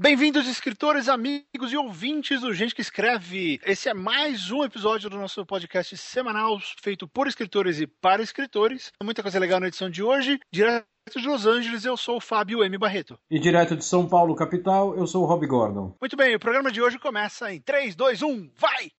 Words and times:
Bem-vindos, 0.00 0.46
escritores, 0.46 1.08
amigos 1.08 1.72
e 1.72 1.76
ouvintes 1.76 2.40
do 2.40 2.54
Gente 2.54 2.72
que 2.72 2.80
Escreve. 2.80 3.58
Esse 3.66 3.88
é 3.88 3.94
mais 3.94 4.48
um 4.48 4.62
episódio 4.62 5.10
do 5.10 5.18
nosso 5.18 5.44
podcast 5.44 5.96
semanal 5.96 6.56
feito 6.80 7.08
por 7.08 7.26
escritores 7.26 7.80
e 7.80 7.86
para 7.88 8.22
escritores. 8.22 8.92
Muita 9.02 9.22
coisa 9.22 9.40
legal 9.40 9.58
na 9.58 9.66
edição 9.66 9.90
de 9.90 10.00
hoje. 10.00 10.38
Direto 10.52 10.86
de 11.16 11.26
Los 11.26 11.46
Angeles, 11.46 11.84
eu 11.84 11.96
sou 11.96 12.18
o 12.18 12.20
Fábio 12.20 12.62
M. 12.62 12.78
Barreto. 12.78 13.18
E 13.28 13.40
direto 13.40 13.74
de 13.74 13.84
São 13.84 14.08
Paulo, 14.08 14.36
capital, 14.36 14.96
eu 14.96 15.04
sou 15.04 15.24
o 15.24 15.26
Rob 15.26 15.44
Gordon. 15.48 15.96
Muito 16.00 16.16
bem, 16.16 16.32
o 16.36 16.38
programa 16.38 16.70
de 16.70 16.80
hoje 16.80 16.96
começa 16.96 17.52
em 17.52 17.60
3, 17.60 17.96
2, 17.96 18.22
1, 18.22 18.50
vai! 18.54 18.92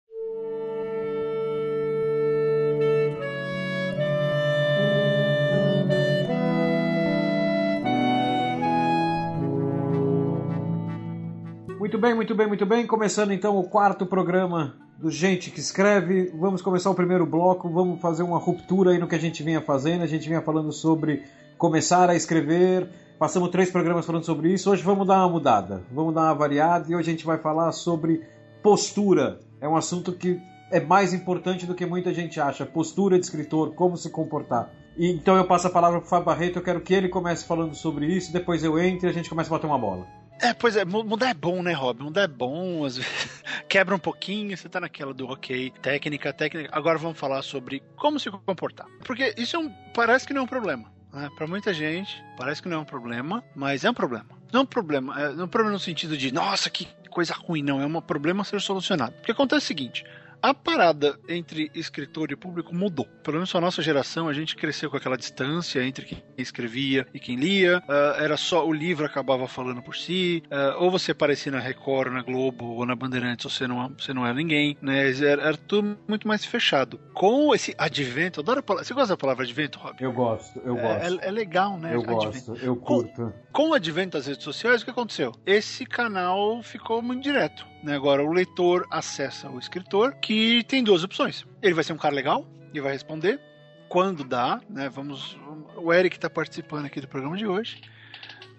Muito 11.98 12.06
bem, 12.06 12.14
muito 12.14 12.34
bem, 12.36 12.46
muito 12.46 12.66
bem. 12.66 12.86
Começando 12.86 13.32
então 13.32 13.58
o 13.58 13.64
quarto 13.64 14.06
programa 14.06 14.76
do 15.00 15.10
Gente 15.10 15.50
que 15.50 15.58
Escreve. 15.58 16.30
Vamos 16.32 16.62
começar 16.62 16.88
o 16.90 16.94
primeiro 16.94 17.26
bloco. 17.26 17.68
Vamos 17.68 18.00
fazer 18.00 18.22
uma 18.22 18.38
ruptura 18.38 18.92
aí 18.92 18.98
no 18.98 19.08
que 19.08 19.16
a 19.16 19.18
gente 19.18 19.42
vinha 19.42 19.60
fazendo. 19.60 20.04
A 20.04 20.06
gente 20.06 20.28
vinha 20.28 20.40
falando 20.40 20.70
sobre 20.70 21.24
começar 21.56 22.08
a 22.08 22.14
escrever. 22.14 22.88
Passamos 23.18 23.48
três 23.48 23.68
programas 23.68 24.06
falando 24.06 24.22
sobre 24.22 24.52
isso. 24.52 24.70
Hoje 24.70 24.80
vamos 24.80 25.08
dar 25.08 25.16
uma 25.16 25.28
mudada. 25.28 25.82
Vamos 25.90 26.14
dar 26.14 26.22
uma 26.22 26.34
variada 26.34 26.86
e 26.88 26.94
hoje 26.94 27.08
a 27.08 27.10
gente 27.10 27.26
vai 27.26 27.36
falar 27.36 27.72
sobre 27.72 28.22
postura. 28.62 29.40
É 29.60 29.68
um 29.68 29.74
assunto 29.74 30.12
que 30.12 30.40
é 30.70 30.78
mais 30.78 31.12
importante 31.12 31.66
do 31.66 31.74
que 31.74 31.84
muita 31.84 32.14
gente 32.14 32.40
acha. 32.40 32.64
Postura 32.64 33.18
de 33.18 33.24
escritor, 33.24 33.74
como 33.74 33.96
se 33.96 34.08
comportar. 34.08 34.70
E, 34.96 35.10
então 35.10 35.36
eu 35.36 35.44
passo 35.48 35.66
a 35.66 35.70
palavra 35.70 35.98
para 35.98 36.06
o 36.06 36.08
Fábio 36.08 36.26
Barreto. 36.26 36.60
Eu 36.60 36.62
quero 36.62 36.80
que 36.80 36.94
ele 36.94 37.08
comece 37.08 37.44
falando 37.44 37.74
sobre 37.74 38.06
isso. 38.06 38.32
Depois 38.32 38.62
eu 38.62 38.78
entre 38.78 39.08
e 39.08 39.10
a 39.10 39.12
gente 39.12 39.28
começa 39.28 39.50
a 39.50 39.56
bater 39.56 39.66
uma 39.66 39.76
bola. 39.76 40.27
É, 40.40 40.54
pois 40.54 40.76
é, 40.76 40.84
mudar 40.84 41.30
é 41.30 41.34
bom, 41.34 41.62
né, 41.62 41.72
Rob? 41.72 42.02
Mudar 42.02 42.22
é 42.22 42.28
bom, 42.28 42.84
às 42.84 42.96
vezes 42.96 43.42
quebra 43.68 43.94
um 43.94 43.98
pouquinho, 43.98 44.56
você 44.56 44.68
tá 44.68 44.80
naquela 44.80 45.12
do 45.12 45.26
ok, 45.26 45.72
técnica, 45.82 46.32
técnica. 46.32 46.70
Agora 46.72 46.96
vamos 46.96 47.18
falar 47.18 47.42
sobre 47.42 47.82
como 47.96 48.20
se 48.20 48.30
comportar. 48.30 48.86
Porque 49.04 49.34
isso 49.36 49.56
é 49.56 49.58
um, 49.58 49.70
parece 49.92 50.26
que 50.26 50.32
não 50.32 50.42
é 50.42 50.44
um 50.44 50.48
problema. 50.48 50.92
Né? 51.12 51.28
Para 51.36 51.46
muita 51.46 51.74
gente, 51.74 52.22
parece 52.36 52.62
que 52.62 52.68
não 52.68 52.78
é 52.78 52.80
um 52.80 52.84
problema, 52.84 53.42
mas 53.54 53.84
é 53.84 53.90
um 53.90 53.94
problema. 53.94 54.26
Não 54.52 54.60
é 54.60 54.62
um 54.62 54.66
problema, 54.66 55.20
é, 55.20 55.24
é 55.24 55.42
um 55.42 55.48
problema 55.48 55.72
no 55.72 55.80
sentido 55.80 56.16
de, 56.16 56.32
nossa, 56.32 56.70
que 56.70 56.86
coisa 57.10 57.34
ruim, 57.34 57.62
não. 57.62 57.80
É 57.80 57.86
um 57.86 58.00
problema 58.00 58.42
a 58.42 58.44
ser 58.44 58.60
solucionado. 58.60 59.12
Porque 59.14 59.32
acontece 59.32 59.64
o 59.64 59.66
seguinte: 59.66 60.04
a 60.42 60.54
parada 60.54 61.18
entre 61.28 61.70
escritor 61.74 62.30
e 62.30 62.36
público 62.36 62.74
mudou. 62.74 63.06
Pelo 63.22 63.36
menos 63.36 63.54
a 63.54 63.60
nossa 63.60 63.82
geração, 63.82 64.28
a 64.28 64.32
gente 64.32 64.56
cresceu 64.56 64.90
com 64.90 64.96
aquela 64.96 65.16
distância 65.16 65.82
entre 65.84 66.04
quem 66.04 66.22
escrevia 66.36 67.06
e 67.12 67.18
quem 67.18 67.36
lia. 67.36 67.78
Uh, 67.78 68.22
era 68.22 68.36
só 68.36 68.66
o 68.66 68.72
livro 68.72 69.04
acabava 69.04 69.46
falando 69.48 69.82
por 69.82 69.96
si. 69.96 70.42
Uh, 70.46 70.82
ou 70.82 70.90
você 70.90 71.12
aparecia 71.12 71.52
na 71.52 71.58
Record, 71.58 72.12
na 72.12 72.22
Globo 72.22 72.66
ou 72.66 72.86
na 72.86 72.94
Bandeirantes, 72.94 73.44
ou 73.44 73.50
você 73.50 73.66
não, 73.66 73.92
você 73.98 74.12
não 74.12 74.24
era 74.24 74.34
ninguém. 74.34 74.76
Né? 74.80 75.10
Era, 75.10 75.42
era 75.42 75.56
tudo 75.56 75.98
muito 76.06 76.26
mais 76.26 76.44
fechado. 76.44 76.98
Com 77.14 77.54
esse 77.54 77.74
advento, 77.76 78.40
adoro 78.40 78.62
palavra. 78.62 78.84
Você 78.84 78.94
gosta 78.94 79.14
da 79.14 79.16
palavra 79.16 79.44
advento, 79.44 79.78
Rob? 79.78 79.96
Eu 80.00 80.12
gosto, 80.12 80.60
eu 80.64 80.78
é, 80.78 80.82
gosto. 80.82 81.20
É, 81.20 81.28
é, 81.28 81.30
legal, 81.30 81.78
né? 81.78 81.94
Eu 81.94 82.00
advento. 82.00 82.46
gosto, 82.46 82.56
eu 82.64 82.76
curto. 82.76 83.32
Com, 83.52 83.64
com 83.64 83.70
o 83.70 83.74
advento 83.74 84.16
das 84.16 84.26
redes 84.26 84.44
sociais, 84.44 84.82
o 84.82 84.84
que 84.84 84.90
aconteceu? 84.90 85.32
Esse 85.44 85.84
canal 85.84 86.62
ficou 86.62 87.02
muito 87.02 87.22
direto. 87.22 87.66
Né? 87.82 87.94
Agora, 87.94 88.24
o 88.24 88.32
leitor 88.32 88.86
acessa 88.90 89.48
o 89.48 89.58
escritor, 89.58 90.14
que 90.14 90.64
tem 90.64 90.82
duas 90.82 91.04
opções. 91.04 91.46
Ele 91.62 91.74
vai 91.74 91.84
ser 91.84 91.92
um 91.92 91.98
cara 91.98 92.14
legal 92.14 92.46
e 92.72 92.80
vai 92.80 92.92
responder 92.92 93.40
quando 93.88 94.24
dá, 94.24 94.60
né? 94.68 94.88
Vamos, 94.88 95.38
o 95.76 95.92
Eric 95.92 96.16
está 96.16 96.28
participando 96.28 96.86
aqui 96.86 97.00
do 97.00 97.08
programa 97.08 97.36
de 97.36 97.46
hoje. 97.46 97.80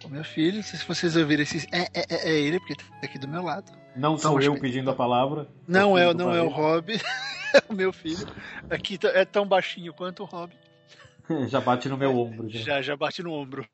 O 0.03 0.09
meu 0.09 0.23
filho, 0.23 0.63
se 0.63 0.77
vocês 0.85 1.15
ouvirem 1.15 1.43
esses 1.43 1.67
é, 1.71 1.81
é, 1.93 2.05
é, 2.09 2.29
é 2.29 2.39
ele, 2.39 2.59
porque 2.59 2.75
tá 2.75 2.83
aqui 3.03 3.19
do 3.19 3.27
meu 3.27 3.43
lado. 3.43 3.71
Não 3.95 4.15
então, 4.15 4.31
sou 4.31 4.41
eu 4.41 4.57
pedindo 4.59 4.89
a 4.89 4.95
palavra. 4.95 5.47
Não 5.67 5.97
é, 5.97 6.13
não 6.13 6.33
é 6.33 6.41
o 6.41 6.47
Rob, 6.47 6.93
é 7.53 7.63
o 7.69 7.73
meu 7.73 7.91
filho. 7.91 8.25
Aqui 8.69 8.97
tá, 8.97 9.09
é 9.09 9.25
tão 9.25 9.45
baixinho 9.45 9.93
quanto 9.93 10.23
o 10.23 10.25
Rob. 10.25 10.53
já 11.47 11.59
bate 11.59 11.89
no 11.89 11.97
meu 11.97 12.17
ombro. 12.17 12.49
Já, 12.49 12.59
já, 12.59 12.81
já 12.81 12.97
bate 12.97 13.21
no 13.21 13.33
ombro. 13.33 13.67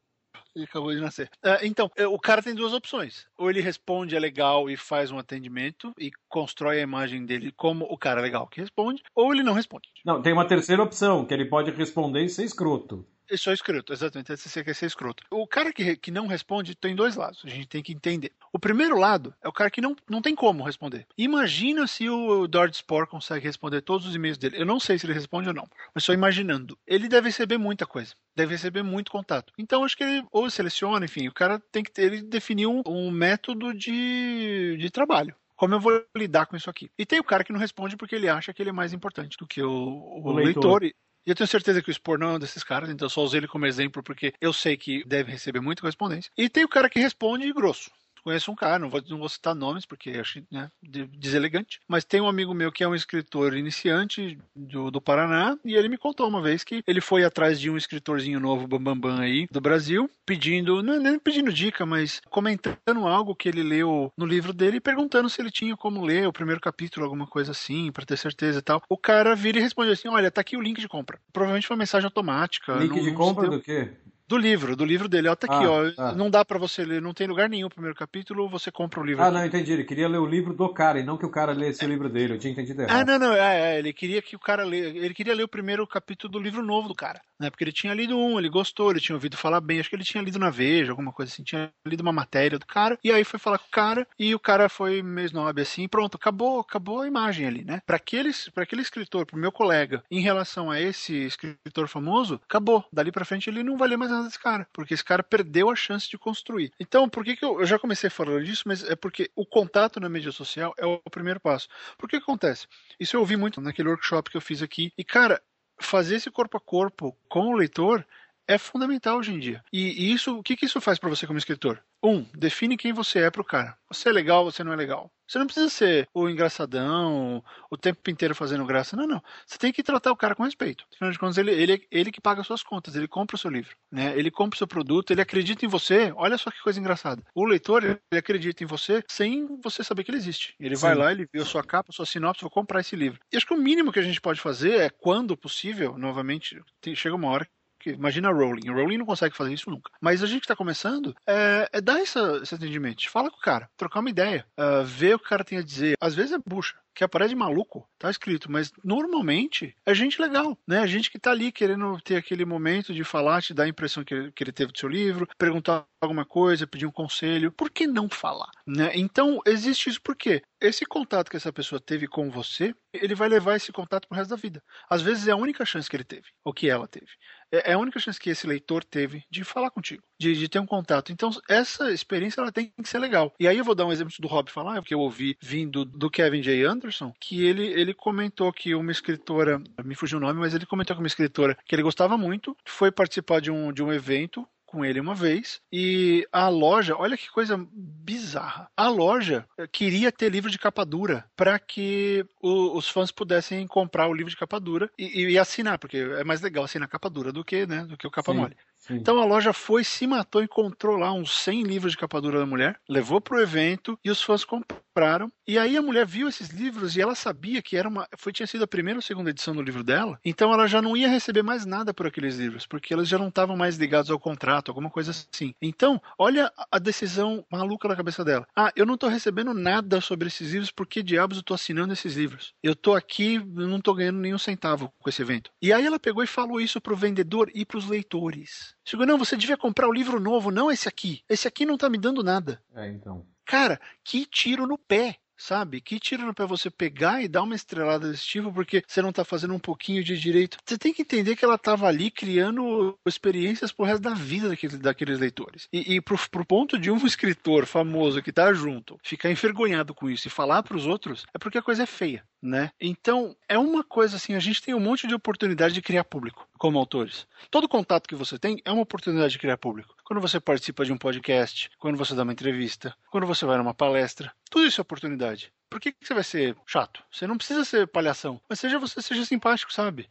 Ele 0.55 0.66
acabou 0.66 0.93
de 0.93 1.01
nascer. 1.01 1.29
Uh, 1.43 1.63
então, 1.63 1.91
é, 1.95 2.07
o 2.07 2.17
cara 2.17 2.41
tem 2.41 2.55
duas 2.55 2.73
opções. 2.73 3.27
Ou 3.38 3.49
ele 3.49 3.59
responde, 3.59 4.16
é 4.16 4.19
legal 4.19 4.69
e 4.69 4.77
faz 4.77 5.11
um 5.11 5.19
atendimento 5.19 5.91
e 5.99 6.11
constrói 6.29 6.79
a 6.79 6.83
imagem 6.83 7.25
dele 7.25 7.51
como 7.51 7.85
o 7.85 7.97
cara 7.97 8.21
legal 8.21 8.47
que 8.47 8.61
responde, 8.61 9.03
ou 9.13 9.33
ele 9.33 9.43
não 9.43 9.53
responde. 9.53 9.89
Não, 10.05 10.21
tem 10.21 10.31
uma 10.31 10.47
terceira 10.47 10.81
opção, 10.81 11.25
que 11.25 11.33
ele 11.33 11.45
pode 11.45 11.71
responder 11.71 12.23
e 12.23 12.29
ser 12.29 12.45
escroto. 12.45 13.05
Eu 13.29 13.37
sou 13.37 13.53
escroto, 13.53 13.93
exatamente. 13.93 14.35
Você 14.35 14.63
quer 14.63 14.73
ser 14.73 14.85
escroto. 14.85 15.23
O 15.29 15.47
cara 15.47 15.73
que, 15.73 15.95
que 15.95 16.11
não 16.11 16.27
responde 16.27 16.75
tem 16.75 16.95
dois 16.95 17.15
lados. 17.15 17.41
A 17.43 17.49
gente 17.49 17.67
tem 17.67 17.83
que 17.83 17.93
entender. 17.93 18.31
O 18.53 18.59
primeiro 18.59 18.97
lado 18.97 19.33
é 19.41 19.47
o 19.47 19.53
cara 19.53 19.69
que 19.69 19.81
não, 19.81 19.95
não 20.09 20.21
tem 20.21 20.35
como 20.35 20.63
responder. 20.63 21.05
Imagina 21.17 21.87
se 21.87 22.09
o 22.09 22.47
Dord 22.47 22.75
Spore 22.75 23.07
consegue 23.07 23.45
responder 23.45 23.81
todos 23.81 24.07
os 24.07 24.15
e-mails 24.15 24.37
dele. 24.37 24.59
Eu 24.59 24.65
não 24.65 24.79
sei 24.79 24.97
se 24.97 25.05
ele 25.05 25.13
responde 25.13 25.47
ou 25.47 25.53
não, 25.53 25.67
mas 25.93 26.03
só 26.03 26.13
imaginando. 26.13 26.77
Ele 26.85 27.07
deve 27.07 27.27
receber 27.27 27.57
muita 27.57 27.85
coisa. 27.85 28.13
Deve 28.35 28.53
receber 28.53 28.83
muito 28.83 29.11
contato. 29.11 29.53
Então 29.57 29.83
acho 29.83 29.97
que 29.97 30.03
ele 30.03 30.25
ou 30.31 30.49
seleciona, 30.49 31.05
enfim, 31.05 31.27
o 31.27 31.33
cara 31.33 31.59
tem 31.71 31.83
que 31.83 31.91
ter, 31.91 32.03
ele 32.03 32.21
definiu 32.21 32.71
um, 32.71 32.83
um 32.85 33.11
método 33.11 33.73
de, 33.73 34.77
de 34.77 34.89
trabalho 34.89 35.35
como 35.55 35.73
eu 35.73 35.79
vou 35.79 36.05
lidar 36.15 36.45
com 36.45 36.55
isso 36.55 36.69
aqui? 36.69 36.91
E 36.97 37.05
tem 37.05 37.19
o 37.19 37.23
cara 37.23 37.43
que 37.43 37.53
não 37.53 37.59
responde 37.59 37.95
porque 37.95 38.15
ele 38.15 38.27
acha 38.27 38.53
que 38.53 38.61
ele 38.61 38.69
é 38.69 38.73
mais 38.73 38.93
importante 38.93 39.37
do 39.37 39.47
que 39.47 39.61
o, 39.61 39.71
o, 39.71 40.21
o 40.21 40.33
leitor. 40.33 40.81
leitor. 40.81 40.99
E 41.25 41.31
eu 41.31 41.35
tenho 41.35 41.47
certeza 41.47 41.81
que 41.81 41.89
o 41.89 41.93
Spor 41.93 42.19
não 42.19 42.29
é 42.29 42.33
um 42.33 42.39
desses 42.39 42.63
caras, 42.63 42.89
então 42.89 43.09
só 43.09 43.23
usei 43.23 43.39
ele 43.39 43.47
como 43.47 43.65
exemplo 43.65 44.03
porque 44.03 44.33
eu 44.39 44.53
sei 44.53 44.77
que 44.77 45.03
deve 45.05 45.31
receber 45.31 45.59
muita 45.59 45.81
correspondência. 45.81 46.31
E 46.37 46.47
tem 46.47 46.63
o 46.63 46.69
cara 46.69 46.89
que 46.89 46.99
responde 46.99 47.51
grosso 47.51 47.89
conheço 48.25 48.51
um 48.51 48.55
cara, 48.55 48.79
não 48.79 48.89
vou, 48.89 49.01
não 49.07 49.19
vou 49.19 49.29
citar 49.29 49.53
nomes 49.53 49.85
porque 49.85 50.09
acho 50.09 50.43
né, 50.51 50.69
deselegante, 50.81 51.79
mas 51.87 52.03
tem 52.03 52.19
um 52.19 52.27
amigo 52.27 52.53
meu 52.53 52.71
que 52.71 52.83
é 52.83 52.87
um 52.87 52.95
escritor 52.95 53.55
iniciante 53.55 54.37
do, 54.55 54.89
do 54.89 54.99
Paraná 54.99 55.57
e 55.63 55.75
ele 55.75 55.87
me 55.87 55.97
contou 55.97 56.27
uma 56.27 56.41
vez 56.41 56.63
que 56.63 56.83
ele 56.87 56.99
foi 56.99 57.23
atrás 57.23 57.59
de 57.59 57.69
um 57.69 57.77
escritorzinho 57.77 58.39
novo, 58.39 58.67
Bambambam 58.67 58.95
Bam 58.95 59.15
Bam 59.15 59.21
aí, 59.21 59.47
do 59.51 59.61
Brasil, 59.61 60.09
pedindo, 60.25 60.81
não 60.81 60.99
nem 60.99 61.19
pedindo 61.19 61.53
dica, 61.53 61.85
mas 61.85 62.19
comentando 62.29 63.07
algo 63.07 63.35
que 63.35 63.47
ele 63.47 63.61
leu 63.61 64.11
no 64.17 64.25
livro 64.25 64.51
dele 64.53 64.77
e 64.77 64.81
perguntando 64.81 65.29
se 65.29 65.41
ele 65.41 65.51
tinha 65.51 65.77
como 65.77 66.03
ler 66.03 66.27
o 66.27 66.33
primeiro 66.33 66.59
capítulo, 66.59 67.05
alguma 67.05 67.27
coisa 67.27 67.51
assim, 67.51 67.91
para 67.91 68.05
ter 68.05 68.17
certeza 68.17 68.59
e 68.59 68.61
tal. 68.61 68.81
O 68.89 68.97
cara 68.97 69.35
vira 69.35 69.59
e 69.59 69.61
responde 69.61 69.91
assim: 69.91 70.07
Olha, 70.07 70.31
tá 70.31 70.41
aqui 70.41 70.57
o 70.57 70.61
link 70.61 70.79
de 70.79 70.87
compra. 70.87 71.19
Provavelmente 71.31 71.67
foi 71.67 71.75
uma 71.75 71.81
mensagem 71.81 72.05
automática. 72.05 72.73
Link 72.73 72.95
não, 72.95 73.03
de 73.03 73.13
compra 73.13 73.49
do 73.49 73.61
quê? 73.61 73.91
Do 74.27 74.37
livro, 74.37 74.75
do 74.75 74.83
livro 74.83 75.07
dele. 75.07 75.27
Ó, 75.27 75.35
tá 75.35 75.45
aqui, 75.45 75.65
ah, 75.65 75.71
ó. 75.71 75.91
Ah. 75.97 76.11
Não 76.13 76.29
dá 76.29 76.43
para 76.43 76.57
você 76.57 76.83
ler, 76.83 77.01
não 77.01 77.13
tem 77.13 77.27
lugar 77.27 77.47
nenhum 77.47 77.67
o 77.67 77.69
primeiro 77.69 77.95
capítulo, 77.95 78.49
você 78.49 78.71
compra 78.71 78.99
o 78.99 79.05
livro. 79.05 79.23
Ah, 79.23 79.29
não, 79.29 79.45
entendi. 79.45 79.71
Ele 79.71 79.83
queria 79.83 80.07
ler 80.07 80.17
o 80.17 80.25
livro 80.25 80.53
do 80.53 80.67
cara 80.73 80.99
e 80.99 81.03
não 81.03 81.17
que 81.17 81.25
o 81.25 81.29
cara 81.29 81.51
lesse 81.51 81.83
é. 81.83 81.87
o 81.87 81.89
livro 81.89 82.09
dele. 82.09 82.33
Eu 82.33 82.39
tinha 82.39 82.51
entendido 82.51 82.81
errado. 82.81 82.97
Ah, 82.97 83.05
não, 83.05 83.19
não. 83.19 83.33
É, 83.33 83.75
é, 83.75 83.79
ele 83.79 83.93
queria 83.93 84.21
que 84.21 84.35
o 84.35 84.39
cara 84.39 84.63
lê. 84.63 84.79
Ele 84.79 85.13
queria 85.13 85.35
ler 85.35 85.43
o 85.43 85.47
primeiro 85.47 85.85
capítulo 85.85 86.33
do 86.33 86.39
livro 86.39 86.63
novo 86.63 86.87
do 86.87 86.95
cara. 86.95 87.21
Né? 87.39 87.49
Porque 87.49 87.63
ele 87.63 87.71
tinha 87.71 87.93
lido 87.93 88.17
um, 88.17 88.39
ele 88.39 88.49
gostou, 88.49 88.89
ele 88.91 88.99
tinha 88.99 89.15
ouvido 89.15 89.37
falar 89.37 89.61
bem. 89.61 89.79
Acho 89.79 89.89
que 89.89 89.95
ele 89.95 90.03
tinha 90.03 90.23
lido 90.23 90.39
na 90.39 90.49
Veja, 90.49 90.91
alguma 90.91 91.11
coisa 91.11 91.31
assim. 91.31 91.43
Tinha 91.43 91.71
lido 91.85 92.01
uma 92.01 92.13
matéria 92.13 92.57
do 92.57 92.65
cara. 92.65 92.97
E 93.03 93.11
aí 93.11 93.23
foi 93.23 93.39
falar 93.39 93.59
com 93.59 93.67
o 93.67 93.71
cara 93.71 94.07
e 94.17 94.33
o 94.33 94.39
cara 94.39 94.67
foi 94.69 95.03
meio 95.03 95.25
snob 95.25 95.61
assim. 95.61 95.87
Pronto, 95.87 96.15
acabou, 96.15 96.59
acabou 96.59 97.01
a 97.01 97.07
imagem 97.07 97.45
ali, 97.45 97.63
né? 97.63 97.81
Para 97.85 97.97
aquele, 97.97 98.31
pra 98.53 98.63
aquele 98.63 98.81
escritor, 98.81 99.25
pro 99.25 99.37
meu 99.37 99.51
colega, 99.51 100.03
em 100.09 100.19
relação 100.19 100.71
a 100.71 100.79
esse 100.79 101.13
escritor 101.25 101.87
famoso, 101.87 102.39
acabou. 102.43 102.83
Dali 102.91 103.11
pra 103.11 103.25
frente 103.25 103.49
ele 103.49 103.63
não 103.63 103.77
vai 103.77 103.89
ler 103.89 103.97
mais 103.97 104.11
nada 104.15 104.27
desse 104.27 104.39
cara. 104.39 104.67
Porque 104.73 104.93
esse 104.93 105.03
cara 105.03 105.23
perdeu 105.23 105.69
a 105.69 105.75
chance 105.75 106.09
de 106.09 106.17
construir. 106.17 106.71
Então, 106.79 107.09
por 107.09 107.23
que, 107.23 107.35
que 107.35 107.45
eu, 107.45 107.59
eu 107.59 107.65
já 107.65 107.77
comecei 107.77 108.09
falando 108.09 108.43
disso, 108.43 108.63
mas 108.65 108.83
é 108.83 108.95
porque 108.95 109.29
o 109.35 109.45
contato 109.45 109.99
na 109.99 110.09
mídia 110.09 110.31
social 110.31 110.73
é 110.77 110.85
o 110.85 110.99
primeiro 111.09 111.39
passo. 111.39 111.67
Por 111.97 112.09
que 112.09 112.17
acontece? 112.17 112.67
Isso 112.99 113.15
eu 113.15 113.21
ouvi 113.21 113.35
muito 113.35 113.61
naquele 113.61 113.89
workshop 113.89 114.29
que 114.29 114.37
eu 114.37 114.41
fiz 114.41 114.61
aqui. 114.61 114.91
E, 114.97 115.03
cara, 115.03 115.41
fazer 115.79 116.15
esse 116.15 116.31
corpo 116.31 116.57
a 116.57 116.61
corpo 116.61 117.17
com 117.27 117.53
o 117.53 117.55
leitor 117.55 118.05
é 118.47 118.57
fundamental 118.57 119.17
hoje 119.17 119.33
em 119.33 119.39
dia. 119.39 119.63
E, 119.72 120.06
e 120.06 120.13
isso, 120.13 120.38
o 120.38 120.44
que, 120.44 120.56
que 120.56 120.66
isso 120.66 120.81
faz 120.81 121.00
para 121.00 121.09
você 121.09 121.25
como 121.25 121.40
escritor? 121.40 121.81
Um, 122.03 122.23
define 122.35 122.78
quem 122.78 122.93
você 122.93 123.19
é 123.19 123.31
pro 123.31 123.43
cara. 123.43 123.78
Você 123.90 124.09
é 124.09 124.11
legal, 124.11 124.46
você 124.46 124.64
não 124.64 124.73
é 124.73 124.75
legal. 124.75 125.11
Você 125.28 125.40
não 125.40 125.47
precisa 125.47 125.69
ser 125.69 126.08
o 126.14 126.29
engraçadão, 126.29 127.43
o 127.69 127.75
tempo 127.75 128.08
inteiro 128.11 128.35
fazendo 128.35 128.66
graça. 128.66 128.96
Não, 128.96 129.08
não. 129.08 129.23
Você 129.46 129.58
tem 129.58 129.72
que 129.72 129.81
tratar 129.81 130.11
o 130.11 130.16
cara 130.16 130.35
com 130.35 130.43
respeito. 130.43 130.85
Afinal 130.93 131.11
de 131.11 131.17
contas, 131.17 131.37
ele, 131.37 131.52
ele, 131.52 131.87
ele 131.90 132.11
que 132.11 132.22
paga 132.22 132.43
suas 132.43 132.61
contas, 132.61 132.96
ele 132.96 133.08
compra 133.08 133.35
o 133.35 133.40
seu 133.40 133.49
livro, 133.49 133.75
né? 133.91 134.14
Ele 134.16 134.29
compra 134.29 134.55
o 134.55 134.58
seu 134.58 134.67
produto, 134.67 135.11
ele 135.11 135.22
acredita 135.22 135.66
em 135.66 135.67
você. 135.67 136.14
Olha 136.16 136.37
só 136.37 136.52
que 136.52 136.61
coisa 136.61 136.79
engraçada. 136.79 137.23
O 137.34 137.43
leitor, 137.43 137.84
ele 137.84 138.19
acredita 138.19 138.64
em 138.64 138.67
você 138.67 139.03
sem 139.08 139.59
você 139.64 139.84
saber 139.84 140.03
que 140.03 140.11
ele 140.11 140.17
existe. 140.17 140.53
Ele 140.59 140.75
Sim. 140.75 140.84
vai 140.84 140.96
lá, 140.96 141.11
ele 141.11 141.28
vê 141.34 141.41
a 141.41 141.46
sua 141.46 141.64
capa, 141.64 141.90
a 141.90 141.93
sua 141.93 142.05
sinopse, 142.05 142.41
vou 142.41 142.52
comprar 142.52 142.81
esse 142.81 142.96
livro. 142.96 143.19
E 143.34 143.37
acho 143.37 143.47
que 143.47 143.53
o 143.53 143.58
mínimo 143.58 143.91
que 143.91 143.99
a 143.99 144.03
gente 144.03 144.22
pode 144.22 144.40
fazer 144.40 144.79
é, 144.79 144.90
quando 144.91 145.35
possível, 145.35 145.97
novamente, 145.97 146.61
tem, 146.79 146.93
chega 146.93 147.16
uma 147.16 147.29
hora 147.29 147.47
Imagina 147.91 148.29
a 148.29 148.32
Rowling. 148.32 148.70
A 148.70 148.73
Rowling 148.73 148.97
não 148.97 149.05
consegue 149.05 149.35
fazer 149.35 149.53
isso 149.53 149.70
nunca. 149.70 149.91
Mas 150.02 150.23
a 150.23 150.28
gente 150.28 150.40
que 150.40 150.46
está 150.46 150.55
começando 150.55 151.16
é, 151.28 151.70
é 151.72 151.82
dar 151.82 151.99
esse 152.02 152.17
atendimento. 152.53 153.09
Fala 153.09 153.29
com 153.29 153.37
o 153.37 153.41
cara, 153.41 153.70
trocar 153.78 153.99
uma 153.99 154.09
ideia, 154.09 154.46
uh, 154.59 154.84
ver 154.84 155.16
o 155.16 155.20
que 155.20 155.26
o 155.26 155.29
cara 155.29 155.43
tem 155.43 155.58
a 155.58 155.64
dizer. 155.64 155.96
Às 155.99 156.16
vezes 156.16 156.32
é 156.32 156.37
bucha. 156.37 156.76
que 156.93 157.03
a 157.03 157.09
parede 157.09 157.35
maluco, 157.35 157.87
tá 157.99 158.09
escrito, 158.09 158.49
mas 158.52 158.72
normalmente 158.84 159.76
é 159.85 159.93
gente 159.93 160.22
legal, 160.22 160.58
né? 160.67 160.79
A 160.79 160.87
gente 160.87 161.11
que 161.11 161.20
tá 161.20 161.32
ali 161.32 161.52
querendo 161.52 161.99
ter 162.02 162.16
aquele 162.16 162.46
momento 162.46 162.93
de 162.93 163.03
falar, 163.03 163.41
te 163.41 163.53
dar 163.53 163.64
a 163.64 163.67
impressão 163.67 164.03
que, 164.03 164.31
que 164.31 164.43
ele 164.43 164.52
teve 164.52 164.72
do 164.72 164.79
seu 164.79 164.88
livro, 164.88 165.28
perguntar 165.38 165.85
alguma 166.05 166.25
coisa, 166.25 166.67
pedir 166.67 166.85
um 166.85 166.91
conselho. 166.91 167.52
Por 167.52 167.69
que 167.69 167.87
não 167.87 168.09
falar? 168.09 168.49
Né? 168.66 168.91
Então, 168.96 169.40
existe 169.46 169.90
isso 169.90 170.02
porque 170.02 170.41
esse 170.61 170.85
contato 170.85 171.29
que 171.29 171.37
essa 171.37 171.52
pessoa 171.52 171.79
teve 171.79 172.07
com 172.07 172.29
você, 172.29 172.73
ele 172.93 173.16
vai 173.16 173.28
levar 173.28 173.55
esse 173.55 173.72
contato 173.72 174.07
pro 174.07 174.17
resto 174.17 174.29
da 174.29 174.35
vida. 174.35 174.63
Às 174.90 175.02
vezes 175.02 175.28
é 175.28 175.31
a 175.31 175.35
única 175.35 175.66
chance 175.66 175.90
que 175.90 175.96
ele 175.96 176.03
teve, 176.03 176.28
ou 176.43 176.53
que 176.53 176.69
ela 176.69 176.87
teve. 176.87 177.07
É, 177.52 177.72
é 177.72 177.73
a 177.73 177.78
única 177.78 177.99
chance 177.99 178.19
que 178.19 178.29
esse 178.29 178.47
leitor 178.47 178.84
teve 178.84 179.23
de 179.29 179.43
falar 179.43 179.69
contigo, 179.69 180.03
de, 180.19 180.34
de 180.34 180.49
ter 180.49 180.59
um 180.59 180.66
contato. 180.66 181.11
Então, 181.11 181.29
essa 181.49 181.91
experiência 181.91 182.41
ela 182.41 182.52
tem 182.52 182.72
que 182.81 182.90
ser 182.90 182.99
legal. 182.99 183.34
E 183.40 183.47
aí 183.47 183.57
eu 183.57 183.63
vou 183.63 183.75
dar 183.75 183.85
um 183.85 183.91
exemplo 183.91 184.13
do 184.19 184.28
Rob 184.28 184.49
falar, 184.49 184.75
porque 184.75 184.93
eu 184.93 184.99
ouvi 184.99 185.37
vindo 185.41 185.85
do 185.85 186.09
Kevin 186.09 186.41
J. 186.41 186.66
Anderson, 186.66 187.13
que 187.19 187.46
ele, 187.46 187.67
ele 187.67 187.93
comentou 187.93 188.52
que 188.52 188.73
uma 188.73 188.91
escritora, 188.91 189.61
me 189.84 189.96
fugiu 189.96 190.17
o 190.17 190.22
nome, 190.22 190.40
mas 190.40 190.53
ele 190.53 190.66
comentou 190.66 190.96
que 190.96 191.02
uma 191.02 191.07
escritora 191.07 191.57
que 191.66 191.75
ele 191.75 191.84
gostava 191.84 192.17
muito 192.17 192.55
foi 192.66 192.91
participar 192.91 193.41
de 193.41 193.52
um, 193.52 193.72
de 193.72 193.84
um 193.84 193.91
evento 193.91 194.47
com 194.75 194.83
ele 194.83 194.99
uma 194.99 195.16
vez 195.16 195.61
e 195.72 196.27
a 196.33 196.49
loja, 196.49 196.97
olha 196.97 197.16
que 197.16 197.31
coisa 197.31 197.57
bizarra. 197.72 198.69
A 198.75 198.89
loja 198.89 199.47
queria 199.72 200.11
ter 200.11 200.29
livro 200.29 200.51
de 200.51 200.59
capa 200.59 200.85
dura 200.85 201.25
para 201.33 201.57
que 201.57 202.25
o, 202.41 202.77
os 202.77 202.89
fãs 202.89 203.09
pudessem 203.09 203.66
comprar 203.67 204.09
o 204.09 204.13
livro 204.13 204.29
de 204.29 204.35
capa 204.35 204.59
dura 204.59 204.91
e, 204.99 205.31
e, 205.31 205.39
assinar, 205.39 205.79
porque 205.79 205.97
é 205.97 206.23
mais 206.25 206.41
legal 206.41 206.66
assinar 206.66 206.89
capa 206.89 207.09
dura 207.09 207.31
do 207.31 207.43
que, 207.43 207.66
né, 207.66 207.85
do 207.85 207.97
que 207.97 208.05
o 208.05 208.11
capa 208.11 208.33
Sim. 208.33 208.37
mole. 208.37 208.57
Sim. 208.85 208.96
Então 208.96 209.20
a 209.20 209.26
loja 209.26 209.52
foi, 209.52 209.84
se 209.84 210.05
matou, 210.05 210.43
encontrou 210.43 210.96
lá 210.96 211.11
uns 211.11 211.35
100 211.40 211.64
livros 211.64 211.93
de 211.93 211.97
capa 211.97 212.22
dura 212.22 212.40
da 212.40 212.46
mulher, 212.46 212.79
levou 212.87 213.20
pro 213.20 213.41
evento 213.41 213.97
e 214.05 214.11
os 214.11 214.22
fãs 214.22 214.46
compraram. 214.46 215.32
E 215.47 215.58
aí 215.58 215.76
a 215.76 215.82
mulher 215.82 216.05
viu 216.05 216.29
esses 216.29 216.49
livros 216.49 216.96
e 216.96 217.02
ela 217.02 217.16
sabia 217.16 217.61
que 217.61 217.76
era 217.76 217.90
uma, 217.90 218.08
foi 218.17 218.32
tinha 218.32 218.47
sido 218.47 218.64
a 218.64 218.67
primeira 218.67 218.97
ou 218.97 219.02
segunda 219.02 219.32
edição 219.32 219.55
do 219.55 219.61
livro 219.61 219.84
dela. 219.84 220.20
Então 220.23 220.53
ela 220.53 220.67
já 220.67 220.82
não 220.82 220.96
ia 220.96 221.09
receber 221.09 221.41
mais 221.41 221.66
nada 221.66 221.93
por 221.93 222.05
aqueles 222.05 222.37
livros, 222.37 222.67
porque 222.67 222.93
eles 222.93 223.08
já 223.08 223.17
não 223.17 223.29
estavam 223.29 223.58
mais 223.58 223.76
ligados 223.76 224.11
ao 224.11 224.20
contrato, 224.20 224.70
alguma 224.70 224.90
coisa 224.90 225.11
assim. 225.11 225.53
Então, 225.61 225.99
olha 226.17 226.52
a 226.72 226.79
decisão 226.79 227.43
maluca 227.52 227.88
na 227.88 227.96
cabeça 227.96 228.23
dela. 228.23 228.47
Ah, 228.55 228.72
eu 228.76 228.85
não 228.85 228.97
tô 228.97 229.08
recebendo 229.08 229.53
nada 229.53 229.99
sobre 229.99 230.28
esses 230.28 230.52
livros, 230.52 230.72
por 230.72 230.88
que 230.88 231.02
diabos 231.02 231.38
eu 231.38 231.43
tô 231.43 231.53
assinando 231.55 231.91
esses 231.93 232.16
livros? 232.16 232.53
Eu 232.64 232.76
tô 232.76 232.93
aqui, 232.93 233.40
não 233.40 233.81
tô 233.81 233.93
ganhando 233.96 234.20
nenhum 234.20 234.38
centavo 234.38 234.93
com 234.99 235.09
esse 235.09 235.22
evento. 235.22 235.52
E 235.61 235.73
aí 235.73 235.85
ela 235.85 235.99
pegou 235.99 236.23
e 236.23 236.28
falou 236.28 236.61
isso 236.61 236.79
pro 236.79 236.96
vendedor 236.96 237.52
e 237.53 237.66
pros 237.66 237.88
leitores. 237.88 238.74
Chegou, 238.85 239.05
não, 239.05 239.17
você 239.17 239.35
devia 239.35 239.58
comprar 239.58 239.87
o 239.90 239.93
livro 239.93 240.20
novo, 240.20 240.52
não 240.52 240.72
esse 240.72 240.87
aqui. 240.87 241.23
Esse 241.28 241.47
aqui 241.47 241.66
não 241.66 241.78
tá 241.78 241.90
me 241.90 241.97
dando 241.97 242.23
nada. 242.23 242.61
É, 242.76 242.87
então. 242.87 243.26
Cara, 243.43 243.79
que 244.03 244.26
tiro 244.26 244.67
no 244.67 244.78
pé 244.78 245.17
sabe? 245.37 245.82
Que 245.82 245.99
tiro 245.99 246.34
para 246.34 246.46
você 246.46 246.70
pegar 246.70 247.22
e 247.22 247.28
dar 247.28 247.43
uma 247.43 247.55
estrelada 247.55 248.09
desse 248.09 248.23
tipo 248.23 248.52
porque 248.53 248.84
você 248.87 249.02
não 249.02 249.11
tá 249.11 249.23
fazendo 249.23 249.53
um 249.53 249.59
pouquinho 249.59 250.03
de 250.03 250.17
direito. 250.17 250.58
Você 250.66 250.78
tem 250.78 250.93
que 250.93 251.02
entender 251.02 251.35
que 251.35 251.43
ela 251.43 251.58
tava 251.58 251.87
ali 251.87 252.09
criando 252.09 252.97
experiências 253.05 253.72
pro 253.72 253.85
resto 253.85 254.02
da 254.02 254.14
vida 254.14 254.49
daqueles, 254.49 254.79
daqueles 254.79 255.20
leitores. 255.20 255.67
E, 255.72 255.96
e 255.96 256.01
pro, 256.01 256.17
pro 256.29 256.46
ponto 256.46 256.77
de 256.77 256.89
um 256.89 256.98
escritor 257.05 257.65
famoso 257.65 258.22
que 258.22 258.31
tá 258.31 258.53
junto 258.53 258.98
ficar 259.03 259.29
envergonhado 259.29 259.93
com 259.93 260.10
isso 260.10 260.27
e 260.27 260.31
falar 260.31 260.63
para 260.63 260.77
os 260.77 260.86
outros, 260.86 261.25
é 261.34 261.38
porque 261.38 261.58
a 261.58 261.62
coisa 261.62 261.84
é 261.84 261.86
feia, 261.86 262.24
né? 262.41 262.72
Então, 262.79 263.36
é 263.48 263.58
uma 263.58 263.84
coisa 263.84 264.17
assim, 264.17 264.34
a 264.34 264.39
gente 264.39 264.62
tem 264.62 264.74
um 264.74 264.79
monte 264.79 265.08
de 265.08 265.15
oportunidade 265.15 265.74
de 265.74 265.82
criar 265.82 266.03
público 266.03 266.48
como 266.58 266.77
autores. 266.77 267.27
Todo 267.50 267.67
contato 267.67 268.08
que 268.08 268.15
você 268.15 268.38
tem 268.38 268.62
é 268.63 268.72
uma 268.72 268.84
oportunidade 268.84 269.34
de 269.34 269.39
criar 269.39 269.58
público. 269.58 269.96
Quando 270.03 270.22
você 270.22 270.39
participa 270.39 270.86
de 270.86 270.93
um 270.93 270.98
podcast, 270.98 271.70
quando 271.79 271.98
você 271.98 272.13
dá 272.15 272.24
uma 272.24 272.34
entrevista, 272.34 272.96
quando 273.10 273.27
você 273.27 273.46
vai 273.46 273.58
numa 273.58 273.74
palestra, 273.74 274.32
tudo 274.50 274.65
isso 274.65 274.79
é 274.79 274.84
oportunidade. 274.84 275.51
Por 275.75 275.81
que, 275.81 275.91
que 275.91 276.07
você 276.07 276.13
vai 276.13 276.24
ser 276.24 276.55
chato? 276.65 277.03
Você 277.12 277.27
não 277.27 277.36
precisa 277.36 277.65
ser 277.65 277.86
palhação, 277.86 278.39
mas 278.48 278.62
seja 278.62 278.79
você 278.79 279.01
seja 279.01 279.25
simpático, 279.25 279.74
sabe? 279.74 280.07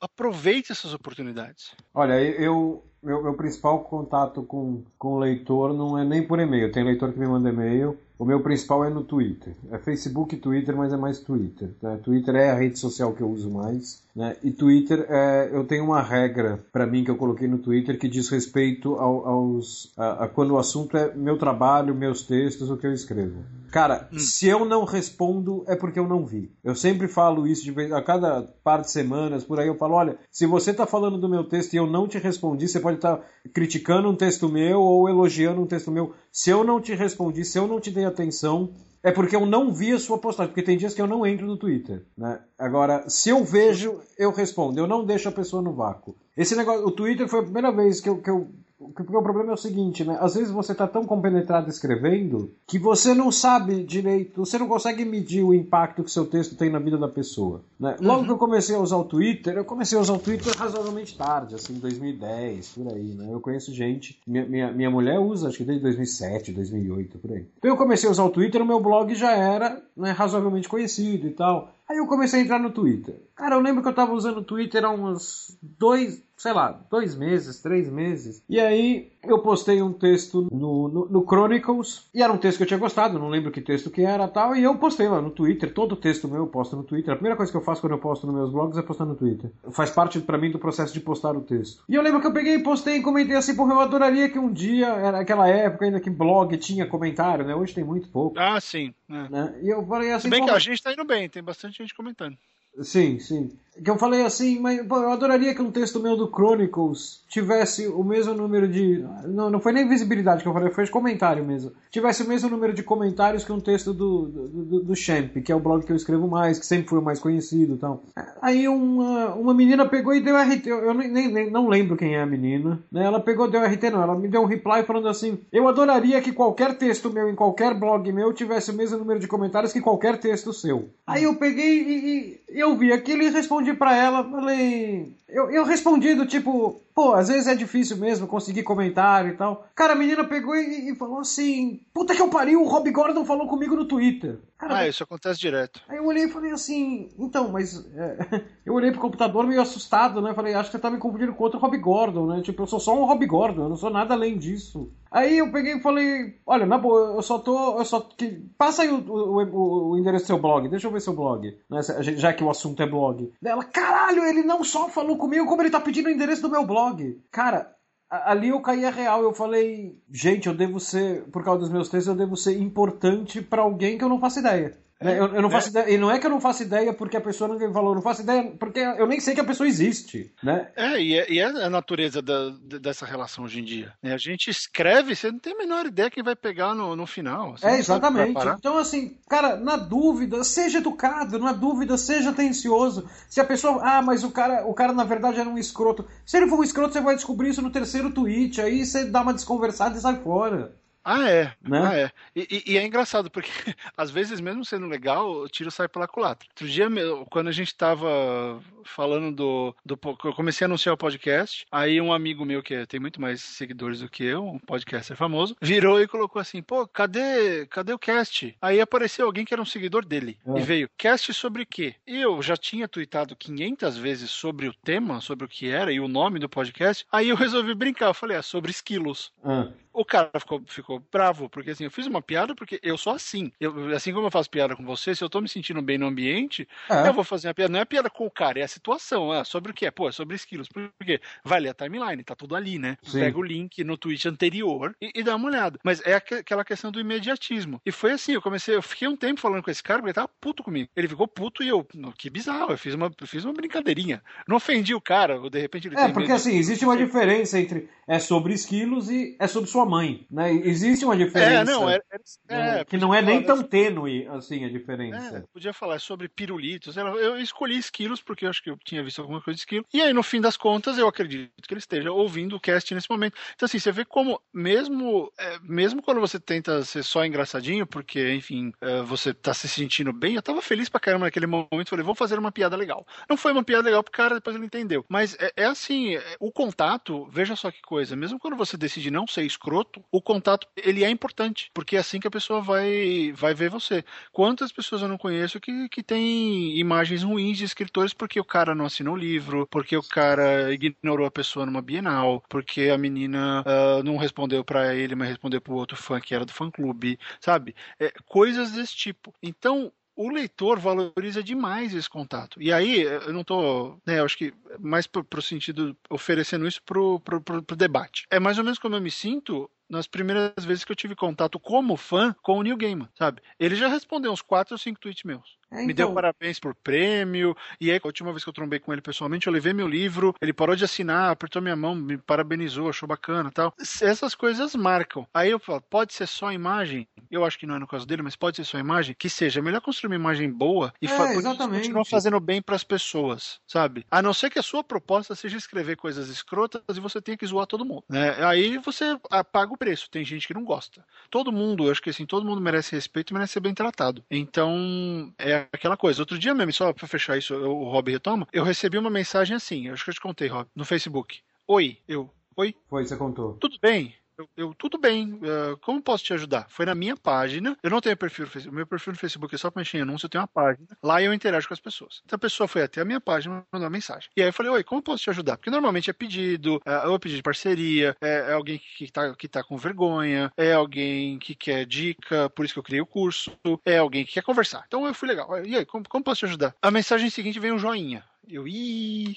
Aproveite 0.00 0.70
essas 0.70 0.94
oportunidades. 0.94 1.72
Olha, 1.92 2.22
eu 2.22 2.84
meu, 3.02 3.20
meu 3.20 3.34
principal 3.34 3.80
contato 3.80 4.44
com, 4.44 4.82
com 4.96 5.14
o 5.14 5.18
leitor 5.18 5.74
não 5.74 5.98
é 5.98 6.04
nem 6.04 6.24
por 6.24 6.38
e-mail. 6.38 6.70
Tem 6.70 6.84
leitor 6.84 7.12
que 7.12 7.18
me 7.18 7.26
manda 7.26 7.48
e-mail. 7.48 7.98
O 8.16 8.24
meu 8.24 8.40
principal 8.42 8.84
é 8.84 8.90
no 8.90 9.02
Twitter. 9.02 9.54
É 9.72 9.78
Facebook 9.78 10.36
e 10.36 10.38
Twitter, 10.38 10.76
mas 10.76 10.92
é 10.92 10.96
mais 10.96 11.18
Twitter. 11.18 11.70
Né? 11.82 11.98
Twitter 12.02 12.36
é 12.36 12.50
a 12.50 12.54
rede 12.54 12.78
social 12.78 13.12
que 13.12 13.20
eu 13.20 13.28
uso 13.28 13.50
mais. 13.50 14.02
Né? 14.18 14.34
E 14.42 14.50
Twitter, 14.50 15.06
é, 15.08 15.48
eu 15.52 15.64
tenho 15.64 15.84
uma 15.84 16.02
regra 16.02 16.58
para 16.72 16.84
mim 16.84 17.04
que 17.04 17.10
eu 17.10 17.16
coloquei 17.16 17.46
no 17.46 17.58
Twitter 17.58 17.96
que 17.96 18.08
diz 18.08 18.28
respeito 18.28 18.96
ao, 18.96 19.24
aos. 19.24 19.92
A, 19.96 20.24
a, 20.24 20.28
quando 20.28 20.54
o 20.54 20.58
assunto 20.58 20.96
é 20.96 21.14
meu 21.14 21.38
trabalho, 21.38 21.94
meus 21.94 22.22
textos, 22.22 22.68
o 22.68 22.76
que 22.76 22.84
eu 22.84 22.92
escrevo. 22.92 23.44
Cara, 23.70 24.08
hum. 24.12 24.18
se 24.18 24.48
eu 24.48 24.64
não 24.64 24.84
respondo 24.84 25.62
é 25.68 25.76
porque 25.76 26.00
eu 26.00 26.08
não 26.08 26.26
vi. 26.26 26.50
Eu 26.64 26.74
sempre 26.74 27.06
falo 27.06 27.46
isso 27.46 27.62
de 27.62 27.94
a 27.94 28.02
cada 28.02 28.42
par 28.64 28.80
de 28.80 28.90
semanas, 28.90 29.44
por 29.44 29.60
aí 29.60 29.68
eu 29.68 29.76
falo: 29.76 29.94
olha, 29.94 30.18
se 30.32 30.46
você 30.46 30.72
está 30.72 30.84
falando 30.84 31.16
do 31.16 31.28
meu 31.28 31.44
texto 31.44 31.74
e 31.74 31.76
eu 31.76 31.86
não 31.86 32.08
te 32.08 32.18
respondi, 32.18 32.66
você 32.66 32.80
pode 32.80 32.96
estar 32.96 33.18
tá 33.18 33.24
criticando 33.54 34.10
um 34.10 34.16
texto 34.16 34.48
meu 34.48 34.80
ou 34.80 35.08
elogiando 35.08 35.62
um 35.62 35.66
texto 35.66 35.92
meu. 35.92 36.12
Se 36.32 36.50
eu 36.50 36.64
não 36.64 36.80
te 36.80 36.92
respondi, 36.92 37.44
se 37.44 37.56
eu 37.56 37.68
não 37.68 37.78
te 37.78 37.92
dei 37.92 38.04
atenção, 38.04 38.72
é 39.02 39.12
porque 39.12 39.36
eu 39.36 39.46
não 39.46 39.72
vi 39.72 39.92
a 39.92 39.98
sua 39.98 40.18
postagem, 40.18 40.50
porque 40.52 40.62
tem 40.62 40.76
dias 40.76 40.94
que 40.94 41.00
eu 41.00 41.06
não 41.06 41.26
entro 41.26 41.46
no 41.46 41.56
Twitter, 41.56 42.04
né? 42.16 42.40
Agora, 42.58 43.08
se 43.08 43.30
eu 43.30 43.44
vejo, 43.44 44.00
eu 44.16 44.32
respondo, 44.32 44.80
eu 44.80 44.86
não 44.86 45.04
deixo 45.04 45.28
a 45.28 45.32
pessoa 45.32 45.62
no 45.62 45.72
vácuo. 45.72 46.16
Esse 46.36 46.56
negócio, 46.56 46.86
o 46.86 46.90
Twitter 46.90 47.28
foi 47.28 47.40
a 47.40 47.44
primeira 47.44 47.70
vez 47.70 48.00
que 48.00 48.08
eu, 48.08 48.20
que 48.20 48.30
eu 48.30 48.48
porque 48.78 49.02
o 49.02 49.22
problema 49.22 49.50
é 49.50 49.54
o 49.54 49.56
seguinte, 49.56 50.04
né? 50.04 50.16
Às 50.20 50.34
vezes 50.34 50.52
você 50.52 50.70
está 50.70 50.86
tão 50.86 51.04
compenetrado 51.04 51.68
escrevendo 51.68 52.54
que 52.64 52.78
você 52.78 53.12
não 53.12 53.32
sabe 53.32 53.82
direito, 53.82 54.44
você 54.44 54.56
não 54.56 54.68
consegue 54.68 55.04
medir 55.04 55.42
o 55.42 55.52
impacto 55.52 56.04
que 56.04 56.10
seu 56.10 56.24
texto 56.24 56.56
tem 56.56 56.70
na 56.70 56.78
vida 56.78 56.96
da 56.96 57.08
pessoa. 57.08 57.64
Né? 57.78 57.96
Logo 58.00 58.20
uhum. 58.20 58.26
que 58.26 58.32
eu 58.32 58.38
comecei 58.38 58.76
a 58.76 58.78
usar 58.78 58.96
o 58.96 59.04
Twitter, 59.04 59.56
eu 59.56 59.64
comecei 59.64 59.98
a 59.98 60.00
usar 60.00 60.12
o 60.12 60.18
Twitter 60.18 60.56
razoavelmente 60.56 61.16
tarde, 61.18 61.56
assim, 61.56 61.74
2010, 61.74 62.68
por 62.68 62.92
aí, 62.92 63.14
né? 63.14 63.28
Eu 63.32 63.40
conheço 63.40 63.72
gente, 63.74 64.20
minha, 64.24 64.46
minha, 64.46 64.72
minha 64.72 64.90
mulher 64.90 65.18
usa, 65.18 65.48
acho 65.48 65.58
que 65.58 65.64
desde 65.64 65.82
2007, 65.82 66.52
2008, 66.52 67.18
por 67.18 67.32
aí. 67.32 67.46
Então 67.58 67.70
eu 67.70 67.76
comecei 67.76 68.08
a 68.08 68.12
usar 68.12 68.24
o 68.24 68.30
Twitter, 68.30 68.62
o 68.62 68.66
meu 68.66 68.80
blog 68.80 69.12
já 69.14 69.32
era 69.32 69.82
né, 69.96 70.12
razoavelmente 70.12 70.68
conhecido 70.68 71.26
e 71.26 71.30
tal. 71.30 71.72
Aí 71.88 71.96
eu 71.96 72.06
comecei 72.06 72.40
a 72.40 72.44
entrar 72.44 72.58
no 72.58 72.70
Twitter. 72.70 73.14
Cara, 73.34 73.56
eu 73.56 73.60
lembro 73.60 73.82
que 73.82 73.88
eu 73.88 73.94
tava 73.94 74.12
usando 74.12 74.38
o 74.38 74.44
Twitter 74.44 74.84
há 74.84 74.90
uns 74.90 75.56
dois, 75.62 76.22
sei 76.38 76.52
lá, 76.52 76.80
dois 76.88 77.16
meses, 77.16 77.60
três 77.60 77.90
meses. 77.90 78.42
E 78.48 78.60
aí 78.60 79.10
eu 79.24 79.40
postei 79.40 79.82
um 79.82 79.92
texto 79.92 80.48
no, 80.52 80.88
no, 80.88 81.08
no, 81.08 81.26
Chronicles, 81.26 82.08
e 82.14 82.22
era 82.22 82.32
um 82.32 82.38
texto 82.38 82.58
que 82.58 82.62
eu 82.62 82.66
tinha 82.68 82.78
gostado, 82.78 83.18
não 83.18 83.28
lembro 83.28 83.50
que 83.50 83.60
texto 83.60 83.90
que 83.90 84.02
era 84.02 84.28
tal, 84.28 84.54
e 84.54 84.62
eu 84.62 84.76
postei 84.76 85.08
lá 85.08 85.20
no 85.20 85.30
Twitter, 85.30 85.74
todo 85.74 85.96
texto 85.96 86.28
meu 86.28 86.38
eu 86.38 86.46
posto 86.46 86.76
no 86.76 86.84
Twitter. 86.84 87.12
A 87.12 87.16
primeira 87.16 87.36
coisa 87.36 87.50
que 87.50 87.58
eu 87.58 87.62
faço 87.62 87.80
quando 87.80 87.94
eu 87.94 87.98
posto 87.98 88.26
nos 88.26 88.36
meus 88.36 88.52
blogs 88.52 88.78
é 88.78 88.82
postar 88.82 89.04
no 89.04 89.16
Twitter. 89.16 89.50
Faz 89.72 89.90
parte 89.90 90.20
para 90.20 90.38
mim 90.38 90.50
do 90.50 90.60
processo 90.60 90.94
de 90.94 91.00
postar 91.00 91.36
o 91.36 91.40
texto. 91.40 91.82
E 91.88 91.94
eu 91.96 92.02
lembro 92.02 92.20
que 92.20 92.28
eu 92.28 92.32
peguei, 92.32 92.60
postei 92.60 92.98
e 92.98 93.02
comentei 93.02 93.36
assim, 93.36 93.56
porra, 93.56 93.74
eu 93.74 93.80
adoraria 93.80 94.30
que 94.30 94.38
um 94.38 94.52
dia, 94.52 94.86
era 94.86 95.18
aquela 95.18 95.48
época 95.48 95.86
ainda 95.86 95.98
que 95.98 96.08
blog 96.08 96.56
tinha 96.56 96.86
comentário, 96.86 97.44
né? 97.44 97.54
Hoje 97.54 97.74
tem 97.74 97.82
muito 97.82 98.08
pouco. 98.08 98.38
Ah, 98.38 98.60
sim. 98.60 98.94
É. 99.10 99.28
Né? 99.28 99.54
E 99.62 99.68
eu 99.68 99.84
falei 99.84 100.12
assim. 100.12 100.28
Se 100.28 100.30
bem 100.30 100.44
que 100.44 100.50
a 100.50 100.58
gente 100.60 100.80
tá 100.80 100.92
indo 100.92 101.04
bem, 101.04 101.28
tem 101.28 101.42
bastante 101.42 101.78
gente 101.78 101.94
comentando. 101.94 102.36
Sim, 102.82 103.18
sim. 103.18 103.50
Que 103.82 103.90
eu 103.90 103.98
falei 103.98 104.24
assim, 104.24 104.58
mas 104.58 104.84
pô, 104.86 104.96
eu 104.96 105.10
adoraria 105.10 105.54
que 105.54 105.62
um 105.62 105.70
texto 105.70 106.00
meu 106.00 106.16
do 106.16 106.28
Chronicles 106.28 107.22
tivesse 107.28 107.86
o 107.86 108.02
mesmo 108.02 108.34
número 108.34 108.66
de. 108.66 109.04
Não, 109.26 109.50
não 109.50 109.60
foi 109.60 109.72
nem 109.72 109.88
visibilidade 109.88 110.42
que 110.42 110.48
eu 110.48 110.52
falei, 110.52 110.70
foi 110.70 110.84
de 110.84 110.90
comentário 110.90 111.44
mesmo. 111.44 111.72
Tivesse 111.90 112.22
o 112.22 112.28
mesmo 112.28 112.48
número 112.48 112.72
de 112.72 112.82
comentários 112.82 113.44
que 113.44 113.52
um 113.52 113.60
texto 113.60 113.92
do, 113.92 114.22
do, 114.26 114.80
do, 114.80 114.96
Champ, 114.96 115.36
que 115.44 115.52
é 115.52 115.54
o 115.54 115.60
blog 115.60 115.84
que 115.84 115.92
eu 115.92 115.96
escrevo 115.96 116.26
mais, 116.26 116.58
que 116.58 116.66
sempre 116.66 116.88
foi 116.88 116.98
o 116.98 117.02
mais 117.02 117.20
conhecido 117.20 117.74
e 117.74 117.78
tal. 117.78 118.02
Aí 118.40 118.66
uma, 118.66 119.34
uma 119.34 119.54
menina 119.54 119.86
pegou 119.86 120.14
e 120.14 120.20
deu 120.20 120.36
RT. 120.36 120.66
Eu 120.66 120.94
nem, 120.94 121.10
nem, 121.10 121.50
não 121.50 121.68
lembro 121.68 121.96
quem 121.96 122.14
é 122.14 122.22
a 122.22 122.26
menina. 122.26 122.80
Né? 122.90 123.04
Ela 123.04 123.20
pegou 123.20 123.50
deu 123.50 123.62
RT, 123.62 123.90
não. 123.90 124.02
Ela 124.02 124.14
me 124.14 124.28
deu 124.28 124.42
um 124.42 124.46
reply 124.46 124.82
falando 124.84 125.08
assim: 125.08 125.38
Eu 125.52 125.68
adoraria 125.68 126.20
que 126.20 126.32
qualquer 126.32 126.76
texto 126.78 127.12
meu 127.12 127.28
em 127.28 127.34
qualquer 127.34 127.74
blog 127.74 128.10
meu 128.12 128.32
tivesse 128.32 128.70
o 128.70 128.74
mesmo 128.74 128.98
número 128.98 129.20
de 129.20 129.28
comentários 129.28 129.72
que 129.72 129.80
qualquer 129.80 130.18
texto 130.18 130.52
seu. 130.52 130.88
Aí 131.06 131.24
eu 131.24 131.34
peguei 131.36 131.82
e, 131.82 132.40
e 132.50 132.60
eu 132.60 132.76
vi 132.76 132.92
aquilo 132.92 133.22
e 133.22 133.30
respondi 133.30 133.67
para 133.74 133.96
ela, 133.96 134.24
falei. 134.24 135.12
Eu, 135.28 135.50
eu 135.50 135.64
respondi 135.64 136.14
do 136.14 136.26
tipo, 136.26 136.80
pô, 136.98 137.14
às 137.14 137.28
vezes 137.28 137.46
é 137.46 137.54
difícil 137.54 137.96
mesmo 137.96 138.26
conseguir 138.26 138.64
comentário 138.64 139.30
e 139.30 139.36
tal. 139.36 139.68
Cara, 139.72 139.92
a 139.92 139.96
menina 139.96 140.24
pegou 140.24 140.56
e, 140.56 140.90
e 140.90 140.96
falou 140.96 141.20
assim: 141.20 141.80
Puta 141.94 142.12
que 142.12 142.20
eu 142.20 142.28
pariu, 142.28 142.60
o 142.60 142.66
Rob 142.66 142.90
Gordon 142.90 143.24
falou 143.24 143.46
comigo 143.46 143.76
no 143.76 143.86
Twitter. 143.86 144.40
Cara, 144.58 144.78
ah, 144.78 144.88
isso 144.88 145.04
acontece 145.04 145.38
direto. 145.38 145.80
Aí 145.88 145.98
eu 145.98 146.04
olhei 146.04 146.24
e 146.24 146.32
falei 146.32 146.50
assim: 146.50 147.08
Então, 147.16 147.48
mas. 147.52 147.86
É, 147.94 148.42
eu 148.66 148.74
olhei 148.74 148.90
pro 148.90 149.00
computador 149.00 149.46
meio 149.46 149.62
assustado, 149.62 150.20
né? 150.20 150.34
Falei: 150.34 150.54
Acho 150.54 150.70
que 150.70 150.76
você 150.76 150.82
tá 150.82 150.90
me 150.90 150.98
confundindo 150.98 151.32
com 151.32 151.44
outro 151.44 151.60
Rob 151.60 151.78
Gordon, 151.78 152.26
né? 152.26 152.42
Tipo, 152.42 152.64
eu 152.64 152.66
sou 152.66 152.80
só 152.80 153.00
um 153.00 153.04
Rob 153.04 153.24
Gordon, 153.24 153.62
eu 153.62 153.68
não 153.68 153.76
sou 153.76 153.90
nada 153.90 154.14
além 154.14 154.36
disso. 154.36 154.90
Aí 155.10 155.38
eu 155.38 155.50
peguei 155.50 155.74
e 155.74 155.80
falei: 155.80 156.34
Olha, 156.44 156.66
na 156.66 156.76
boa, 156.76 157.14
eu 157.16 157.22
só 157.22 157.38
tô. 157.38 157.78
Eu 157.78 157.84
só. 157.84 158.00
Que, 158.00 158.42
passa 158.58 158.82
aí 158.82 158.88
o, 158.88 158.98
o, 158.98 159.90
o, 159.90 159.98
endereço 159.98 160.24
do 160.24 160.26
seu 160.26 160.38
blog, 160.38 160.68
deixa 160.68 160.86
eu 160.86 160.90
ver 160.90 161.00
seu 161.00 161.14
blog, 161.14 161.56
né? 161.70 161.80
Já 162.16 162.32
que 162.32 162.44
o 162.44 162.50
assunto 162.50 162.82
é 162.82 162.86
blog. 162.86 163.32
Ela, 163.42 163.64
caralho, 163.64 164.24
ele 164.24 164.42
não 164.42 164.62
só 164.62 164.88
falou 164.88 165.16
comigo, 165.16 165.46
como 165.46 165.62
ele 165.62 165.70
tá 165.70 165.80
pedindo 165.80 166.06
o 166.06 166.10
endereço 166.10 166.42
do 166.42 166.50
meu 166.50 166.66
blog. 166.66 166.87
Cara, 167.30 167.74
ali 168.10 168.48
eu 168.48 168.60
caí 168.60 168.84
a 168.84 168.90
real. 168.90 169.22
Eu 169.22 169.32
falei, 169.32 170.00
gente, 170.10 170.48
eu 170.48 170.54
devo 170.54 170.80
ser, 170.80 171.24
por 171.30 171.44
causa 171.44 171.60
dos 171.60 171.70
meus 171.70 171.88
textos, 171.88 172.08
eu 172.08 172.16
devo 172.16 172.36
ser 172.36 172.58
importante 172.58 173.42
para 173.42 173.62
alguém 173.62 173.98
que 173.98 174.04
eu 174.04 174.08
não 174.08 174.20
faço 174.20 174.40
ideia. 174.40 174.78
É, 175.00 175.12
eu, 175.16 175.34
eu, 175.34 175.42
não 175.42 175.50
faço 175.50 175.68
é. 175.68 175.70
ideia. 175.70 175.94
E 175.94 175.98
não 175.98 176.10
é 176.10 176.18
que 176.18 176.26
eu 176.26 176.30
não 176.30 176.40
faço 176.40 176.62
ideia 176.62 176.92
porque 176.92 177.16
a 177.16 177.20
pessoa 177.20 177.46
não 177.46 177.72
falou, 177.72 177.92
eu 177.92 177.94
não 177.94 178.02
faço 178.02 178.22
ideia 178.22 178.52
porque 178.58 178.80
eu 178.80 179.06
nem 179.06 179.20
sei 179.20 179.32
que 179.32 179.40
a 179.40 179.44
pessoa 179.44 179.68
existe, 179.68 180.32
né? 180.42 180.68
É, 180.74 181.00
e 181.00 181.16
é, 181.16 181.32
e 181.32 181.38
é 181.38 181.44
a 181.44 181.70
natureza 181.70 182.20
da, 182.20 182.50
dessa 182.80 183.06
relação 183.06 183.44
hoje 183.44 183.60
em 183.60 183.64
dia. 183.64 183.92
Né? 184.02 184.12
A 184.12 184.18
gente 184.18 184.50
escreve, 184.50 185.14
você 185.14 185.30
não 185.30 185.38
tem 185.38 185.52
a 185.52 185.58
menor 185.58 185.86
ideia 185.86 186.10
quem 186.10 186.22
vai 186.22 186.34
pegar 186.34 186.74
no, 186.74 186.96
no 186.96 187.06
final. 187.06 187.54
É, 187.62 187.78
exatamente. 187.78 188.40
Então, 188.58 188.76
assim, 188.76 189.16
cara, 189.28 189.56
na 189.56 189.76
dúvida, 189.76 190.42
seja 190.42 190.78
educado, 190.78 191.38
na 191.38 191.52
dúvida, 191.52 191.96
seja 191.96 192.30
atencioso. 192.30 193.08
Se 193.28 193.40
a 193.40 193.44
pessoa. 193.44 193.80
Ah, 193.82 194.02
mas 194.02 194.24
o 194.24 194.32
cara, 194.32 194.66
o 194.66 194.74
cara 194.74 194.92
na 194.92 195.04
verdade 195.04 195.38
era 195.38 195.48
um 195.48 195.58
escroto. 195.58 196.04
Se 196.26 196.36
ele 196.36 196.48
for 196.48 196.58
um 196.58 196.64
escroto, 196.64 196.92
você 196.92 197.00
vai 197.00 197.14
descobrir 197.14 197.50
isso 197.50 197.62
no 197.62 197.70
terceiro 197.70 198.10
tweet. 198.10 198.60
Aí 198.60 198.84
você 198.84 199.04
dá 199.04 199.22
uma 199.22 199.32
desconversada 199.32 199.96
e 199.96 200.00
sai 200.00 200.16
fora. 200.16 200.72
Ah, 201.04 201.28
é. 201.30 201.54
Né? 201.62 201.80
Ah, 201.82 201.96
é. 201.96 202.12
E, 202.36 202.64
e, 202.72 202.76
é 202.76 202.84
engraçado, 202.84 203.30
porque 203.30 203.50
às 203.96 204.10
vezes, 204.10 204.40
mesmo 204.40 204.64
sendo 204.64 204.86
legal, 204.86 205.30
o 205.30 205.48
tiro 205.48 205.70
sai 205.70 205.88
pela 205.88 206.06
culatra. 206.08 206.46
Outro 206.50 206.68
dia, 206.68 206.86
quando 207.30 207.48
a 207.48 207.52
gente 207.52 207.74
tava 207.74 208.60
falando 208.88 209.34
do, 209.34 209.76
do. 209.84 209.98
Eu 210.24 210.32
comecei 210.32 210.64
a 210.64 210.68
anunciar 210.68 210.94
o 210.94 210.98
podcast, 210.98 211.66
aí 211.70 212.00
um 212.00 212.12
amigo 212.12 212.44
meu, 212.44 212.62
que 212.62 212.86
tem 212.86 213.00
muito 213.00 213.20
mais 213.20 213.40
seguidores 213.42 214.00
do 214.00 214.08
que 214.08 214.24
eu, 214.24 214.44
um 214.44 214.58
podcaster 214.58 215.16
famoso, 215.16 215.56
virou 215.60 216.00
e 216.00 216.08
colocou 216.08 216.40
assim: 216.40 216.62
pô, 216.62 216.86
cadê, 216.86 217.66
cadê 217.66 217.92
o 217.92 217.98
cast? 217.98 218.56
Aí 218.60 218.80
apareceu 218.80 219.26
alguém 219.26 219.44
que 219.44 219.54
era 219.54 219.62
um 219.62 219.66
seguidor 219.66 220.04
dele. 220.04 220.38
É. 220.46 220.58
E 220.58 220.62
veio: 220.62 220.90
cast 220.96 221.32
sobre 221.34 221.64
quê? 221.64 221.94
E 222.06 222.20
eu 222.20 222.40
já 222.42 222.56
tinha 222.56 222.88
tweetado 222.88 223.36
500 223.36 223.96
vezes 223.96 224.30
sobre 224.30 224.68
o 224.68 224.74
tema, 224.74 225.20
sobre 225.20 225.44
o 225.44 225.48
que 225.48 225.68
era 225.68 225.92
e 225.92 226.00
o 226.00 226.08
nome 226.08 226.38
do 226.38 226.48
podcast. 226.48 227.06
Aí 227.10 227.28
eu 227.28 227.36
resolvi 227.36 227.74
brincar. 227.74 228.06
Eu 228.06 228.14
falei: 228.14 228.36
é 228.36 228.42
sobre 228.42 228.70
esquilos. 228.70 229.32
É 229.44 229.88
o 229.98 230.04
cara 230.04 230.30
ficou, 230.38 230.62
ficou 230.64 231.02
bravo, 231.10 231.48
porque 231.48 231.70
assim, 231.70 231.82
eu 231.82 231.90
fiz 231.90 232.06
uma 232.06 232.22
piada 232.22 232.54
porque 232.54 232.78
eu 232.84 232.96
sou 232.96 233.12
assim. 233.12 233.50
Eu, 233.58 233.94
assim 233.94 234.12
como 234.12 234.28
eu 234.28 234.30
faço 234.30 234.48
piada 234.48 234.76
com 234.76 234.84
você, 234.84 235.12
se 235.12 235.24
eu 235.24 235.28
tô 235.28 235.40
me 235.40 235.48
sentindo 235.48 235.82
bem 235.82 235.98
no 235.98 236.06
ambiente, 236.06 236.68
é. 236.88 237.08
eu 237.08 237.12
vou 237.12 237.24
fazer 237.24 237.48
uma 237.48 237.54
piada. 237.54 237.72
Não 237.72 237.80
é 237.80 237.84
piada 237.84 238.08
com 238.08 238.24
o 238.24 238.30
cara, 238.30 238.60
é 238.60 238.62
situação. 238.78 239.34
É 239.34 239.44
sobre 239.44 239.70
o 239.70 239.74
que? 239.74 239.86
É, 239.86 239.90
pô, 239.90 240.08
é 240.08 240.12
sobre 240.12 240.36
esquilos. 240.36 240.68
Por 240.68 240.90
quê? 241.04 241.20
Vai 241.44 241.60
ler 241.60 241.70
a 241.70 241.74
timeline, 241.74 242.24
tá 242.24 242.34
tudo 242.34 242.56
ali, 242.56 242.78
né? 242.78 242.96
Sim. 243.02 243.20
Pega 243.20 243.38
o 243.38 243.42
link 243.42 243.84
no 243.84 243.96
tweet 243.96 244.26
anterior 244.28 244.94
e, 245.00 245.12
e, 245.14 245.22
dá 245.22 245.36
uma 245.36 245.48
olhada. 245.48 245.78
Mas 245.82 246.00
é 246.04 246.14
aquela 246.14 246.64
questão 246.64 246.90
do 246.90 247.00
imediatismo. 247.00 247.80
E 247.84 247.92
foi 247.92 248.12
assim, 248.12 248.32
eu 248.32 248.42
comecei, 248.42 248.74
eu 248.74 248.82
fiquei 248.82 249.06
um 249.06 249.16
tempo 249.16 249.40
falando 249.40 249.62
com 249.62 249.70
esse 249.70 249.82
cara, 249.82 249.98
porque 249.98 250.08
ele 250.08 250.14
tava 250.14 250.30
puto 250.40 250.62
comigo. 250.62 250.88
Ele 250.96 251.08
ficou 251.08 251.28
puto 251.28 251.62
e 251.62 251.68
eu, 251.68 251.86
que 252.16 252.30
bizarro, 252.30 252.72
eu 252.72 252.78
fiz 252.78 252.94
uma, 252.94 253.10
eu 253.20 253.26
fiz 253.26 253.44
uma 253.44 253.52
brincadeirinha. 253.52 254.22
Não 254.46 254.56
ofendi 254.56 254.94
o 254.94 255.00
cara, 255.00 255.38
de 255.50 255.60
repente 255.60 255.88
ele 255.88 255.98
É, 255.98 256.08
porque 256.08 256.32
assim, 256.32 256.56
existe 256.56 256.84
uma 256.84 256.96
diferença 256.96 257.58
entre 257.58 257.88
é 258.08 258.18
sobre 258.18 258.54
esquilos 258.54 259.10
e 259.10 259.36
é 259.38 259.46
sobre 259.46 259.68
sua 259.68 259.84
mãe. 259.84 260.26
Né? 260.30 260.50
Existe 260.50 261.04
uma 261.04 261.14
diferença. 261.14 261.60
É, 261.60 261.64
não, 261.64 261.88
é, 261.88 262.00
é, 262.48 262.84
que 262.84 262.96
não 262.96 263.12
é 263.12 263.20
nem 263.20 263.42
tão 263.42 263.62
tênue 263.62 264.26
assim 264.28 264.64
a 264.64 264.70
diferença. 264.70 265.38
É, 265.38 265.44
podia 265.52 265.74
falar 265.74 265.98
sobre 265.98 266.26
pirulitos. 266.26 266.96
Eu 266.96 267.38
escolhi 267.38 267.76
esquilos 267.76 268.22
porque 268.22 268.46
eu 268.46 268.50
acho 268.58 268.62
que 268.62 268.70
eu 268.70 268.78
tinha 268.84 269.02
visto 269.02 269.20
alguma 269.20 269.40
coisa 269.40 269.56
de 269.56 269.60
esquilo. 269.60 269.86
E 269.92 270.02
aí, 270.02 270.12
no 270.12 270.22
fim 270.22 270.40
das 270.40 270.56
contas, 270.56 270.98
eu 270.98 271.06
acredito 271.06 271.50
que 271.66 271.72
ele 271.72 271.78
esteja 271.78 272.10
ouvindo 272.10 272.56
o 272.56 272.60
cast 272.60 272.92
nesse 272.94 273.08
momento. 273.08 273.36
Então, 273.54 273.66
assim, 273.66 273.78
você 273.78 273.92
vê 273.92 274.04
como, 274.04 274.40
mesmo, 274.52 275.32
é, 275.38 275.58
mesmo 275.62 276.02
quando 276.02 276.20
você 276.20 276.38
tenta 276.38 276.84
ser 276.84 277.02
só 277.04 277.24
engraçadinho, 277.24 277.86
porque, 277.86 278.34
enfim, 278.34 278.72
é, 278.80 279.02
você 279.02 279.32
tá 279.32 279.54
se 279.54 279.68
sentindo 279.68 280.12
bem, 280.12 280.34
eu 280.34 280.42
tava 280.42 280.60
feliz 280.60 280.88
pra 280.88 281.00
caramba 281.00 281.26
naquele 281.26 281.46
momento. 281.46 281.88
Falei, 281.88 282.04
vou 282.04 282.14
fazer 282.14 282.38
uma 282.38 282.52
piada 282.52 282.76
legal. 282.76 283.06
Não 283.28 283.36
foi 283.36 283.52
uma 283.52 283.62
piada 283.62 283.84
legal 283.84 284.02
pro 284.02 284.12
cara, 284.12 284.34
depois 284.34 284.56
ele 284.56 284.66
entendeu. 284.66 285.04
Mas 285.08 285.36
é, 285.38 285.52
é 285.56 285.64
assim, 285.64 286.16
é, 286.16 286.36
o 286.40 286.50
contato, 286.50 287.28
veja 287.30 287.54
só 287.54 287.70
que 287.70 287.80
coisa, 287.80 288.16
mesmo 288.16 288.38
quando 288.38 288.56
você 288.56 288.76
decide 288.76 289.10
não 289.10 289.26
ser 289.26 289.44
escroto, 289.44 290.04
o 290.10 290.20
contato 290.20 290.66
ele 290.76 291.04
é 291.04 291.10
importante, 291.10 291.70
porque 291.72 291.96
é 291.96 292.00
assim 292.00 292.18
que 292.20 292.26
a 292.26 292.30
pessoa 292.30 292.60
vai, 292.60 293.32
vai 293.32 293.54
ver 293.54 293.70
você. 293.70 294.04
Quantas 294.32 294.72
pessoas 294.72 295.02
eu 295.02 295.08
não 295.08 295.18
conheço 295.18 295.60
que, 295.60 295.88
que 295.88 296.02
tem 296.02 296.78
imagens 296.78 297.22
ruins 297.22 297.58
de 297.58 297.64
escritores 297.64 298.12
porque 298.12 298.40
o 298.40 298.44
cara 298.48 298.74
não 298.74 298.86
assinou 298.86 299.14
o 299.14 299.18
livro, 299.18 299.66
porque 299.70 299.96
o 299.96 300.02
cara 300.02 300.72
ignorou 300.72 301.26
a 301.26 301.30
pessoa 301.30 301.66
numa 301.66 301.82
Bienal, 301.82 302.42
porque 302.48 302.88
a 302.88 302.98
menina 302.98 303.62
uh, 303.62 304.02
não 304.02 304.16
respondeu 304.16 304.64
para 304.64 304.94
ele, 304.94 305.14
mas 305.14 305.28
respondeu 305.28 305.60
pro 305.60 305.74
outro 305.74 305.96
fã 305.96 306.20
que 306.20 306.34
era 306.34 306.44
do 306.44 306.52
fã 306.52 306.70
clube, 306.70 307.18
sabe? 307.40 307.74
É, 308.00 308.12
coisas 308.26 308.72
desse 308.72 308.96
tipo. 308.96 309.32
Então, 309.42 309.92
o 310.18 310.30
leitor 310.30 310.80
valoriza 310.80 311.44
demais 311.44 311.94
esse 311.94 312.10
contato. 312.10 312.60
E 312.60 312.72
aí, 312.72 313.02
eu 313.02 313.32
não 313.32 313.42
estou, 313.42 314.00
né, 314.04 314.18
eu 314.18 314.24
acho 314.24 314.36
que 314.36 314.52
mais 314.80 315.06
para 315.06 315.22
o 315.32 315.42
sentido 315.42 315.96
oferecendo 316.10 316.66
isso 316.66 316.82
para 316.82 317.00
o 317.00 317.76
debate. 317.76 318.26
É 318.28 318.40
mais 318.40 318.58
ou 318.58 318.64
menos 318.64 318.80
como 318.80 318.96
eu 318.96 319.00
me 319.00 319.12
sinto 319.12 319.70
nas 319.88 320.06
primeiras 320.06 320.64
vezes 320.64 320.84
que 320.84 320.90
eu 320.92 320.96
tive 320.96 321.14
contato 321.14 321.58
como 321.60 321.96
fã 321.96 322.34
com 322.42 322.58
o 322.58 322.62
Neil 322.62 322.76
Gaiman, 322.76 323.08
sabe? 323.14 323.40
Ele 323.58 323.76
já 323.76 323.88
respondeu 323.88 324.32
uns 324.32 324.42
4 324.42 324.74
ou 324.74 324.78
5 324.78 325.00
tweets 325.00 325.22
meus. 325.22 325.57
É, 325.70 325.76
então... 325.76 325.86
Me 325.86 325.94
deu 325.94 326.06
então. 326.06 326.14
parabéns 326.14 326.58
por 326.58 326.74
prêmio. 326.74 327.56
E 327.80 327.90
aí, 327.90 328.00
a 328.02 328.06
última 328.06 328.32
vez 328.32 328.42
que 328.42 328.48
eu 328.48 328.54
trombei 328.54 328.78
com 328.78 328.92
ele 328.92 329.02
pessoalmente, 329.02 329.46
eu 329.46 329.52
levei 329.52 329.72
meu 329.72 329.86
livro, 329.86 330.34
ele 330.40 330.52
parou 330.52 330.74
de 330.74 330.84
assinar, 330.84 331.30
apertou 331.30 331.60
minha 331.60 331.76
mão, 331.76 331.94
me 331.94 332.18
parabenizou, 332.18 332.88
achou 332.88 333.08
bacana 333.08 333.50
tal. 333.50 333.74
Essas 333.78 334.34
coisas 334.34 334.74
marcam. 334.74 335.26
Aí 335.32 335.50
eu 335.50 335.58
falo, 335.58 335.80
pode 335.82 336.14
ser 336.14 336.26
só 336.26 336.52
imagem? 336.52 337.06
Eu 337.30 337.44
acho 337.44 337.58
que 337.58 337.66
não 337.66 337.76
é 337.76 337.78
no 337.78 337.86
caso 337.86 338.06
dele, 338.06 338.22
mas 338.22 338.36
pode 338.36 338.56
ser 338.56 338.64
só 338.64 338.78
imagem. 338.78 339.14
Que 339.18 339.28
seja, 339.28 339.60
é 339.60 339.62
melhor 339.62 339.80
construir 339.80 340.08
uma 340.08 340.16
imagem 340.16 340.50
boa 340.50 340.92
e 341.00 341.06
é, 341.06 341.34
continuar 341.70 342.04
fazendo 342.04 342.40
bem 342.40 342.62
para 342.62 342.76
as 342.76 342.84
pessoas, 342.84 343.60
sabe? 343.66 344.06
A 344.10 344.22
não 344.22 344.32
ser 344.32 344.50
que 344.50 344.58
a 344.58 344.62
sua 344.62 344.82
proposta 344.82 345.34
seja 345.34 345.56
escrever 345.56 345.96
coisas 345.96 346.28
escrotas 346.28 346.82
e 346.96 347.00
você 347.00 347.20
tenha 347.20 347.36
que 347.36 347.46
zoar 347.46 347.66
todo 347.66 347.84
mundo. 347.84 348.04
Né? 348.08 348.44
Aí 348.44 348.78
você 348.78 349.18
paga 349.52 349.72
o 349.72 349.76
preço. 349.76 350.10
Tem 350.10 350.24
gente 350.24 350.46
que 350.46 350.54
não 350.54 350.64
gosta. 350.64 351.04
Todo 351.30 351.52
mundo, 351.52 351.86
eu 351.86 351.90
acho 351.90 352.02
que 352.02 352.10
assim, 352.10 352.24
todo 352.24 352.46
mundo 352.46 352.60
merece 352.60 352.94
respeito 352.94 353.30
e 353.30 353.34
merece 353.34 353.54
ser 353.54 353.60
bem 353.60 353.74
tratado. 353.74 354.24
Então, 354.30 355.32
é 355.38 355.57
aquela 355.72 355.96
coisa. 355.96 356.22
Outro 356.22 356.38
dia 356.38 356.54
mesmo, 356.54 356.72
só 356.72 356.92
pra 356.92 357.06
fechar 357.06 357.36
isso, 357.36 357.54
o 357.54 357.84
Rob 357.84 358.10
retoma, 358.10 358.46
eu 358.52 358.64
recebi 358.64 358.98
uma 358.98 359.10
mensagem 359.10 359.56
assim, 359.56 359.88
acho 359.88 360.04
que 360.04 360.10
eu 360.10 360.14
te 360.14 360.20
contei, 360.20 360.48
Rob, 360.48 360.68
no 360.74 360.84
Facebook. 360.84 361.40
Oi, 361.66 361.98
eu. 362.08 362.30
Oi? 362.56 362.74
Foi, 362.88 363.04
você 363.04 363.16
contou. 363.16 363.54
Tudo 363.54 363.78
bem? 363.80 364.14
Eu, 364.38 364.48
eu, 364.56 364.74
tudo 364.74 364.96
bem, 364.98 365.32
uh, 365.32 365.76
como 365.80 366.00
posso 366.00 366.22
te 366.22 366.32
ajudar? 366.32 366.66
Foi 366.68 366.86
na 366.86 366.94
minha 366.94 367.16
página, 367.16 367.76
eu 367.82 367.90
não 367.90 368.00
tenho 368.00 368.16
perfil 368.16 368.44
no 368.44 368.50
Facebook, 368.52 368.76
meu 368.76 368.86
perfil 368.86 369.12
no 369.12 369.18
Facebook 369.18 369.52
é 369.52 369.58
só 369.58 369.68
para 369.68 369.80
mexer 369.80 369.98
em 369.98 370.02
anúncio, 370.02 370.26
eu 370.26 370.30
tenho 370.30 370.42
uma 370.42 370.46
página, 370.46 370.86
lá 371.02 371.20
eu 371.20 371.34
interajo 371.34 371.66
com 371.66 371.74
as 371.74 371.80
pessoas. 371.80 372.22
Então 372.24 372.36
a 372.36 372.38
pessoa 372.38 372.68
foi 372.68 372.84
até 372.84 373.00
a 373.00 373.04
minha 373.04 373.20
página, 373.20 373.64
mandou 373.72 373.84
uma 373.86 373.90
mensagem. 373.90 374.30
E 374.36 374.40
aí 374.40 374.48
eu 374.48 374.52
falei, 374.52 374.70
oi, 374.70 374.84
como 374.84 375.02
posso 375.02 375.24
te 375.24 375.30
ajudar? 375.30 375.56
Porque 375.56 375.70
normalmente 375.70 376.08
é 376.08 376.12
pedido, 376.12 376.80
ou 377.06 377.16
é 377.16 377.18
pedido 377.18 377.38
de 377.38 377.42
parceria, 377.42 378.16
é, 378.20 378.50
é, 378.50 378.52
alguém 378.52 378.80
que 378.96 379.10
tá, 379.10 379.34
que 379.34 379.48
tá 379.48 379.64
com 379.64 379.76
vergonha, 379.76 380.52
é 380.56 380.72
alguém 380.72 381.36
que 381.40 381.56
quer 381.56 381.84
dica, 381.84 382.48
por 382.50 382.64
isso 382.64 382.74
que 382.74 382.78
eu 382.78 382.84
criei 382.84 383.00
o 383.00 383.06
curso, 383.06 383.50
é 383.84 383.98
alguém 383.98 384.24
que 384.24 384.34
quer 384.34 384.44
conversar. 384.44 384.84
Então 384.86 385.04
eu 385.04 385.14
fui 385.14 385.26
legal. 385.26 385.48
E 385.66 385.74
aí, 385.74 385.84
como, 385.84 386.08
como 386.08 386.22
posso 386.22 386.38
te 386.38 386.46
ajudar? 386.46 386.76
A 386.80 386.92
mensagem 386.92 387.28
seguinte 387.28 387.58
veio 387.58 387.74
um 387.74 387.78
joinha. 387.78 388.22
Eu, 388.48 388.68
ih, 388.68 389.36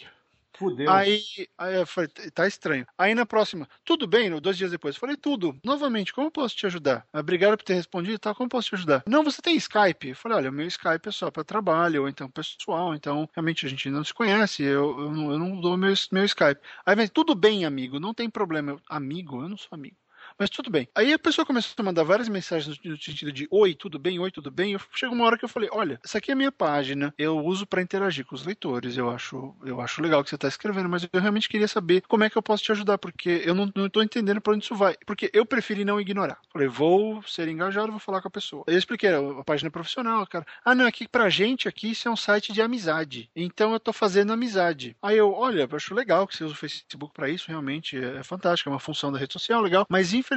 Fudeu. 0.58 0.92
Aí, 0.92 1.22
aí 1.58 1.76
eu 1.76 1.88
falei, 1.88 2.10
tá 2.34 2.48
estranho. 2.48 2.86
Aí 2.98 3.16
na 3.16 3.26
próxima, 3.26 3.68
tudo 3.86 4.08
bem, 4.08 4.30
dois 4.40 4.58
dias 4.58 4.72
depois, 4.72 4.98
falei, 4.98 5.16
tudo. 5.16 5.58
Novamente, 5.64 6.14
como 6.14 6.32
posso 6.32 6.56
te 6.56 6.66
ajudar? 6.66 7.08
Obrigado 7.14 7.58
por 7.58 7.64
ter 7.64 7.74
respondido, 7.76 8.20
tá? 8.20 8.34
Como 8.36 8.50
posso 8.50 8.70
te 8.70 8.76
ajudar? 8.76 9.04
Não, 9.08 9.24
você 9.24 9.42
tem 9.42 9.56
Skype? 9.56 10.10
Eu 10.10 10.16
falei, 10.16 10.38
olha, 10.38 10.50
o 10.50 10.54
meu 10.54 10.68
Skype 10.68 11.08
é 11.08 11.12
só 11.12 11.32
para 11.32 11.44
trabalho, 11.44 12.02
ou 12.04 12.10
então 12.10 12.30
pessoal, 12.30 12.94
então 12.96 13.28
realmente 13.34 13.66
a 13.66 13.70
gente 13.70 13.90
não 13.90 14.04
se 14.04 14.14
conhece, 14.14 14.64
eu, 14.64 15.00
eu, 15.00 15.12
não, 15.12 15.32
eu 15.32 15.40
não 15.40 15.60
dou 15.62 15.78
meu, 15.78 15.94
meu 16.12 16.26
Skype. 16.26 16.62
Aí 16.86 16.96
vem, 16.96 17.08
tudo 17.08 17.36
bem, 17.36 17.66
amigo, 17.66 18.00
não 18.00 18.14
tem 18.14 18.30
problema. 18.30 18.72
Eu, 18.72 18.82
amigo? 18.90 19.42
Eu 19.42 19.50
não 19.50 19.58
sou 19.58 19.70
amigo. 19.72 20.01
Mas 20.38 20.50
tudo 20.50 20.70
bem. 20.70 20.88
Aí 20.96 21.14
a 21.14 21.20
pessoa 21.20 21.46
começou 21.46 21.74
a 21.78 21.84
mandar 21.84 22.04
várias 22.04 22.30
mensagens 22.30 22.80
no 22.84 22.98
sentido 22.98 23.32
de 23.32 23.48
oi, 23.50 23.74
tudo 23.74 24.00
bem, 24.00 24.20
oi, 24.20 24.32
tudo 24.32 24.52
bem. 24.52 24.78
Chegou 24.94 25.16
uma 25.16 25.26
hora 25.26 25.38
que 25.38 25.46
eu 25.46 25.50
falei, 25.50 25.70
olha, 25.72 26.00
essa 26.04 26.18
aqui 26.18 26.32
é 26.32 26.34
a 26.34 26.38
minha 26.38 26.52
página, 26.52 27.14
eu 27.18 27.38
uso 27.38 27.66
para 27.66 27.82
interagir 27.82 28.26
com 28.26 28.36
os 28.36 28.46
leitores, 28.46 28.98
eu 28.98 29.10
acho, 29.10 29.56
eu 29.66 29.82
acho 29.82 30.02
legal 30.02 30.24
que 30.24 30.30
você 30.30 30.36
está 30.36 30.48
escrevendo, 30.48 30.90
mas 30.90 31.08
eu 31.12 31.20
realmente 31.20 31.50
queria 31.50 31.68
saber 31.68 32.02
como 32.08 32.24
é 32.24 32.30
que 32.30 32.38
eu 32.38 32.42
posso 32.42 32.64
te 32.64 32.72
ajudar, 32.72 32.98
porque 32.98 33.42
eu 33.46 33.54
não, 33.54 33.72
estou 33.86 34.04
entendendo 34.04 34.42
para 34.42 34.54
onde 34.54 34.64
isso 34.64 34.76
vai. 34.76 34.96
Porque 35.06 35.30
eu 35.34 35.46
preferi 35.46 35.86
não 35.86 36.00
ignorar. 36.00 36.40
Falei, 36.52 36.68
vou 36.68 37.22
ser 37.24 37.48
engajado, 37.48 37.92
vou 37.92 38.00
falar 38.00 38.22
com 38.22 38.28
a 38.28 38.32
pessoa. 38.32 38.64
Eu 38.68 38.78
expliquei, 38.78 39.10
a 39.10 39.44
página 39.44 39.68
é 39.68 39.72
profissional, 39.72 40.26
cara. 40.28 40.46
Ah, 40.64 40.76
não, 40.76 40.86
aqui 40.86 41.08
pra 41.08 41.30
gente 41.30 41.68
aqui 41.68 41.92
isso 41.92 42.08
é 42.08 42.12
um 42.12 42.16
site 42.16 42.54
de 42.54 42.62
amizade. 42.62 43.30
Então 43.36 43.74
eu 43.74 43.80
tô 43.80 43.94
fazendo 43.94 44.34
amizade. 44.34 44.96
Aí 45.02 45.18
eu, 45.18 45.32
olha, 45.32 45.68
eu 45.70 45.76
acho 45.76 45.94
legal 45.94 46.28
que 46.28 46.36
você 46.36 46.44
usa 46.44 46.54
o 46.54 46.58
Facebook 46.58 47.14
para 47.14 47.30
isso, 47.30 47.48
realmente 47.48 47.98
é, 47.98 48.18
é 48.18 48.24
fantástico, 48.24 48.70
é 48.70 48.74
uma 48.74 48.80
função 48.80 49.12
da 49.12 49.20
rede 49.20 49.34
social, 49.34 49.62
legal, 49.62 49.86
mas 49.90 50.14
infelizmente 50.14 50.31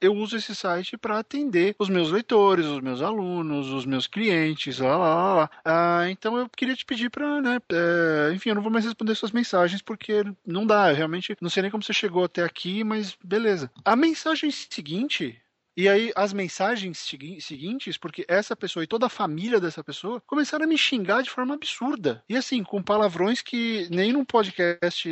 eu 0.00 0.14
uso 0.14 0.36
esse 0.36 0.54
site 0.54 0.96
para 0.96 1.18
atender 1.18 1.74
os 1.78 1.88
meus 1.88 2.10
leitores, 2.10 2.66
os 2.66 2.80
meus 2.80 3.00
alunos, 3.00 3.70
os 3.70 3.84
meus 3.86 4.06
clientes, 4.06 4.78
lá, 4.78 4.96
lá. 4.96 5.34
lá. 5.34 5.50
Ah, 5.64 6.10
então 6.10 6.36
eu 6.36 6.48
queria 6.48 6.74
te 6.74 6.84
pedir 6.84 7.10
para, 7.10 7.40
né, 7.40 7.60
é, 7.70 8.32
enfim, 8.34 8.50
eu 8.50 8.54
não 8.54 8.62
vou 8.62 8.72
mais 8.72 8.84
responder 8.84 9.14
suas 9.14 9.32
mensagens 9.32 9.82
porque 9.82 10.24
não 10.46 10.66
dá, 10.66 10.90
eu 10.90 10.96
realmente 10.96 11.36
não 11.40 11.50
sei 11.50 11.62
nem 11.62 11.70
como 11.70 11.82
você 11.82 11.92
chegou 11.92 12.24
até 12.24 12.42
aqui, 12.42 12.84
mas 12.84 13.16
beleza. 13.24 13.70
A 13.84 13.96
mensagem 13.96 14.50
seguinte 14.50 15.40
E 15.76 15.88
aí 15.88 16.12
as 16.14 16.32
mensagens 16.32 16.98
seguintes, 17.40 17.96
porque 17.96 18.24
essa 18.28 18.54
pessoa 18.54 18.84
e 18.84 18.86
toda 18.86 19.06
a 19.06 19.10
família 19.10 19.60
dessa 19.60 19.82
pessoa 19.82 20.20
começaram 20.26 20.64
a 20.64 20.68
me 20.68 20.76
xingar 20.76 21.22
de 21.22 21.30
forma 21.30 21.54
absurda. 21.54 22.22
E 22.28 22.36
assim, 22.36 22.62
com 22.62 22.82
palavrões 22.82 23.40
que 23.40 23.88
nem 23.90 24.12
num 24.12 24.24
podcast 24.24 25.08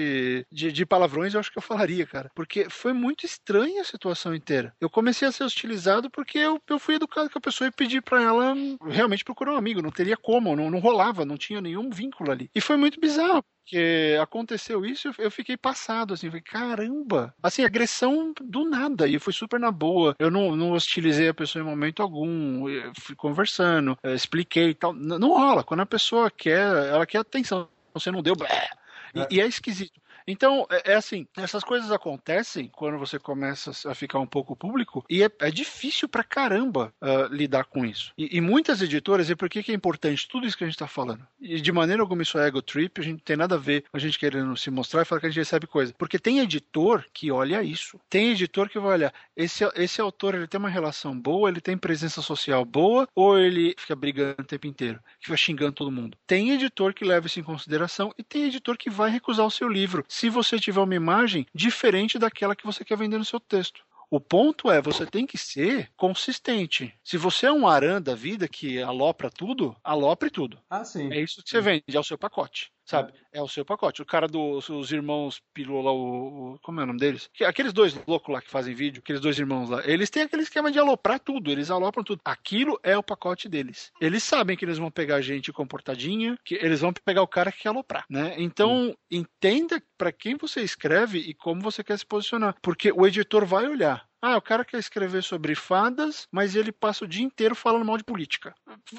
de, 0.50 0.72
de 0.72 0.86
palavrões 0.86 1.34
eu 1.34 1.40
acho 1.40 1.50
que 1.50 1.58
eu 1.58 1.62
falaria, 1.62 2.06
cara. 2.06 2.30
Porque 2.34 2.68
foi 2.68 2.92
muito 2.92 3.24
estranha 3.24 3.82
a 3.82 3.84
situação 3.84 4.34
inteira. 4.34 4.74
Eu 4.80 4.90
comecei 4.90 5.26
a 5.26 5.32
ser 5.32 5.44
hostilizado 5.44 6.10
porque 6.10 6.38
eu, 6.38 6.60
eu 6.68 6.78
fui 6.78 6.96
educado 6.96 7.30
com 7.30 7.38
a 7.38 7.42
pessoa 7.42 7.68
e 7.68 7.72
pedi 7.72 8.00
para 8.00 8.22
ela 8.22 8.54
realmente 8.88 9.24
procurar 9.24 9.54
um 9.54 9.58
amigo. 9.58 9.82
Não 9.82 9.90
teria 9.90 10.16
como, 10.16 10.54
não, 10.54 10.70
não 10.70 10.78
rolava, 10.78 11.24
não 11.24 11.36
tinha 11.36 11.60
nenhum 11.60 11.90
vínculo 11.90 12.30
ali. 12.30 12.50
E 12.54 12.60
foi 12.60 12.76
muito 12.76 13.00
bizarro 13.00 13.44
porque 13.70 14.18
aconteceu 14.20 14.84
isso, 14.84 15.12
eu 15.16 15.30
fiquei 15.30 15.56
passado, 15.56 16.14
assim, 16.14 16.26
falei, 16.26 16.42
caramba, 16.42 17.32
assim, 17.40 17.62
agressão 17.62 18.34
do 18.40 18.68
nada, 18.68 19.06
e 19.06 19.16
foi 19.20 19.32
super 19.32 19.60
na 19.60 19.70
boa, 19.70 20.16
eu 20.18 20.28
não, 20.28 20.56
não 20.56 20.72
hostilizei 20.72 21.28
a 21.28 21.34
pessoa 21.34 21.62
em 21.62 21.66
momento 21.66 22.02
algum, 22.02 22.64
fui 22.98 23.14
conversando, 23.14 23.96
expliquei 24.04 24.70
e 24.70 24.74
tal, 24.74 24.92
não, 24.92 25.20
não 25.20 25.28
rola, 25.28 25.62
quando 25.62 25.80
a 25.80 25.86
pessoa 25.86 26.28
quer, 26.30 26.66
ela 26.88 27.06
quer 27.06 27.18
atenção, 27.18 27.68
você 27.94 28.10
não 28.10 28.22
deu, 28.22 28.34
blé, 28.34 28.68
e, 29.14 29.20
é. 29.20 29.28
e 29.30 29.40
é 29.40 29.46
esquisito. 29.46 29.99
Então, 30.30 30.64
é, 30.70 30.92
é, 30.92 30.94
assim, 30.94 31.26
essas 31.36 31.64
coisas 31.64 31.90
acontecem 31.90 32.68
quando 32.68 32.98
você 32.98 33.18
começa 33.18 33.72
a 33.90 33.94
ficar 33.94 34.20
um 34.20 34.26
pouco 34.26 34.54
público 34.54 35.04
e 35.10 35.24
é, 35.24 35.30
é 35.40 35.50
difícil 35.50 36.08
pra 36.08 36.22
caramba 36.22 36.94
uh, 37.02 37.32
lidar 37.34 37.64
com 37.64 37.84
isso. 37.84 38.12
E, 38.16 38.36
e, 38.36 38.40
muitas 38.40 38.80
editoras, 38.80 39.28
e 39.28 39.34
por 39.34 39.48
que, 39.48 39.62
que 39.62 39.72
é 39.72 39.74
importante 39.74 40.28
tudo 40.28 40.46
isso 40.46 40.56
que 40.56 40.62
a 40.62 40.66
gente 40.68 40.78
tá 40.78 40.86
falando? 40.86 41.26
E 41.40 41.60
de 41.60 41.72
maneira 41.72 42.02
alguma 42.02 42.22
isso 42.22 42.38
é 42.38 42.46
ego 42.46 42.62
trip, 42.62 43.00
a 43.00 43.04
gente 43.04 43.22
tem 43.22 43.36
nada 43.36 43.56
a 43.56 43.58
ver 43.58 43.82
com 43.90 43.96
a 43.96 44.00
gente 44.00 44.18
querendo 44.18 44.56
se 44.56 44.70
mostrar 44.70 45.02
e 45.02 45.04
falar 45.04 45.20
que 45.20 45.26
a 45.26 45.30
gente 45.30 45.38
recebe 45.38 45.66
coisa. 45.66 45.92
Porque 45.98 46.18
tem 46.18 46.38
editor 46.38 47.04
que 47.12 47.32
olha 47.32 47.62
isso. 47.62 47.98
Tem 48.08 48.30
editor 48.30 48.68
que 48.68 48.78
vai 48.78 48.92
olhar, 48.92 49.14
esse, 49.36 49.64
esse 49.74 50.00
autor 50.00 50.36
ele 50.36 50.46
tem 50.46 50.60
uma 50.60 50.70
relação 50.70 51.18
boa, 51.18 51.48
ele 51.48 51.60
tem 51.60 51.76
presença 51.76 52.22
social 52.22 52.64
boa, 52.64 53.08
ou 53.14 53.38
ele 53.38 53.74
fica 53.78 53.96
brigando 53.96 54.36
o 54.38 54.44
tempo 54.44 54.66
inteiro, 54.66 55.00
fica 55.20 55.36
xingando 55.36 55.72
todo 55.72 55.90
mundo. 55.90 56.16
Tem 56.26 56.50
editor 56.50 56.94
que 56.94 57.04
leva 57.04 57.26
isso 57.26 57.40
em 57.40 57.42
consideração 57.42 58.12
e 58.16 58.22
tem 58.22 58.44
editor 58.44 58.76
que 58.76 58.90
vai 58.90 59.10
recusar 59.10 59.44
o 59.44 59.50
seu 59.50 59.68
livro 59.68 60.04
se 60.20 60.28
você 60.28 60.58
tiver 60.58 60.82
uma 60.82 60.94
imagem 60.94 61.46
diferente 61.54 62.18
daquela 62.18 62.54
que 62.54 62.66
você 62.66 62.84
quer 62.84 62.98
vender 62.98 63.16
no 63.16 63.24
seu 63.24 63.40
texto. 63.40 63.82
O 64.10 64.20
ponto 64.20 64.70
é, 64.70 64.82
você 64.82 65.06
tem 65.06 65.24
que 65.24 65.38
ser 65.38 65.90
consistente. 65.96 66.92
Se 67.02 67.16
você 67.16 67.46
é 67.46 67.52
um 67.52 67.66
aran 67.66 68.02
da 68.02 68.14
vida 68.14 68.46
que 68.46 68.82
alopra 68.82 69.30
tudo, 69.30 69.74
alopre 69.82 70.28
tudo. 70.28 70.58
Ah, 70.68 70.84
sim. 70.84 71.10
É 71.10 71.22
isso 71.22 71.42
que 71.42 71.48
você 71.48 71.60
vende, 71.62 71.84
é 71.88 71.98
o 71.98 72.04
seu 72.04 72.18
pacote 72.18 72.70
sabe? 72.90 73.12
É. 73.32 73.38
é 73.38 73.42
o 73.42 73.48
seu 73.48 73.64
pacote. 73.64 74.02
O 74.02 74.06
cara 74.06 74.26
dos 74.26 74.66
do, 74.66 74.84
irmãos 74.94 75.40
Pilou 75.54 75.82
lá, 75.82 75.92
o, 75.92 76.54
o, 76.54 76.58
Como 76.60 76.80
é 76.80 76.82
o 76.82 76.86
nome 76.86 76.98
deles? 76.98 77.30
Que, 77.32 77.44
aqueles 77.44 77.72
dois 77.72 77.98
loucos 78.06 78.32
lá 78.32 78.40
que 78.40 78.50
fazem 78.50 78.74
vídeo, 78.74 79.00
aqueles 79.00 79.20
dois 79.20 79.38
irmãos 79.38 79.70
lá, 79.70 79.82
eles 79.86 80.10
têm 80.10 80.24
aquele 80.24 80.42
esquema 80.42 80.70
de 80.70 80.78
aloprar 80.78 81.20
tudo, 81.20 81.50
eles 81.50 81.70
alopram 81.70 82.02
tudo. 82.02 82.20
Aquilo 82.24 82.78
é 82.82 82.96
o 82.96 83.02
pacote 83.02 83.48
deles. 83.48 83.92
Eles 84.00 84.22
sabem 84.22 84.56
que 84.56 84.64
eles 84.64 84.78
vão 84.78 84.90
pegar 84.90 85.20
gente 85.20 85.52
comportadinha, 85.52 86.36
que 86.44 86.54
eles 86.54 86.80
vão 86.80 86.92
pegar 86.92 87.22
o 87.22 87.28
cara 87.28 87.52
que 87.52 87.62
quer 87.62 87.68
aloprar, 87.68 88.04
né? 88.10 88.34
Então, 88.38 88.94
entenda 89.10 89.82
para 89.96 90.12
quem 90.12 90.36
você 90.36 90.62
escreve 90.62 91.18
e 91.18 91.34
como 91.34 91.60
você 91.60 91.84
quer 91.84 91.98
se 91.98 92.06
posicionar. 92.06 92.54
Porque 92.62 92.90
o 92.90 93.06
editor 93.06 93.44
vai 93.44 93.66
olhar. 93.66 94.09
Ah, 94.22 94.36
o 94.36 94.42
cara 94.42 94.64
quer 94.64 94.78
escrever 94.78 95.22
sobre 95.22 95.54
fadas, 95.54 96.26
mas 96.30 96.54
ele 96.54 96.72
passa 96.72 97.04
o 97.04 97.08
dia 97.08 97.24
inteiro 97.24 97.54
falando 97.54 97.84
mal 97.84 97.96
de 97.96 98.04
política. 98.04 98.54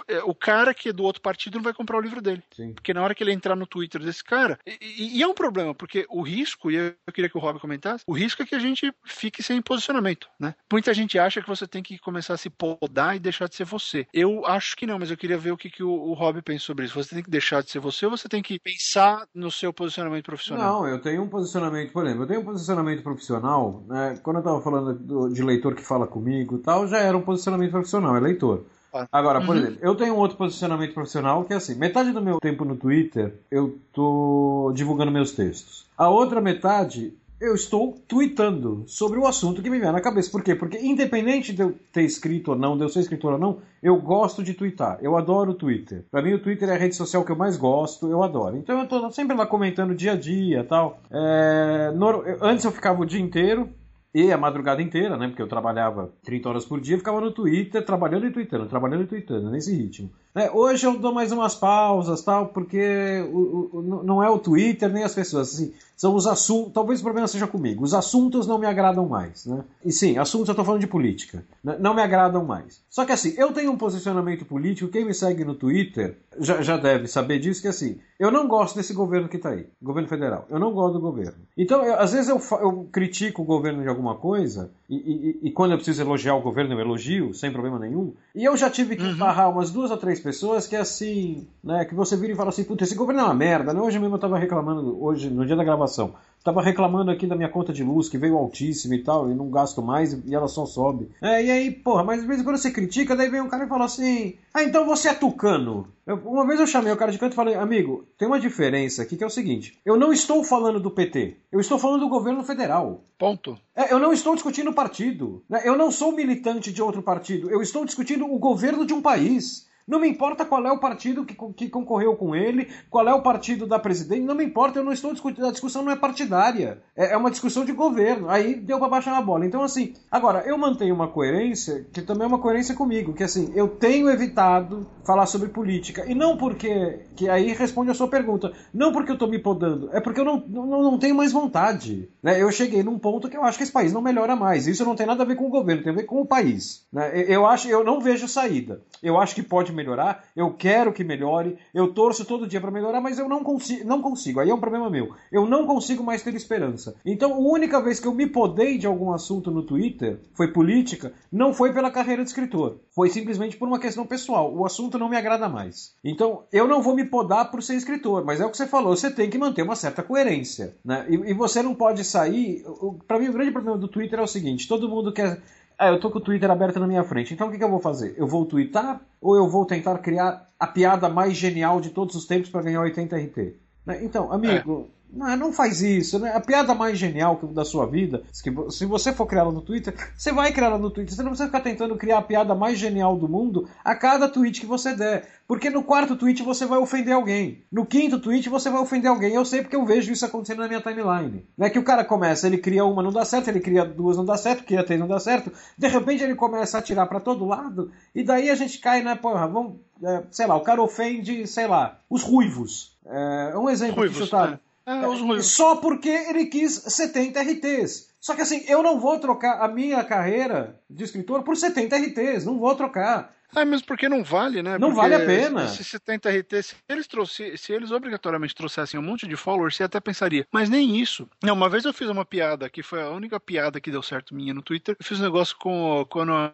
É, 0.07 0.19
o 0.23 0.33
cara 0.33 0.73
que 0.73 0.89
é 0.89 0.93
do 0.93 1.03
outro 1.03 1.21
partido 1.21 1.55
não 1.55 1.63
vai 1.63 1.73
comprar 1.73 1.97
o 1.97 2.01
livro 2.01 2.21
dele. 2.21 2.43
Sim. 2.55 2.73
Porque 2.73 2.93
na 2.93 3.03
hora 3.03 3.13
que 3.13 3.23
ele 3.23 3.31
entrar 3.31 3.55
no 3.55 3.67
Twitter 3.67 4.01
desse 4.01 4.23
cara, 4.23 4.59
e, 4.65 5.19
e, 5.19 5.23
é 5.23 5.27
um 5.27 5.33
problema, 5.33 5.75
porque 5.75 6.05
o 6.09 6.21
risco, 6.21 6.71
e 6.71 6.75
eu 6.75 7.13
queria 7.13 7.29
que 7.29 7.37
o 7.37 7.41
Rob 7.41 7.59
comentasse, 7.59 8.03
o 8.07 8.13
risco 8.13 8.41
é 8.41 8.45
que 8.45 8.55
a 8.55 8.59
gente 8.59 8.91
fique 9.05 9.43
sem 9.43 9.61
posicionamento, 9.61 10.27
né? 10.39 10.55
Muita 10.71 10.93
gente 10.93 11.19
acha 11.19 11.41
que 11.41 11.47
você 11.47 11.67
tem 11.67 11.83
que 11.83 11.99
começar 11.99 12.33
a 12.33 12.37
se 12.37 12.49
podar 12.49 13.15
e 13.15 13.19
deixar 13.19 13.47
de 13.47 13.55
ser 13.55 13.65
você. 13.65 14.07
Eu 14.13 14.45
acho 14.45 14.75
que 14.75 14.87
não, 14.87 14.97
mas 14.97 15.11
eu 15.11 15.17
queria 15.17 15.37
ver 15.37 15.51
o 15.51 15.57
que, 15.57 15.69
que 15.69 15.83
o, 15.83 15.91
o 15.91 16.13
Rob 16.13 16.41
pensa 16.41 16.65
sobre 16.65 16.85
isso. 16.85 16.95
Você 16.95 17.15
tem 17.15 17.23
que 17.23 17.29
deixar 17.29 17.61
de 17.61 17.69
ser 17.69 17.79
você 17.79 18.05
ou 18.05 18.11
você 18.11 18.27
tem 18.27 18.41
que 18.41 18.59
pensar 18.59 19.25
no 19.33 19.51
seu 19.51 19.71
posicionamento 19.71 20.25
profissional? 20.25 20.81
Não, 20.81 20.87
eu 20.87 20.99
tenho 20.99 21.21
um 21.21 21.29
posicionamento, 21.29 21.91
por 21.91 22.05
exemplo, 22.05 22.23
eu 22.23 22.27
tenho 22.27 22.41
um 22.41 22.45
posicionamento 22.45 23.03
profissional, 23.03 23.85
né? 23.87 24.19
Quando 24.23 24.37
eu 24.37 24.43
tava 24.43 24.61
falando 24.61 25.10
do, 25.11 25.29
de 25.29 25.43
leitor 25.43 25.75
que 25.75 25.83
fala 25.83 26.07
comigo 26.07 26.55
e 26.55 26.59
tal, 26.59 26.87
já 26.87 26.99
era 26.99 27.17
um 27.17 27.21
posicionamento 27.21 27.71
profissional, 27.71 28.15
é 28.15 28.19
leitor. 28.19 28.63
Agora, 29.11 29.39
por 29.39 29.55
uhum. 29.55 29.61
exemplo, 29.61 29.79
eu 29.81 29.95
tenho 29.95 30.13
um 30.13 30.17
outro 30.17 30.37
posicionamento 30.37 30.93
profissional 30.93 31.45
que 31.45 31.53
é 31.53 31.55
assim: 31.55 31.75
metade 31.75 32.11
do 32.11 32.21
meu 32.21 32.39
tempo 32.39 32.65
no 32.65 32.75
Twitter 32.75 33.35
eu 33.49 33.77
tô 33.93 34.71
divulgando 34.75 35.11
meus 35.11 35.31
textos. 35.31 35.85
A 35.97 36.09
outra 36.09 36.41
metade 36.41 37.13
eu 37.39 37.55
estou 37.55 37.97
tweetando 38.07 38.83
sobre 38.85 39.17
o 39.17 39.25
assunto 39.25 39.63
que 39.63 39.69
me 39.69 39.79
vem 39.79 39.91
na 39.91 40.01
cabeça. 40.01 40.29
Por 40.29 40.43
quê? 40.43 40.53
Porque 40.53 40.77
independente 40.77 41.53
de 41.53 41.61
eu 41.61 41.73
ter 41.91 42.03
escrito 42.03 42.51
ou 42.51 42.57
não, 42.57 42.77
de 42.77 42.83
eu 42.83 42.89
ser 42.89 42.99
escritor 42.99 43.33
ou 43.33 43.39
não, 43.39 43.59
eu 43.81 43.95
gosto 43.99 44.43
de 44.43 44.53
twittar. 44.53 44.99
Eu 45.01 45.17
adoro 45.17 45.51
o 45.51 45.55
Twitter. 45.55 46.03
Para 46.11 46.21
mim 46.21 46.33
o 46.33 46.41
Twitter 46.41 46.69
é 46.69 46.75
a 46.75 46.77
rede 46.77 46.95
social 46.95 47.23
que 47.23 47.31
eu 47.31 47.35
mais 47.35 47.57
gosto, 47.57 48.11
eu 48.11 48.21
adoro. 48.21 48.57
Então 48.57 48.79
eu 48.79 48.87
tô 48.87 49.09
sempre 49.09 49.35
lá 49.35 49.47
comentando 49.47 49.95
dia 49.95 50.11
a 50.11 50.15
dia 50.15 50.63
tal. 50.65 50.99
É... 51.09 51.93
Antes 52.41 52.65
eu 52.65 52.71
ficava 52.71 53.01
o 53.01 53.05
dia 53.05 53.21
inteiro 53.21 53.69
e 54.13 54.31
a 54.31 54.37
madrugada 54.37 54.81
inteira, 54.81 55.17
né? 55.17 55.27
Porque 55.27 55.41
eu 55.41 55.47
trabalhava 55.47 56.13
30 56.23 56.49
horas 56.49 56.65
por 56.65 56.81
dia, 56.81 56.97
ficava 56.97 57.21
no 57.21 57.31
Twitter, 57.33 57.85
trabalhando 57.85 58.27
e 58.27 58.31
tweetando, 58.31 58.67
trabalhando 58.67 59.03
e 59.03 59.07
tweetando, 59.07 59.49
nesse 59.49 59.75
ritmo. 59.75 60.11
É, 60.33 60.49
hoje 60.49 60.85
eu 60.85 60.97
dou 60.97 61.13
mais 61.13 61.31
umas 61.31 61.55
pausas, 61.55 62.21
tal, 62.21 62.47
porque 62.47 63.21
o, 63.31 63.69
o, 63.73 64.03
não 64.03 64.23
é 64.23 64.29
o 64.29 64.39
Twitter 64.39 64.89
nem 64.89 65.03
as 65.03 65.13
pessoas. 65.13 65.53
Assim, 65.53 65.73
são 66.01 66.15
os 66.15 66.25
assuntos. 66.25 66.73
Talvez 66.73 66.99
o 66.99 67.03
problema 67.03 67.27
seja 67.27 67.45
comigo. 67.45 67.83
Os 67.83 67.93
assuntos 67.93 68.47
não 68.47 68.57
me 68.57 68.65
agradam 68.65 69.07
mais. 69.07 69.45
Né? 69.45 69.63
E 69.85 69.91
sim, 69.91 70.17
assuntos 70.17 70.47
eu 70.47 70.53
estou 70.53 70.65
falando 70.65 70.81
de 70.81 70.87
política. 70.87 71.43
Né? 71.63 71.75
Não 71.79 71.93
me 71.93 72.01
agradam 72.01 72.45
mais. 72.45 72.81
Só 72.89 73.05
que 73.05 73.11
assim, 73.11 73.33
eu 73.37 73.51
tenho 73.51 73.71
um 73.71 73.77
posicionamento 73.77 74.45
político. 74.45 74.89
Quem 74.89 75.05
me 75.05 75.13
segue 75.13 75.43
no 75.43 75.53
Twitter 75.53 76.17
já, 76.39 76.61
já 76.61 76.77
deve 76.77 77.07
saber 77.07 77.39
disso, 77.39 77.61
que 77.61 77.67
assim, 77.67 77.99
eu 78.19 78.31
não 78.31 78.47
gosto 78.47 78.75
desse 78.75 78.93
governo 78.93 79.27
que 79.27 79.37
está 79.37 79.49
aí, 79.49 79.67
governo 79.81 80.07
federal. 80.07 80.45
Eu 80.49 80.59
não 80.59 80.71
gosto 80.71 80.93
do 80.93 80.99
governo. 80.99 81.39
Então, 81.57 81.83
eu, 81.83 81.99
às 81.99 82.13
vezes 82.13 82.29
eu, 82.29 82.41
eu, 82.59 82.87
critico 82.91 83.41
o 83.41 83.45
governo 83.45 83.81
de 83.81 83.89
alguma 83.89 84.15
coisa, 84.15 84.71
e, 84.89 84.95
e, 84.95 85.39
e, 85.47 85.51
quando 85.51 85.71
eu 85.71 85.77
preciso 85.77 86.01
elogiar 86.01 86.35
o 86.35 86.41
governo, 86.41 86.73
eu 86.73 86.79
elogio, 86.79 87.33
sem 87.33 87.51
problema 87.51 87.77
nenhum. 87.79 88.13
E 88.33 88.43
eu 88.43 88.55
já 88.55 88.69
tive 88.69 88.95
que 88.95 89.03
uhum. 89.03 89.17
barrar 89.17 89.49
umas 89.49 89.71
duas 89.71 89.91
ou 89.91 89.97
três 89.97 90.19
pessoas 90.21 90.67
que 90.67 90.75
assim, 90.75 91.47
né, 91.63 91.85
que 91.85 91.93
você 91.95 92.15
vira 92.15 92.33
e 92.33 92.35
fala 92.35 92.49
assim, 92.49 92.63
puta, 92.63 92.83
esse 92.83 92.95
governo 92.95 93.21
é 93.21 93.25
uma 93.25 93.33
merda, 93.33 93.73
né? 93.73 93.81
Hoje 93.81 93.99
mesmo 93.99 94.13
eu 94.13 94.17
estava 94.17 94.37
reclamando, 94.37 95.03
hoje, 95.03 95.29
no 95.29 95.45
dia 95.45 95.55
da 95.55 95.63
gravação. 95.63 96.13
Estava 96.41 96.59
reclamando 96.59 97.11
aqui 97.11 97.27
da 97.27 97.35
minha 97.35 97.47
conta 97.47 97.71
de 97.71 97.83
luz, 97.83 98.09
que 98.09 98.17
veio 98.17 98.35
altíssima 98.35 98.95
e 98.95 99.03
tal, 99.03 99.29
e 99.29 99.35
não 99.35 99.51
gasto 99.51 99.79
mais, 99.79 100.13
e 100.25 100.33
ela 100.33 100.47
só 100.47 100.65
sobe. 100.65 101.07
É, 101.21 101.43
e 101.45 101.51
aí, 101.51 101.69
porra, 101.69 102.03
mas 102.03 102.21
às 102.21 102.25
vezes 102.25 102.43
quando 102.43 102.57
você 102.57 102.71
critica, 102.71 103.15
daí 103.15 103.29
vem 103.29 103.41
um 103.41 103.47
cara 103.47 103.65
e 103.65 103.69
fala 103.69 103.85
assim: 103.85 104.33
Ah, 104.51 104.63
então 104.63 104.83
você 104.83 105.09
é 105.09 105.13
tucano. 105.13 105.87
Eu, 106.03 106.15
uma 106.25 106.47
vez 106.47 106.59
eu 106.59 106.65
chamei 106.65 106.91
o 106.91 106.97
cara 106.97 107.11
de 107.11 107.19
canto 107.19 107.33
e 107.33 107.35
falei: 107.35 107.53
Amigo, 107.53 108.05
tem 108.17 108.27
uma 108.27 108.39
diferença 108.39 109.03
aqui 109.03 109.15
que 109.15 109.23
é 109.23 109.27
o 109.27 109.29
seguinte: 109.29 109.77
Eu 109.85 109.95
não 109.95 110.11
estou 110.11 110.43
falando 110.43 110.79
do 110.79 110.89
PT, 110.89 111.37
eu 111.51 111.59
estou 111.59 111.77
falando 111.77 111.99
do 111.99 112.09
governo 112.09 112.43
federal. 112.43 113.03
Ponto. 113.19 113.55
É, 113.75 113.93
eu 113.93 113.99
não 113.99 114.11
estou 114.11 114.33
discutindo 114.33 114.73
partido. 114.73 115.43
Né? 115.47 115.61
Eu 115.63 115.77
não 115.77 115.91
sou 115.91 116.11
militante 116.11 116.73
de 116.73 116.81
outro 116.81 117.03
partido, 117.03 117.51
eu 117.51 117.61
estou 117.61 117.85
discutindo 117.85 118.25
o 118.25 118.39
governo 118.39 118.83
de 118.83 118.95
um 118.95 119.01
país. 119.01 119.69
Não 119.87 119.99
me 119.99 120.07
importa 120.07 120.45
qual 120.45 120.65
é 120.65 120.71
o 120.71 120.79
partido 120.79 121.25
que, 121.25 121.35
que 121.53 121.69
concorreu 121.69 122.15
com 122.15 122.35
ele, 122.35 122.69
qual 122.89 123.07
é 123.07 123.13
o 123.13 123.21
partido 123.21 123.65
da 123.65 123.79
presidente, 123.79 124.23
não 124.23 124.35
me 124.35 124.45
importa, 124.45 124.79
eu 124.79 124.83
não 124.83 124.93
estou 124.93 125.11
discutindo, 125.11 125.45
a 125.45 125.51
discussão 125.51 125.83
não 125.83 125.91
é 125.91 125.95
partidária, 125.95 126.81
é, 126.95 127.13
é 127.13 127.17
uma 127.17 127.31
discussão 127.31 127.65
de 127.65 127.71
governo. 127.71 128.29
Aí 128.29 128.55
deu 128.55 128.79
para 128.79 128.89
baixar 128.89 129.11
na 129.11 129.21
bola. 129.21 129.45
Então, 129.45 129.63
assim, 129.63 129.93
agora, 130.09 130.43
eu 130.45 130.57
mantenho 130.57 130.95
uma 130.95 131.07
coerência, 131.07 131.85
que 131.91 132.01
também 132.01 132.23
é 132.23 132.27
uma 132.27 132.39
coerência 132.39 132.75
comigo, 132.75 133.13
que 133.13 133.23
assim, 133.23 133.51
eu 133.55 133.67
tenho 133.67 134.09
evitado 134.09 134.87
falar 135.05 135.25
sobre 135.25 135.49
política, 135.49 136.05
e 136.07 136.13
não 136.13 136.37
porque, 136.37 136.99
que 137.15 137.29
aí 137.29 137.53
responde 137.53 137.91
a 137.91 137.93
sua 137.93 138.07
pergunta, 138.07 138.51
não 138.73 138.91
porque 138.91 139.11
eu 139.11 139.15
estou 139.15 139.29
me 139.29 139.39
podando, 139.39 139.89
é 139.91 139.99
porque 139.99 140.19
eu 140.19 140.25
não, 140.25 140.43
não, 140.47 140.81
não 140.83 140.97
tenho 140.97 141.15
mais 141.15 141.31
vontade. 141.31 142.09
Né? 142.21 142.41
Eu 142.41 142.51
cheguei 142.51 142.83
num 142.83 142.99
ponto 142.99 143.29
que 143.29 143.37
eu 143.37 143.43
acho 143.43 143.57
que 143.57 143.63
esse 143.63 143.71
país 143.71 143.91
não 143.93 144.01
melhora 144.01 144.35
mais. 144.35 144.67
Isso 144.67 144.85
não 144.85 144.95
tem 144.95 145.05
nada 145.05 145.23
a 145.23 145.25
ver 145.25 145.35
com 145.35 145.47
o 145.47 145.49
governo, 145.49 145.83
tem 145.83 145.91
a 145.91 145.95
ver 145.95 146.03
com 146.03 146.21
o 146.21 146.25
país. 146.25 146.85
Né? 146.91 147.25
Eu 147.27 147.45
acho, 147.45 147.67
eu 147.67 147.83
não 147.83 147.99
vejo 147.99 148.27
saída. 148.27 148.81
Eu 149.01 149.19
acho 149.19 149.35
que 149.35 149.43
pode 149.43 149.70
melhorar, 149.71 150.23
eu 150.35 150.51
quero 150.53 150.93
que 150.93 151.03
melhore, 151.03 151.57
eu 151.73 151.93
torço 151.93 152.25
todo 152.25 152.47
dia 152.47 152.61
para 152.61 152.71
melhorar, 152.71 153.01
mas 153.01 153.19
eu 153.19 153.27
não 153.27 153.43
consigo, 153.43 153.87
não 153.87 154.01
consigo. 154.01 154.39
Aí 154.39 154.49
é 154.49 154.53
um 154.53 154.59
problema 154.59 154.89
meu. 154.89 155.13
Eu 155.31 155.45
não 155.45 155.65
consigo 155.65 156.03
mais 156.03 156.21
ter 156.21 156.33
esperança. 156.33 156.95
Então, 157.05 157.33
a 157.33 157.37
única 157.37 157.81
vez 157.81 157.99
que 157.99 158.07
eu 158.07 158.13
me 158.13 158.27
podei 158.27 158.77
de 158.77 158.87
algum 158.87 159.11
assunto 159.11 159.51
no 159.51 159.63
Twitter 159.63 160.19
foi 160.33 160.51
política, 160.51 161.13
não 161.31 161.53
foi 161.53 161.73
pela 161.73 161.91
carreira 161.91 162.23
de 162.23 162.29
escritor, 162.29 162.79
foi 162.93 163.09
simplesmente 163.09 163.57
por 163.57 163.67
uma 163.67 163.79
questão 163.79 164.05
pessoal. 164.05 164.53
O 164.53 164.65
assunto 164.65 164.97
não 164.97 165.09
me 165.09 165.17
agrada 165.17 165.47
mais. 165.47 165.95
Então, 166.03 166.43
eu 166.51 166.67
não 166.67 166.81
vou 166.81 166.95
me 166.95 167.05
podar 167.05 167.49
por 167.51 167.61
ser 167.63 167.75
escritor, 167.75 168.23
mas 168.25 168.39
é 168.39 168.45
o 168.45 168.49
que 168.49 168.57
você 168.57 168.67
falou, 168.67 168.95
você 168.95 169.11
tem 169.11 169.29
que 169.29 169.37
manter 169.37 169.61
uma 169.61 169.75
certa 169.75 170.03
coerência, 170.03 170.75
né? 170.83 171.05
E, 171.09 171.31
e 171.31 171.33
você 171.33 171.61
não 171.61 171.75
pode 171.75 172.03
sair. 172.03 172.63
Para 173.07 173.19
mim, 173.19 173.29
o 173.29 173.33
grande 173.33 173.51
problema 173.51 173.77
do 173.77 173.87
Twitter 173.87 174.19
é 174.19 174.23
o 174.23 174.27
seguinte: 174.27 174.67
todo 174.67 174.89
mundo 174.89 175.13
quer 175.13 175.41
ah, 175.81 175.87
eu 175.87 175.99
tô 175.99 176.11
com 176.11 176.19
o 176.19 176.21
Twitter 176.21 176.51
aberto 176.51 176.79
na 176.79 176.85
minha 176.85 177.03
frente. 177.03 177.33
Então 177.33 177.47
o 177.47 177.51
que, 177.51 177.57
que 177.57 177.63
eu 177.63 177.69
vou 177.69 177.79
fazer? 177.79 178.13
Eu 178.15 178.27
vou 178.27 178.45
twittar 178.45 179.01
ou 179.19 179.35
eu 179.35 179.49
vou 179.49 179.65
tentar 179.65 179.97
criar 179.97 180.47
a 180.59 180.67
piada 180.67 181.09
mais 181.09 181.35
genial 181.35 181.81
de 181.81 181.89
todos 181.89 182.13
os 182.15 182.27
tempos 182.27 182.51
para 182.51 182.61
ganhar 182.61 182.81
80 182.81 183.17
RT? 183.17 183.55
Né? 183.83 184.05
Então, 184.05 184.31
amigo, 184.31 184.91
Não, 185.11 185.35
não 185.35 185.53
faz 185.53 185.81
isso, 185.81 186.17
né? 186.19 186.31
A 186.33 186.39
piada 186.39 186.73
mais 186.73 186.97
genial 186.97 187.39
da 187.51 187.65
sua 187.65 187.85
vida, 187.85 188.23
se 188.31 188.85
você 188.85 189.11
for 189.11 189.25
criá-la 189.25 189.51
no 189.51 189.61
Twitter, 189.61 189.93
você 190.17 190.31
vai 190.31 190.53
criá-la 190.53 190.77
no 190.77 190.89
Twitter. 190.89 191.13
Você 191.13 191.21
não 191.21 191.31
precisa 191.31 191.47
ficar 191.47 191.61
tentando 191.61 191.97
criar 191.97 192.19
a 192.19 192.21
piada 192.21 192.55
mais 192.55 192.79
genial 192.79 193.17
do 193.17 193.27
mundo 193.27 193.67
a 193.83 193.93
cada 193.93 194.29
tweet 194.29 194.61
que 194.61 194.65
você 194.65 194.95
der. 194.95 195.27
Porque 195.47 195.69
no 195.69 195.83
quarto 195.83 196.15
tweet 196.15 196.41
você 196.43 196.65
vai 196.65 196.79
ofender 196.79 197.13
alguém. 197.13 197.61
No 197.69 197.85
quinto 197.85 198.19
tweet 198.19 198.47
você 198.47 198.69
vai 198.69 198.81
ofender 198.81 199.11
alguém. 199.11 199.33
Eu 199.33 199.43
sei 199.43 199.61
porque 199.61 199.75
eu 199.75 199.85
vejo 199.85 200.13
isso 200.13 200.25
acontecendo 200.25 200.59
na 200.59 200.67
minha 200.67 200.79
timeline. 200.79 201.45
Não 201.57 201.67
é 201.67 201.69
que 201.69 201.79
o 201.79 201.83
cara 201.83 202.05
começa, 202.05 202.47
ele 202.47 202.57
cria 202.57 202.85
uma, 202.85 203.03
não 203.03 203.11
dá 203.11 203.25
certo, 203.25 203.49
ele 203.49 203.59
cria 203.59 203.83
duas, 203.83 204.15
não 204.15 204.23
dá 204.23 204.37
certo, 204.37 204.63
cria 204.63 204.83
três, 204.83 204.97
não 204.97 205.09
dá 205.09 205.19
certo. 205.19 205.51
De 205.77 205.87
repente 205.89 206.23
ele 206.23 206.35
começa 206.35 206.77
a 206.77 206.79
atirar 206.79 207.05
para 207.05 207.19
todo 207.19 207.45
lado. 207.45 207.91
E 208.15 208.23
daí 208.23 208.49
a 208.49 208.55
gente 208.55 208.79
cai, 208.79 209.03
né? 209.03 209.13
Porra, 209.15 209.45
vamos. 209.45 209.73
É, 210.01 210.23
sei 210.31 210.47
lá, 210.47 210.55
o 210.55 210.61
cara 210.61 210.81
ofende, 210.81 211.45
sei 211.45 211.67
lá, 211.67 211.99
os 212.09 212.23
ruivos. 212.23 212.97
É 213.05 213.57
um 213.57 213.69
exemplo 213.69 213.97
ruivos, 213.97 214.17
chutado. 214.17 214.53
É. 214.53 214.70
É, 214.85 215.41
só 215.41 215.75
porque 215.75 216.09
ele 216.09 216.45
quis 216.47 216.73
70 216.73 217.41
RTs. 217.41 218.09
Só 218.19 218.35
que 218.35 218.41
assim, 218.41 218.63
eu 218.67 218.83
não 218.83 218.99
vou 218.99 219.19
trocar 219.19 219.61
a 219.61 219.67
minha 219.67 220.03
carreira 220.03 220.79
de 220.89 221.03
escritor 221.03 221.43
por 221.43 221.57
70 221.57 221.95
RTs, 221.97 222.45
não 222.45 222.59
vou 222.59 222.75
trocar. 222.75 223.35
Ah, 223.55 223.65
mesmo 223.65 223.85
porque 223.85 224.07
não 224.07 224.23
vale, 224.23 224.61
né? 224.61 224.77
Não 224.77 224.93
porque 224.93 225.01
vale 225.01 225.15
a 225.15 225.25
pena. 225.25 225.65
Esse 225.65 225.83
70 225.83 226.29
RT, 226.29 226.63
se 226.63 226.75
eles, 226.87 227.07
trouxe, 227.07 227.57
se 227.57 227.73
eles 227.73 227.91
obrigatoriamente 227.91 228.55
trouxessem 228.55 228.99
um 228.99 229.03
monte 229.03 229.27
de 229.27 229.35
followers, 229.35 229.75
você 229.75 229.83
até 229.83 229.99
pensaria. 229.99 230.47
Mas 230.51 230.69
nem 230.69 230.97
isso. 230.97 231.27
Não, 231.43 231.53
uma 231.53 231.69
vez 231.69 231.85
eu 231.85 231.93
fiz 231.93 232.09
uma 232.09 232.25
piada, 232.25 232.69
que 232.69 232.83
foi 232.83 233.01
a 233.01 233.09
única 233.09 233.39
piada 233.39 233.79
que 233.79 233.91
deu 233.91 234.01
certo 234.01 234.33
minha 234.35 234.53
no 234.53 234.61
Twitter. 234.61 234.95
Eu 234.99 235.05
fiz 235.05 235.19
um 235.19 235.23
negócio 235.23 235.55
com 235.57 236.05
quando 236.09 236.31
a, 236.33 236.51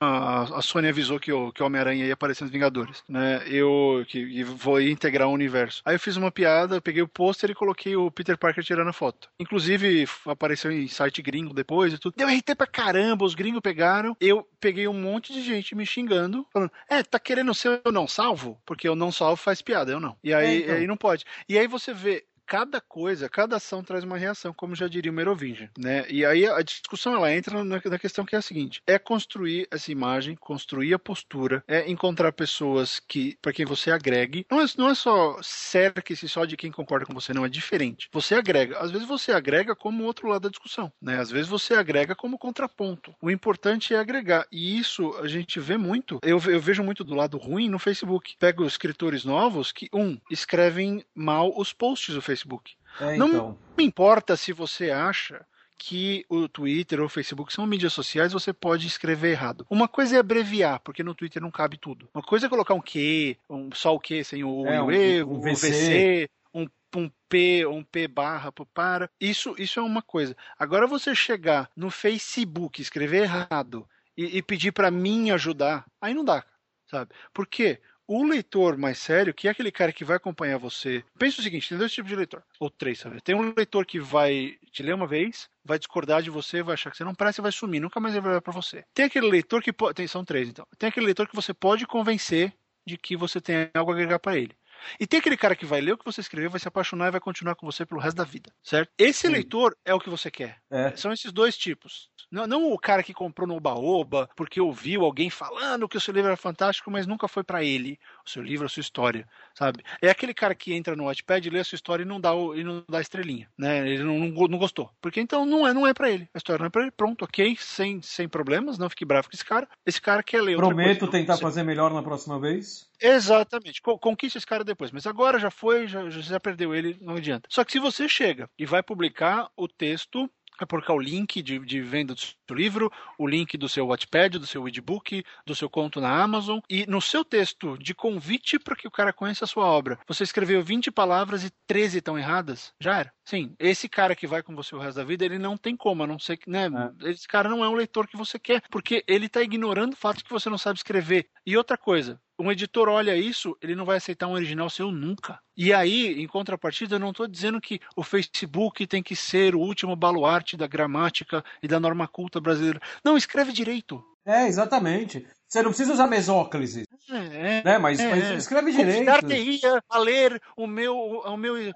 a 0.55 0.61
Sony 0.61 0.87
avisou 0.87 1.19
que 1.19 1.31
o, 1.31 1.51
que 1.51 1.61
o 1.61 1.65
Homem-Aranha 1.65 2.05
ia 2.05 2.13
aparecer 2.13 2.43
nos 2.43 2.51
Vingadores, 2.51 3.03
né? 3.07 3.43
Eu 3.47 4.03
que, 4.07 4.25
que 4.25 4.43
vou 4.43 4.81
integrar 4.81 5.27
o 5.27 5.33
universo. 5.33 5.81
Aí 5.85 5.95
eu 5.95 5.99
fiz 5.99 6.17
uma 6.17 6.31
piada, 6.31 6.81
peguei 6.81 7.01
o 7.01 7.07
pôster 7.07 7.49
e 7.51 7.55
coloquei 7.55 7.95
o 7.95 8.09
Peter 8.09 8.37
Parker 8.37 8.63
tirando 8.63 8.89
a 8.89 8.93
foto. 8.93 9.29
Inclusive, 9.39 10.07
apareceu 10.25 10.71
em 10.71 10.87
site 10.87 11.21
gringo 11.21 11.53
depois 11.53 11.93
e 11.93 11.97
tudo. 11.97 12.15
Deu 12.17 12.27
RT 12.27 12.55
pra 12.57 12.67
caramba, 12.67 13.25
os 13.25 13.35
gringos 13.35 13.61
pegaram. 13.61 14.15
Eu 14.19 14.47
peguei 14.59 14.87
um 14.87 14.93
monte 14.93 15.33
de 15.33 15.41
gente 15.41 15.75
me 15.75 15.85
xingando, 15.85 16.45
falando: 16.51 16.71
É, 16.89 17.03
tá 17.03 17.19
querendo 17.19 17.53
ser 17.53 17.81
eu 17.83 17.91
não 17.91 18.07
salvo? 18.07 18.59
Porque 18.65 18.87
eu 18.87 18.95
não 18.95 19.11
salvo 19.11 19.35
faz 19.35 19.61
piada, 19.61 19.91
eu 19.91 19.99
não. 19.99 20.15
E 20.23 20.33
aí, 20.33 20.61
é, 20.61 20.65
então. 20.65 20.75
aí 20.75 20.87
não 20.87 20.97
pode. 20.97 21.25
E 21.47 21.57
aí 21.57 21.67
você 21.67 21.93
vê 21.93 22.25
cada 22.47 22.79
coisa, 22.79 23.27
cada 23.27 23.57
ação 23.57 23.83
traz 23.83 24.05
uma 24.05 24.17
reação, 24.17 24.53
como 24.53 24.73
já 24.73 24.87
diria 24.87 25.11
o 25.11 25.13
Merovingian, 25.13 25.69
né? 25.77 26.05
E 26.09 26.25
aí 26.25 26.47
a 26.47 26.61
discussão 26.61 27.13
ela 27.13 27.31
entra 27.31 27.63
na, 27.63 27.99
questão 27.99 28.25
que 28.25 28.35
é 28.35 28.39
a 28.39 28.41
seguinte: 28.41 28.81
é 28.87 28.97
construir 28.97 29.67
essa 29.69 29.91
imagem, 29.91 30.35
construir 30.35 30.93
a 30.93 30.99
postura, 30.99 31.63
é 31.67 31.89
encontrar 31.91 32.31
pessoas 32.31 33.01
que 33.05 33.37
para 33.41 33.51
quem 33.51 33.65
você 33.65 33.91
agregue. 33.91 34.45
Não 34.49 34.61
é, 34.61 34.65
não 34.77 34.89
é 34.89 34.95
só 34.95 35.37
cerque-se 35.43 36.29
só 36.29 36.45
de 36.45 36.55
quem 36.55 36.71
concorda 36.71 37.05
com 37.05 37.13
você, 37.13 37.33
não 37.33 37.45
é 37.45 37.49
diferente. 37.49 38.07
Você 38.13 38.33
agrega. 38.33 38.79
Às 38.79 38.91
vezes 38.91 39.07
você 39.07 39.33
agrega 39.33 39.75
como 39.75 40.05
outro 40.05 40.29
lado 40.29 40.43
da 40.43 40.49
discussão, 40.49 40.91
né? 41.01 41.19
Às 41.19 41.29
vezes 41.29 41.49
você 41.49 41.73
agrega 41.73 42.15
como 42.15 42.37
contraponto. 42.37 43.13
O 43.21 43.29
importante 43.29 43.93
é 43.93 43.99
agregar. 43.99 44.47
E 44.49 44.79
isso 44.79 45.13
a 45.17 45.27
gente 45.27 45.59
vê 45.59 45.75
muito. 45.75 46.19
Eu, 46.23 46.39
eu 46.45 46.61
vejo 46.61 46.83
muito 46.83 47.03
do 47.03 47.13
lado 47.13 47.37
ruim 47.37 47.67
no 47.67 47.79
Facebook. 47.79 48.35
Pego 48.39 48.65
escritores 48.65 49.25
novos 49.25 49.73
que 49.73 49.89
um 49.91 50.17
escrevem 50.31 51.03
mal 51.13 51.51
os 51.57 51.73
posts 51.73 52.15
do 52.15 52.21
Facebook 52.21 52.36
Facebook. 52.37 52.75
É, 53.01 53.15
então. 53.15 53.27
Não 53.27 53.57
me 53.77 53.83
importa 53.83 54.37
se 54.37 54.53
você 54.53 54.91
acha 54.91 55.45
que 55.77 56.25
o 56.27 56.47
Twitter 56.47 56.99
ou 56.99 57.05
o 57.05 57.09
Facebook 57.09 57.53
são 57.53 57.65
mídias 57.67 57.93
sociais, 57.93 58.33
você 58.33 58.51
pode 58.51 58.87
escrever 58.87 59.31
errado. 59.31 59.65
Uma 59.69 59.87
coisa 59.87 60.15
é 60.15 60.19
abreviar, 60.19 60.79
porque 60.79 61.03
no 61.03 61.13
Twitter 61.13 61.41
não 61.41 61.51
cabe 61.51 61.77
tudo. 61.77 62.09
Uma 62.13 62.23
coisa 62.23 62.47
é 62.47 62.49
colocar 62.49 62.73
um 62.73 62.81
Q, 62.81 63.37
um, 63.49 63.69
só 63.73 63.93
o 63.93 63.99
Q 63.99 64.23
sem 64.23 64.43
o, 64.43 64.65
é, 64.65 64.81
o 64.81 64.91
E, 64.91 65.23
um, 65.23 65.35
um, 65.35 65.41
VC, 65.41 65.69
VC 65.69 66.29
um, 66.53 66.67
um 66.95 67.11
P, 67.29 67.65
um 67.67 67.83
P 67.83 68.07
barra 68.07 68.51
para. 68.51 69.09
Isso, 69.21 69.55
isso 69.57 69.79
é 69.79 69.83
uma 69.83 70.01
coisa. 70.01 70.35
Agora 70.57 70.87
você 70.87 71.13
chegar 71.13 71.69
no 71.75 71.91
Facebook, 71.91 72.81
escrever 72.81 73.23
errado 73.23 73.87
e, 74.17 74.37
e 74.37 74.41
pedir 74.41 74.71
para 74.71 74.89
mim 74.89 75.29
ajudar, 75.29 75.85
aí 76.01 76.13
não 76.13 76.25
dá, 76.25 76.43
sabe? 76.89 77.11
Por 77.31 77.45
quê? 77.45 77.79
O 78.07 78.23
leitor 78.23 78.77
mais 78.77 78.97
sério, 78.99 79.33
que 79.33 79.49
é 79.49 79.51
aquele 79.51 79.71
cara 79.71 79.91
que 79.91 80.05
vai 80.05 80.15
acompanhar 80.15 80.57
você. 80.57 81.03
Pensa 81.19 81.41
o 81.41 81.43
seguinte: 81.43 81.67
tem 81.67 81.77
dois 81.77 81.91
tipos 81.91 82.09
de 82.09 82.15
leitor, 82.15 82.41
ou 82.57 82.69
três, 82.69 82.99
sabe? 82.99 83.21
Tem 83.21 83.35
um 83.35 83.53
leitor 83.55 83.85
que 83.85 83.99
vai 83.99 84.55
te 84.71 84.81
ler 84.81 84.95
uma 84.95 85.05
vez, 85.05 85.49
vai 85.63 85.77
discordar 85.77 86.21
de 86.21 86.29
você, 86.29 86.63
vai 86.63 86.75
achar 86.75 86.89
que 86.89 86.95
você 86.95 87.03
não 87.03 87.13
presta 87.13 87.41
vai 87.41 87.51
sumir, 87.51 87.81
nunca 87.81 87.99
mais 87.99 88.15
vai 88.15 88.31
olhar 88.31 88.41
pra 88.41 88.53
você. 88.53 88.85
Tem 88.93 89.05
aquele 89.05 89.29
leitor 89.29 89.61
que 89.61 89.73
pode. 89.73 90.07
São 90.07 90.23
três, 90.23 90.47
então. 90.47 90.65
Tem 90.77 90.87
aquele 90.87 91.05
leitor 91.05 91.27
que 91.27 91.35
você 91.35 91.53
pode 91.53 91.85
convencer 91.85 92.53
de 92.87 92.97
que 92.97 93.17
você 93.17 93.41
tem 93.41 93.69
algo 93.73 93.91
a 93.91 93.93
agregar 93.93 94.19
para 94.19 94.37
ele. 94.37 94.55
E 94.99 95.07
tem 95.07 95.19
aquele 95.19 95.37
cara 95.37 95.55
que 95.55 95.65
vai 95.65 95.81
ler 95.81 95.93
o 95.93 95.97
que 95.97 96.05
você 96.05 96.21
escreveu, 96.21 96.49
vai 96.49 96.59
se 96.59 96.67
apaixonar 96.67 97.07
e 97.07 97.11
vai 97.11 97.19
continuar 97.19 97.55
com 97.55 97.65
você 97.65 97.85
pelo 97.85 98.01
resto 98.01 98.17
da 98.17 98.23
vida, 98.23 98.51
certo? 98.63 98.91
Esse 98.97 99.27
Sim. 99.27 99.29
leitor 99.29 99.75
é 99.85 99.93
o 99.93 99.99
que 99.99 100.09
você 100.09 100.29
quer. 100.31 100.57
É. 100.69 100.95
São 100.95 101.11
esses 101.11 101.31
dois 101.31 101.57
tipos. 101.57 102.09
Não, 102.31 102.45
não, 102.45 102.71
o 102.71 102.77
cara 102.77 103.03
que 103.03 103.13
comprou 103.13 103.47
no 103.47 103.59
Baoba 103.59 104.29
porque 104.35 104.59
ouviu 104.59 105.03
alguém 105.03 105.29
falando 105.29 105.87
que 105.87 105.97
o 105.97 106.01
seu 106.01 106.13
livro 106.13 106.27
era 106.27 106.37
fantástico, 106.37 106.91
mas 106.91 107.07
nunca 107.07 107.27
foi 107.27 107.43
para 107.43 107.63
ele, 107.63 107.97
o 108.25 108.29
seu 108.29 108.43
livro, 108.43 108.65
a 108.65 108.69
sua 108.69 108.81
história, 108.81 109.27
sabe? 109.55 109.83
É 110.01 110.09
aquele 110.09 110.33
cara 110.33 110.53
que 110.53 110.73
entra 110.73 110.95
no 110.95 111.05
Wattpad, 111.05 111.49
lê 111.49 111.59
a 111.59 111.63
sua 111.63 111.75
história 111.77 112.03
e 112.03 112.05
não 112.05 112.19
dá, 112.19 112.33
o, 112.33 112.55
e 112.55 112.63
não 112.63 112.83
dá 112.89 112.99
estrelinha, 112.99 113.49
né? 113.57 113.87
Ele 113.87 114.03
não, 114.03 114.19
não, 114.19 114.47
não 114.47 114.57
gostou. 114.57 114.91
Porque 115.01 115.21
então 115.21 115.45
não 115.45 115.67
é, 115.67 115.73
não 115.73 115.87
é 115.87 115.93
para 115.93 116.09
ele. 116.09 116.27
A 116.33 116.37
história 116.37 116.59
não 116.59 116.67
é 116.67 116.69
para 116.69 116.81
ele. 116.81 116.91
Pronto, 116.91 117.23
ok, 117.23 117.55
sem, 117.59 118.01
sem 118.01 118.27
problemas, 118.27 118.77
não 118.77 118.89
fique 118.89 119.05
bravo 119.05 119.29
com 119.29 119.35
esse 119.35 119.45
cara. 119.45 119.67
Esse 119.85 120.01
cara 120.01 120.21
quer 120.21 120.41
ler 120.41 120.57
Prometo 120.57 121.07
tentar 121.07 121.37
fazer 121.37 121.63
melhor 121.63 121.93
na 121.93 122.03
próxima 122.03 122.39
vez. 122.39 122.86
Exatamente. 123.01 123.81
Conquiste 123.81 124.37
esse 124.37 124.47
cara 124.47 124.63
depois. 124.63 124.91
Mas 124.91 125.05
agora 125.05 125.39
já 125.39 125.51
foi, 125.51 125.87
já, 125.87 126.09
já 126.09 126.39
perdeu 126.39 126.73
ele, 126.73 126.97
não 127.01 127.15
adianta. 127.15 127.47
Só 127.51 127.63
que 127.63 127.71
se 127.71 127.79
você 127.79 128.07
chega 128.09 128.49
e 128.57 128.65
vai 128.65 128.81
publicar 128.81 129.49
o 129.55 129.67
texto 129.67 130.29
é 130.59 130.65
colocar 130.65 130.93
o 130.93 130.99
link 130.99 131.41
de, 131.41 131.59
de, 131.59 131.81
venda 131.81 132.13
do 132.15 132.19
seu 132.19 132.35
livro, 132.51 132.91
o 133.17 133.27
link 133.27 133.57
do 133.57 133.69
seu 133.69 133.87
Wattpad, 133.87 134.39
do 134.39 134.47
seu 134.47 134.67
e-book, 134.67 135.23
do 135.45 135.55
seu 135.55 135.69
conto 135.69 136.01
na 136.01 136.21
Amazon. 136.21 136.59
E 136.69 136.85
no 136.87 137.01
seu 137.01 137.23
texto 137.23 137.77
de 137.77 137.93
convite 137.93 138.57
para 138.57 138.75
que 138.75 138.87
o 138.87 138.91
cara 138.91 139.13
conheça 139.13 139.45
a 139.45 139.47
sua 139.47 139.65
obra, 139.65 139.99
você 140.07 140.23
escreveu 140.23 140.63
20 140.63 140.91
palavras 140.91 141.43
e 141.43 141.51
13 141.67 141.99
estão 141.99 142.17
erradas, 142.17 142.73
já 142.81 142.99
era. 142.99 143.13
Sim, 143.23 143.55
esse 143.59 143.87
cara 143.87 144.15
que 144.15 144.25
vai 144.25 144.41
com 144.41 144.55
você 144.55 144.75
o 144.75 144.79
resto 144.79 144.97
da 144.97 145.03
vida, 145.03 145.25
ele 145.25 145.37
não 145.37 145.57
tem 145.57 145.75
como, 145.75 146.03
a 146.03 146.07
não 146.07 146.17
ser 146.17 146.37
que, 146.37 146.49
né? 146.49 146.67
É. 147.03 147.11
Esse 147.11 147.27
cara 147.27 147.49
não 147.49 147.63
é 147.63 147.69
um 147.69 147.75
leitor 147.75 148.07
que 148.07 148.17
você 148.17 148.39
quer, 148.39 148.63
porque 148.71 149.03
ele 149.07 149.27
está 149.27 149.41
ignorando 149.41 149.93
o 149.93 149.97
fato 149.97 150.17
de 150.17 150.23
que 150.23 150.31
você 150.31 150.49
não 150.49 150.57
sabe 150.57 150.79
escrever. 150.79 151.27
E 151.45 151.55
outra 151.57 151.77
coisa, 151.77 152.19
um 152.39 152.51
editor 152.51 152.89
olha 152.89 153.15
isso, 153.15 153.57
ele 153.61 153.75
não 153.75 153.85
vai 153.85 153.97
aceitar 153.97 154.27
um 154.27 154.33
original 154.33 154.69
seu 154.69 154.91
nunca. 154.91 155.39
E 155.55 155.73
aí, 155.73 156.21
em 156.21 156.27
contrapartida, 156.27 156.95
eu 156.95 156.99
não 156.99 157.11
estou 157.11 157.27
dizendo 157.27 157.59
que 157.59 157.79
o 157.95 158.03
Facebook 158.03 158.85
tem 158.85 159.01
que 159.01 159.15
ser 159.15 159.55
o 159.55 159.59
último 159.59 159.95
baluarte 159.95 160.55
da 160.55 160.67
gramática 160.67 161.43
e 161.61 161.67
da 161.67 161.79
norma 161.79 162.07
culta 162.07 162.39
brasileira. 162.39 162.79
Não, 163.03 163.17
escreve 163.17 163.51
direito. 163.51 164.03
É, 164.25 164.45
exatamente. 164.47 165.25
Você 165.47 165.61
não 165.61 165.69
precisa 165.69 165.93
usar 165.93 166.07
mesóclise. 166.07 166.83
É, 167.09 167.63
né? 167.63 167.77
Mas, 167.77 167.99
é, 167.99 168.09
mas 168.09 168.29
escreve 168.31 168.71
direito. 168.71 169.05
Convidar-te-ia 169.05 169.81
a 169.89 169.97
ler 169.97 170.41
o 170.57 170.67
meu. 170.67 170.95
O 170.95 171.37
meu 171.37 171.55
é. 171.55 171.71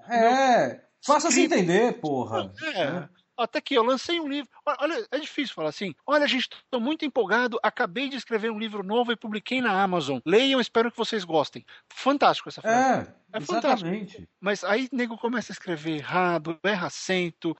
Meu... 0.68 0.80
Faça-se 1.04 1.40
entender, 1.40 1.94
porra. 1.94 2.52
É. 2.62 2.80
é. 2.82 3.08
Até 3.36 3.60
que 3.60 3.74
eu 3.74 3.82
lancei 3.82 4.20
um 4.20 4.28
livro. 4.28 4.50
Olha, 4.64 5.06
é 5.10 5.18
difícil 5.18 5.54
falar 5.54 5.70
assim. 5.70 5.94
Olha, 6.06 6.26
gente, 6.26 6.48
estou 6.52 6.80
muito 6.80 7.04
empolgado. 7.04 7.58
Acabei 7.62 8.08
de 8.08 8.16
escrever 8.16 8.50
um 8.50 8.58
livro 8.58 8.82
novo 8.82 9.12
e 9.12 9.16
publiquei 9.16 9.60
na 9.60 9.82
Amazon. 9.82 10.18
Leiam, 10.24 10.60
espero 10.60 10.90
que 10.90 10.96
vocês 10.96 11.24
gostem. 11.24 11.64
Fantástico 11.88 12.48
essa 12.48 12.60
frase. 12.60 13.10
É. 13.10 13.21
É 13.32 13.38
Exatamente. 13.38 14.12
fantástico. 14.16 14.32
Mas 14.40 14.64
aí 14.64 14.88
o 14.92 14.96
nego 14.96 15.16
começa 15.16 15.52
a 15.52 15.54
escrever 15.54 15.96
errado, 15.96 16.58
erra 16.62 16.88
acento. 16.88 17.56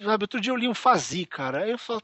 Sabe, 0.00 0.24
outro 0.24 0.40
dia 0.40 0.52
eu 0.52 0.56
li 0.56 0.68
um 0.68 0.74
fazi, 0.74 1.24
cara. 1.24 1.62
Aí 1.64 1.70
eu 1.70 1.78
falo, 1.78 2.02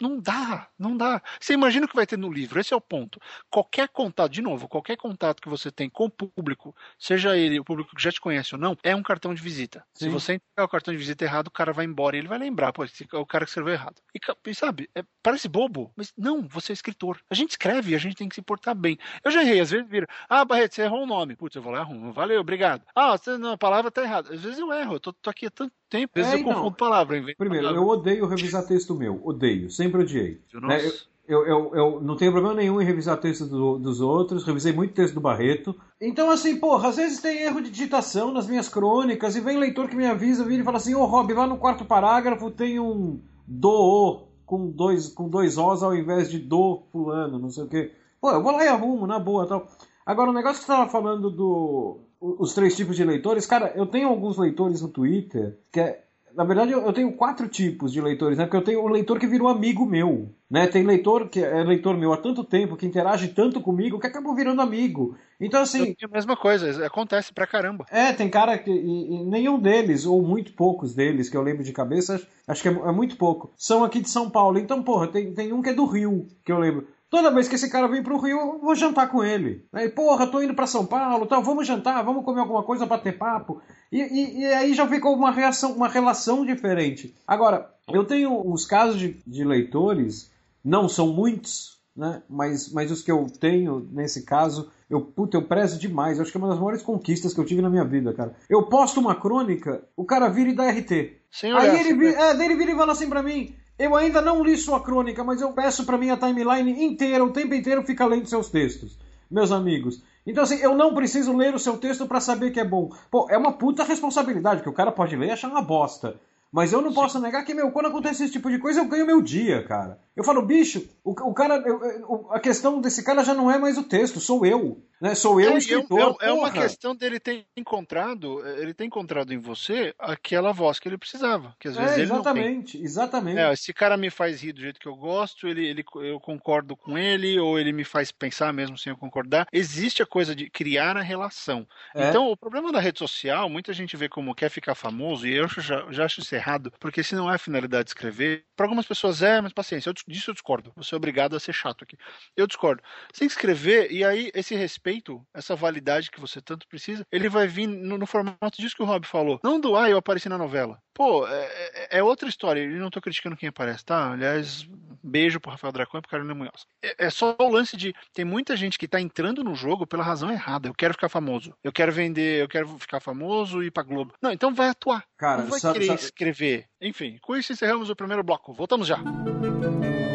não 0.00 0.18
dá, 0.20 0.68
não 0.78 0.96
dá. 0.96 1.22
Você 1.40 1.52
imagina 1.54 1.86
o 1.86 1.88
que 1.88 1.94
vai 1.94 2.06
ter 2.06 2.16
no 2.18 2.32
livro, 2.32 2.58
esse 2.60 2.72
é 2.72 2.76
o 2.76 2.80
ponto. 2.80 3.20
Qualquer 3.50 3.88
contato, 3.88 4.32
de 4.32 4.42
novo, 4.42 4.68
qualquer 4.68 4.96
contato 4.96 5.40
que 5.40 5.48
você 5.48 5.70
tem 5.70 5.88
com 5.88 6.06
o 6.06 6.10
público, 6.10 6.74
seja 6.98 7.36
ele 7.36 7.60
o 7.60 7.64
público 7.64 7.94
que 7.94 8.02
já 8.02 8.10
te 8.10 8.20
conhece 8.20 8.54
ou 8.54 8.60
não, 8.60 8.76
é 8.82 8.94
um 8.94 9.02
cartão 9.02 9.32
de 9.34 9.42
visita. 9.42 9.84
Sim. 9.94 10.06
Se 10.06 10.10
você 10.10 10.34
entregar 10.34 10.64
o 10.64 10.68
cartão 10.68 10.92
de 10.92 10.98
visita 10.98 11.24
errado, 11.24 11.48
o 11.48 11.52
cara 11.52 11.72
vai 11.72 11.84
embora 11.84 12.16
e 12.16 12.20
ele 12.20 12.28
vai 12.28 12.38
lembrar, 12.38 12.72
pô, 12.72 12.84
esse, 12.84 13.06
o 13.12 13.26
cara 13.26 13.44
que 13.44 13.50
escreveu 13.50 13.74
errado. 13.74 14.00
E, 14.46 14.54
sabe, 14.54 14.88
é, 14.94 15.04
parece 15.22 15.48
bobo, 15.48 15.92
mas 15.96 16.12
não, 16.16 16.46
você 16.48 16.72
é 16.72 16.74
escritor. 16.74 17.20
A 17.30 17.34
gente 17.34 17.50
escreve, 17.50 17.94
a 17.94 17.98
gente 17.98 18.16
tem 18.16 18.28
que 18.28 18.34
se 18.34 18.42
portar 18.42 18.74
bem. 18.74 18.98
Eu 19.24 19.30
já 19.30 19.42
errei, 19.42 19.60
às 19.60 19.70
vezes 19.70 19.88
vira, 19.88 20.06
ah, 20.28 20.44
Barreto, 20.44 20.74
você 20.74 20.82
errou 20.82 21.02
o 21.02 21.06
nome. 21.06 21.36
Putz, 21.36 21.54
eu 21.56 21.62
vou 21.62 21.72
lá, 21.72 21.80
arrumo. 21.80 22.12
Valeu, 22.12 22.42
obrigado. 22.48 22.82
Ah, 22.94 23.16
você, 23.16 23.36
não, 23.36 23.52
a 23.52 23.58
palavra 23.58 23.90
tá 23.90 24.02
errada. 24.02 24.32
Às 24.32 24.40
vezes 24.40 24.58
eu 24.58 24.72
erro, 24.72 24.94
eu 24.94 25.00
tô, 25.00 25.12
tô 25.12 25.30
aqui 25.30 25.46
há 25.46 25.50
tanto 25.50 25.72
tempo, 25.88 26.12
às 26.16 26.26
vezes 26.26 26.38
é, 26.38 26.42
eu 26.42 26.44
confundo 26.44 26.76
palavra. 26.76 27.16
Primeiro, 27.36 27.66
palavra. 27.66 27.76
eu 27.76 27.86
odeio 27.86 28.26
revisar 28.26 28.66
texto 28.66 28.94
meu, 28.94 29.20
odeio, 29.24 29.70
sempre 29.70 30.02
odiei. 30.02 30.40
Né? 30.54 30.90
Eu, 31.26 31.46
eu, 31.46 31.74
eu, 31.74 32.00
não 32.00 32.16
tenho 32.16 32.32
problema 32.32 32.54
nenhum 32.54 32.80
em 32.80 32.86
revisar 32.86 33.18
texto 33.18 33.44
do, 33.44 33.78
dos 33.78 34.00
outros, 34.00 34.46
revisei 34.46 34.72
muito 34.72 34.94
texto 34.94 35.12
do 35.12 35.20
Barreto. 35.20 35.78
Então, 36.00 36.30
assim, 36.30 36.58
porra, 36.58 36.88
às 36.88 36.96
vezes 36.96 37.20
tem 37.20 37.42
erro 37.42 37.60
de 37.60 37.70
digitação 37.70 38.32
nas 38.32 38.46
minhas 38.46 38.66
crônicas 38.66 39.36
e 39.36 39.40
vem 39.40 39.58
leitor 39.58 39.88
que 39.90 39.96
me 39.96 40.06
avisa, 40.06 40.42
vira 40.42 40.62
e 40.62 40.64
fala 40.64 40.78
assim: 40.78 40.94
Ô 40.94 41.02
oh, 41.02 41.04
Rob, 41.04 41.30
lá 41.34 41.46
no 41.46 41.58
quarto 41.58 41.84
parágrafo 41.84 42.50
tem 42.50 42.80
um 42.80 43.20
do 43.46 44.26
com 44.46 44.70
dois, 44.70 45.08
com 45.08 45.28
dois 45.28 45.58
Os 45.58 45.82
ao 45.82 45.94
invés 45.94 46.30
de 46.30 46.38
do 46.38 46.84
fulano, 46.90 47.38
não 47.38 47.50
sei 47.50 47.64
o 47.64 47.68
quê. 47.68 47.92
Pô, 48.18 48.30
eu 48.30 48.42
vou 48.42 48.52
lá 48.52 48.64
e 48.64 48.68
arrumo, 48.68 49.06
na 49.06 49.18
boa 49.18 49.46
tal. 49.46 49.68
Agora, 50.06 50.30
o 50.30 50.32
negócio 50.32 50.60
que 50.60 50.64
você 50.64 50.72
estava 50.72 50.90
falando 50.90 51.30
do, 51.30 52.00
os 52.20 52.54
três 52.54 52.76
tipos 52.76 52.96
de 52.96 53.04
leitores, 53.04 53.46
cara, 53.46 53.72
eu 53.74 53.86
tenho 53.86 54.08
alguns 54.08 54.36
leitores 54.36 54.82
no 54.82 54.88
Twitter 54.88 55.56
que 55.72 55.80
é 55.80 56.02
na 56.38 56.44
verdade, 56.44 56.70
eu 56.70 56.92
tenho 56.92 57.12
quatro 57.12 57.48
tipos 57.48 57.92
de 57.92 58.00
leitores, 58.00 58.38
né? 58.38 58.44
Porque 58.44 58.56
eu 58.56 58.62
tenho 58.62 58.80
o 58.80 58.86
leitor 58.86 59.18
que 59.18 59.26
virou 59.26 59.48
amigo 59.48 59.84
meu, 59.84 60.32
né? 60.48 60.68
Tem 60.68 60.84
leitor 60.84 61.28
que 61.28 61.42
é 61.42 61.64
leitor 61.64 61.96
meu 61.96 62.12
há 62.12 62.16
tanto 62.16 62.44
tempo, 62.44 62.76
que 62.76 62.86
interage 62.86 63.26
tanto 63.26 63.60
comigo, 63.60 63.98
que 63.98 64.06
acabou 64.06 64.36
virando 64.36 64.62
amigo. 64.62 65.16
Então, 65.40 65.60
assim. 65.60 65.96
É 66.00 66.04
a 66.04 66.08
mesma 66.08 66.36
coisa, 66.36 66.86
acontece 66.86 67.32
pra 67.32 67.44
caramba. 67.44 67.86
É, 67.90 68.12
tem 68.12 68.30
cara 68.30 68.56
que. 68.56 68.70
E, 68.70 69.14
e 69.14 69.24
nenhum 69.24 69.58
deles, 69.58 70.06
ou 70.06 70.22
muito 70.22 70.52
poucos 70.52 70.94
deles, 70.94 71.28
que 71.28 71.36
eu 71.36 71.42
lembro 71.42 71.64
de 71.64 71.72
cabeça, 71.72 72.24
acho 72.46 72.62
que 72.62 72.68
é, 72.68 72.72
é, 72.72 72.92
muito 72.92 73.16
pouco, 73.16 73.50
são 73.56 73.82
aqui 73.82 74.00
de 74.00 74.08
São 74.08 74.30
Paulo. 74.30 74.60
Então, 74.60 74.80
porra, 74.80 75.08
tem, 75.08 75.32
tem 75.34 75.52
um 75.52 75.60
que 75.60 75.70
é 75.70 75.74
do 75.74 75.86
Rio, 75.86 76.28
que 76.44 76.52
eu 76.52 76.58
lembro. 76.58 76.86
Toda 77.10 77.30
vez 77.30 77.48
que 77.48 77.54
esse 77.54 77.70
cara 77.70 77.88
vem 77.88 78.02
pro 78.02 78.18
Rio, 78.18 78.38
eu 78.38 78.58
vou 78.58 78.74
jantar 78.74 79.08
com 79.08 79.24
ele. 79.24 79.64
Aí, 79.72 79.88
porra, 79.88 80.26
tô 80.26 80.42
indo 80.42 80.54
para 80.54 80.66
São 80.66 80.84
Paulo, 80.84 81.26
tal, 81.26 81.42
vamos 81.42 81.66
jantar, 81.66 82.04
vamos 82.04 82.24
comer 82.24 82.40
alguma 82.40 82.62
coisa, 82.62 82.84
bater 82.84 83.16
papo. 83.16 83.62
E, 83.90 84.00
e, 84.00 84.40
e, 84.40 84.46
aí 84.46 84.74
já 84.74 84.86
ficou 84.86 85.16
uma 85.16 85.30
reação, 85.30 85.72
uma 85.72 85.88
relação 85.88 86.44
diferente. 86.44 87.14
Agora, 87.26 87.72
eu 87.88 88.04
tenho 88.04 88.46
uns 88.46 88.66
casos 88.66 88.98
de, 89.00 89.16
de 89.26 89.42
leitores, 89.42 90.30
não 90.62 90.86
são 90.86 91.08
muitos, 91.08 91.78
né? 91.96 92.22
Mas, 92.28 92.70
mas 92.72 92.90
os 92.90 93.02
que 93.02 93.10
eu 93.10 93.26
tenho, 93.40 93.88
nesse 93.90 94.22
caso, 94.22 94.70
eu, 94.88 95.00
puta, 95.00 95.36
eu 95.36 95.42
prezo 95.42 95.78
demais. 95.78 96.18
Eu 96.18 96.22
acho 96.22 96.30
que 96.30 96.36
é 96.36 96.40
uma 96.40 96.48
das 96.48 96.58
maiores 96.58 96.82
conquistas 96.82 97.32
que 97.32 97.40
eu 97.40 97.44
tive 97.44 97.62
na 97.62 97.70
minha 97.70 97.84
vida, 97.84 98.12
cara. 98.12 98.34
Eu 98.50 98.64
posto 98.64 99.00
uma 99.00 99.14
crônica, 99.14 99.82
o 99.96 100.04
cara 100.04 100.28
vira 100.28 100.50
e 100.50 100.54
dá 100.54 100.70
RT. 100.70 101.16
Senhor 101.30 101.58
aí 101.58 101.80
ele, 101.80 101.94
vira, 101.94 102.20
é, 102.20 102.44
ele 102.44 102.56
vira 102.56 102.72
e 102.72 102.76
fala 102.76 102.92
assim 102.92 103.08
pra 103.08 103.22
mim, 103.22 103.54
eu 103.78 103.94
ainda 103.94 104.20
não 104.20 104.42
li 104.42 104.56
sua 104.56 104.80
crônica, 104.82 105.22
mas 105.22 105.40
eu 105.40 105.52
peço 105.52 105.84
para 105.84 105.96
minha 105.96 106.16
timeline 106.16 106.84
inteira, 106.84 107.24
o 107.24 107.32
tempo 107.32 107.54
inteiro, 107.54 107.84
fica 107.84 108.04
lendo 108.04 108.26
seus 108.26 108.50
textos, 108.50 108.98
meus 109.30 109.52
amigos. 109.52 110.02
Então, 110.26 110.42
assim, 110.42 110.56
eu 110.56 110.74
não 110.74 110.94
preciso 110.94 111.34
ler 111.36 111.54
o 111.54 111.58
seu 111.58 111.78
texto 111.78 112.06
para 112.06 112.20
saber 112.20 112.50
que 112.50 112.60
é 112.60 112.64
bom. 112.64 112.90
Pô, 113.10 113.28
é 113.30 113.38
uma 113.38 113.52
puta 113.52 113.84
responsabilidade, 113.84 114.62
que 114.62 114.68
o 114.68 114.74
cara 114.74 114.90
pode 114.90 115.16
ler 115.16 115.28
e 115.28 115.30
achar 115.30 115.48
uma 115.48 115.62
bosta. 115.62 116.20
Mas 116.50 116.72
eu 116.72 116.80
não 116.80 116.92
posso 116.92 117.20
negar 117.20 117.44
que, 117.44 117.54
meu, 117.54 117.70
quando 117.70 117.86
acontece 117.86 118.24
esse 118.24 118.32
tipo 118.32 118.50
de 118.50 118.58
coisa, 118.58 118.80
eu 118.80 118.88
ganho 118.88 119.06
meu 119.06 119.20
dia, 119.20 119.62
cara. 119.62 119.98
Eu 120.16 120.24
falo, 120.24 120.42
bicho, 120.42 120.88
o, 121.04 121.10
o 121.10 121.34
cara. 121.34 121.56
Eu, 121.56 122.26
a 122.30 122.40
questão 122.40 122.80
desse 122.80 123.02
cara 123.02 123.22
já 123.22 123.34
não 123.34 123.50
é 123.50 123.58
mais 123.58 123.76
o 123.76 123.84
texto, 123.84 124.18
sou 124.18 124.46
eu. 124.46 124.78
Né? 125.00 125.14
Sou 125.14 125.40
eu, 125.40 125.52
é, 125.52 125.58
escritor. 125.58 126.16
É, 126.20 126.28
é, 126.28 126.32
uma 126.32 126.50
questão 126.50 126.94
dele 126.94 127.20
ter 127.20 127.46
encontrado, 127.56 128.46
ele 128.58 128.74
ter 128.74 128.84
encontrado 128.84 129.32
em 129.32 129.38
você 129.38 129.94
aquela 129.98 130.52
voz 130.52 130.78
que 130.78 130.88
ele 130.88 130.98
precisava. 130.98 131.54
Que 131.58 131.68
às 131.68 131.76
vezes 131.76 131.92
é, 131.92 131.94
ele 131.94 132.02
exatamente, 132.02 132.74
não 132.74 132.80
tem. 132.80 132.82
exatamente. 132.82 133.38
É, 133.38 133.52
esse 133.52 133.72
cara 133.72 133.96
me 133.96 134.10
faz 134.10 134.42
rir 134.42 134.52
do 134.52 134.60
jeito 134.60 134.80
que 134.80 134.88
eu 134.88 134.96
gosto, 134.96 135.46
ele, 135.46 135.66
ele, 135.66 135.84
eu 135.96 136.18
concordo 136.18 136.76
com 136.76 136.98
ele, 136.98 137.38
ou 137.38 137.58
ele 137.58 137.72
me 137.72 137.84
faz 137.84 138.10
pensar 138.10 138.52
mesmo 138.52 138.76
sem 138.76 138.90
eu 138.90 138.96
concordar. 138.96 139.46
Existe 139.52 140.02
a 140.02 140.06
coisa 140.06 140.34
de 140.34 140.50
criar 140.50 140.96
a 140.96 141.02
relação. 141.02 141.66
É. 141.94 142.08
Então, 142.08 142.30
o 142.30 142.36
problema 142.36 142.72
da 142.72 142.80
rede 142.80 142.98
social, 142.98 143.48
muita 143.48 143.72
gente 143.72 143.96
vê 143.96 144.08
como 144.08 144.34
quer 144.34 144.50
ficar 144.50 144.74
famoso, 144.74 145.26
e 145.26 145.34
eu 145.34 145.48
já, 145.48 145.86
já 145.90 146.04
acho 146.04 146.20
isso 146.20 146.34
errado, 146.34 146.72
porque 146.80 147.02
se 147.02 147.14
não 147.14 147.30
é 147.30 147.36
a 147.36 147.38
finalidade 147.38 147.84
de 147.84 147.90
escrever, 147.90 148.44
para 148.58 148.66
algumas 148.66 148.86
pessoas 148.88 149.22
é, 149.22 149.40
mas 149.40 149.52
paciência, 149.52 149.88
eu, 149.88 149.94
disso 150.08 150.30
eu 150.30 150.34
discordo. 150.34 150.72
Você 150.74 150.92
é 150.92 150.96
obrigado 150.96 151.36
a 151.36 151.40
ser 151.40 151.52
chato 151.52 151.84
aqui. 151.84 151.96
Eu 152.36 152.44
discordo. 152.44 152.82
Você 153.12 153.20
tem 153.20 153.28
que 153.28 153.34
escrever, 153.34 153.92
e 153.92 154.04
aí 154.04 154.32
esse 154.34 154.56
respeito, 154.56 155.24
essa 155.32 155.54
validade 155.54 156.10
que 156.10 156.20
você 156.20 156.42
tanto 156.42 156.66
precisa, 156.66 157.06
ele 157.12 157.28
vai 157.28 157.46
vir 157.46 157.68
no, 157.68 157.96
no 157.96 158.04
formato 158.04 158.60
disso 158.60 158.74
que 158.74 158.82
o 158.82 158.84
Rob 158.84 159.06
falou. 159.06 159.38
Não 159.44 159.60
do, 159.60 159.76
ah, 159.76 159.88
eu 159.88 159.96
apareci 159.96 160.28
na 160.28 160.36
novela. 160.36 160.82
Pô, 160.92 161.24
é, 161.28 161.44
é, 161.44 161.98
é 161.98 162.02
outra 162.02 162.28
história. 162.28 162.60
E 162.60 162.78
não 162.80 162.90
tô 162.90 163.00
criticando 163.00 163.36
quem 163.36 163.48
aparece, 163.48 163.84
tá? 163.84 164.10
Aliás, 164.10 164.68
beijo 165.02 165.40
pro 165.40 165.50
Rafael 165.50 165.72
Dracon 165.72 165.98
e 165.98 166.00
pro 166.00 166.10
Carolina 166.10 166.34
Munhoz. 166.34 166.66
É, 166.82 167.06
é 167.06 167.10
só 167.10 167.36
o 167.38 167.48
lance 167.50 167.76
de. 167.76 167.94
Tem 168.12 168.24
muita 168.24 168.56
gente 168.56 168.78
que 168.78 168.88
tá 168.88 169.00
entrando 169.00 169.44
no 169.44 169.54
jogo 169.54 169.86
pela 169.86 170.02
razão 170.02 170.30
errada. 170.30 170.68
Eu 170.68 170.74
quero 170.74 170.94
ficar 170.94 171.08
famoso. 171.08 171.54
Eu 171.62 171.72
quero 171.72 171.92
vender, 171.92 172.42
eu 172.42 172.48
quero 172.48 172.68
ficar 172.78 173.00
famoso 173.00 173.62
e 173.62 173.66
ir 173.66 173.70
pra 173.70 173.82
Globo. 173.82 174.12
Não, 174.20 174.32
então 174.32 174.54
vai 174.54 174.68
atuar. 174.68 175.04
Cara, 175.16 175.42
não 175.42 175.50
vai 175.50 175.60
sabe, 175.60 175.74
querer 175.74 175.86
sabe... 175.86 176.00
escrever. 176.00 176.66
Enfim, 176.80 177.18
com 177.20 177.36
isso 177.36 177.52
encerramos 177.52 177.90
o 177.90 177.96
primeiro 177.96 178.22
bloco. 178.22 178.52
Voltamos 178.52 178.86
já. 178.86 178.98
Muito 178.98 180.07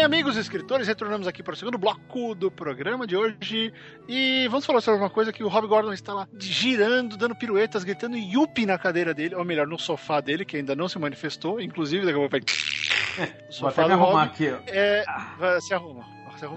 bem, 0.00 0.04
amigos 0.06 0.36
escritores, 0.38 0.86
retornamos 0.86 1.26
aqui 1.26 1.42
para 1.42 1.52
o 1.52 1.56
segundo 1.56 1.76
bloco 1.76 2.34
do 2.34 2.50
programa 2.50 3.06
de 3.06 3.14
hoje 3.14 3.70
e 4.08 4.48
vamos 4.48 4.64
falar 4.64 4.80
sobre 4.80 4.98
uma 4.98 5.10
coisa 5.10 5.30
que 5.30 5.44
o 5.44 5.48
Rob 5.48 5.66
Gordon 5.66 5.92
está 5.92 6.14
lá 6.14 6.26
girando, 6.38 7.18
dando 7.18 7.34
piruetas, 7.34 7.84
gritando 7.84 8.16
yuppie 8.16 8.64
na 8.64 8.78
cadeira 8.78 9.12
dele, 9.12 9.34
ou 9.34 9.44
melhor, 9.44 9.66
no 9.66 9.78
sofá 9.78 10.22
dele, 10.22 10.46
que 10.46 10.56
ainda 10.56 10.74
não 10.74 10.88
se 10.88 10.98
manifestou, 10.98 11.60
inclusive 11.60 12.06
daqui 12.06 12.16
a 12.16 12.20
pouco 12.20 12.30
vai... 12.30 12.40
O 13.50 13.52
sofá 13.52 13.86
do 13.86 13.96
Rob 13.96 14.16
aqui, 14.16 14.46
é... 14.68 15.04
Vai, 15.38 15.60
se 15.60 15.74
arruma. 15.74 16.06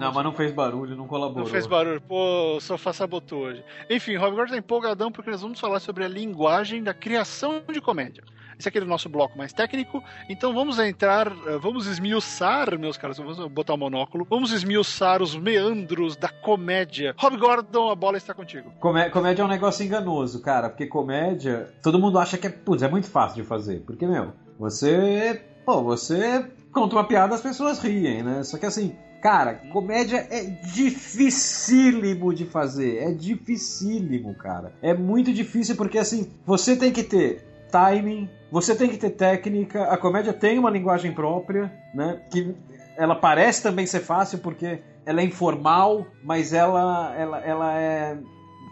Não, 0.00 0.10
mas 0.10 0.24
não 0.24 0.32
fez 0.32 0.50
barulho, 0.50 0.96
não 0.96 1.06
colaborou. 1.06 1.44
Não 1.44 1.46
fez 1.46 1.66
barulho. 1.66 2.00
Pô, 2.00 2.56
o 2.56 2.60
sofá 2.60 2.94
sabotou 2.94 3.40
hoje. 3.40 3.62
Enfim, 3.90 4.16
Rob 4.16 4.34
Gordon 4.34 4.52
tá 4.52 4.58
empolgadão 4.58 5.12
porque 5.12 5.30
nós 5.30 5.42
vamos 5.42 5.60
falar 5.60 5.80
sobre 5.80 6.04
a 6.04 6.08
linguagem 6.08 6.82
da 6.82 6.94
criação 6.94 7.62
de 7.70 7.80
comédia. 7.82 8.24
Esse 8.58 8.68
aqui 8.68 8.78
é 8.78 8.82
o 8.82 8.86
nosso 8.86 9.08
bloco 9.08 9.36
mais 9.36 9.52
técnico. 9.52 10.02
Então 10.28 10.54
vamos 10.54 10.78
entrar, 10.78 11.28
eh, 11.28 11.58
vamos 11.58 11.86
esmiuçar, 11.86 12.78
meus 12.78 12.96
caros, 12.96 13.18
vamos 13.18 13.38
botar 13.48 13.74
o 13.74 13.78
monóculo, 13.78 14.26
vamos 14.28 14.52
esmiuçar 14.52 15.22
os 15.22 15.36
meandros 15.36 16.16
da 16.16 16.28
comédia. 16.28 17.14
Rob 17.18 17.36
Gordon, 17.36 17.90
a 17.90 17.94
bola 17.94 18.16
está 18.16 18.34
contigo. 18.34 18.70
Comé 18.80 19.10
comédia 19.10 19.42
é 19.42 19.44
um 19.44 19.48
negócio 19.48 19.84
enganoso, 19.84 20.40
cara, 20.42 20.68
porque 20.68 20.86
comédia, 20.86 21.72
todo 21.82 21.98
mundo 21.98 22.18
acha 22.18 22.38
que 22.38 22.46
é, 22.46 22.50
putz, 22.50 22.82
é 22.82 22.88
muito 22.88 23.08
fácil 23.08 23.42
de 23.42 23.48
fazer. 23.48 23.80
Porque, 23.80 24.06
meu, 24.06 24.32
você, 24.58 25.42
pô, 25.64 25.82
você 25.82 26.46
conta 26.72 26.96
uma 26.96 27.04
piada, 27.04 27.34
as 27.34 27.40
pessoas 27.40 27.78
riem, 27.78 28.22
né? 28.22 28.42
Só 28.42 28.58
que 28.58 28.66
assim, 28.66 28.96
Cara, 29.24 29.54
comédia 29.72 30.28
é 30.30 30.42
dificílimo 30.44 32.34
de 32.34 32.44
fazer. 32.44 32.98
É 32.98 33.10
dificílimo, 33.10 34.34
cara. 34.34 34.74
É 34.82 34.92
muito 34.92 35.32
difícil 35.32 35.76
porque, 35.76 35.96
assim, 35.96 36.30
você 36.44 36.76
tem 36.76 36.92
que 36.92 37.02
ter 37.02 37.42
timing, 37.74 38.30
você 38.52 38.74
tem 38.76 38.88
que 38.88 38.96
ter 38.96 39.10
técnica. 39.10 39.84
A 39.84 39.96
comédia 39.96 40.32
tem 40.32 40.58
uma 40.58 40.70
linguagem 40.70 41.12
própria, 41.12 41.72
né? 41.92 42.20
Que 42.30 42.54
ela 42.96 43.16
parece 43.16 43.62
também 43.62 43.84
ser 43.84 44.00
fácil 44.00 44.38
porque 44.38 44.80
ela 45.04 45.20
é 45.20 45.24
informal, 45.24 46.06
mas 46.22 46.52
ela, 46.52 47.12
ela, 47.18 47.40
ela 47.44 47.78
é 47.78 48.16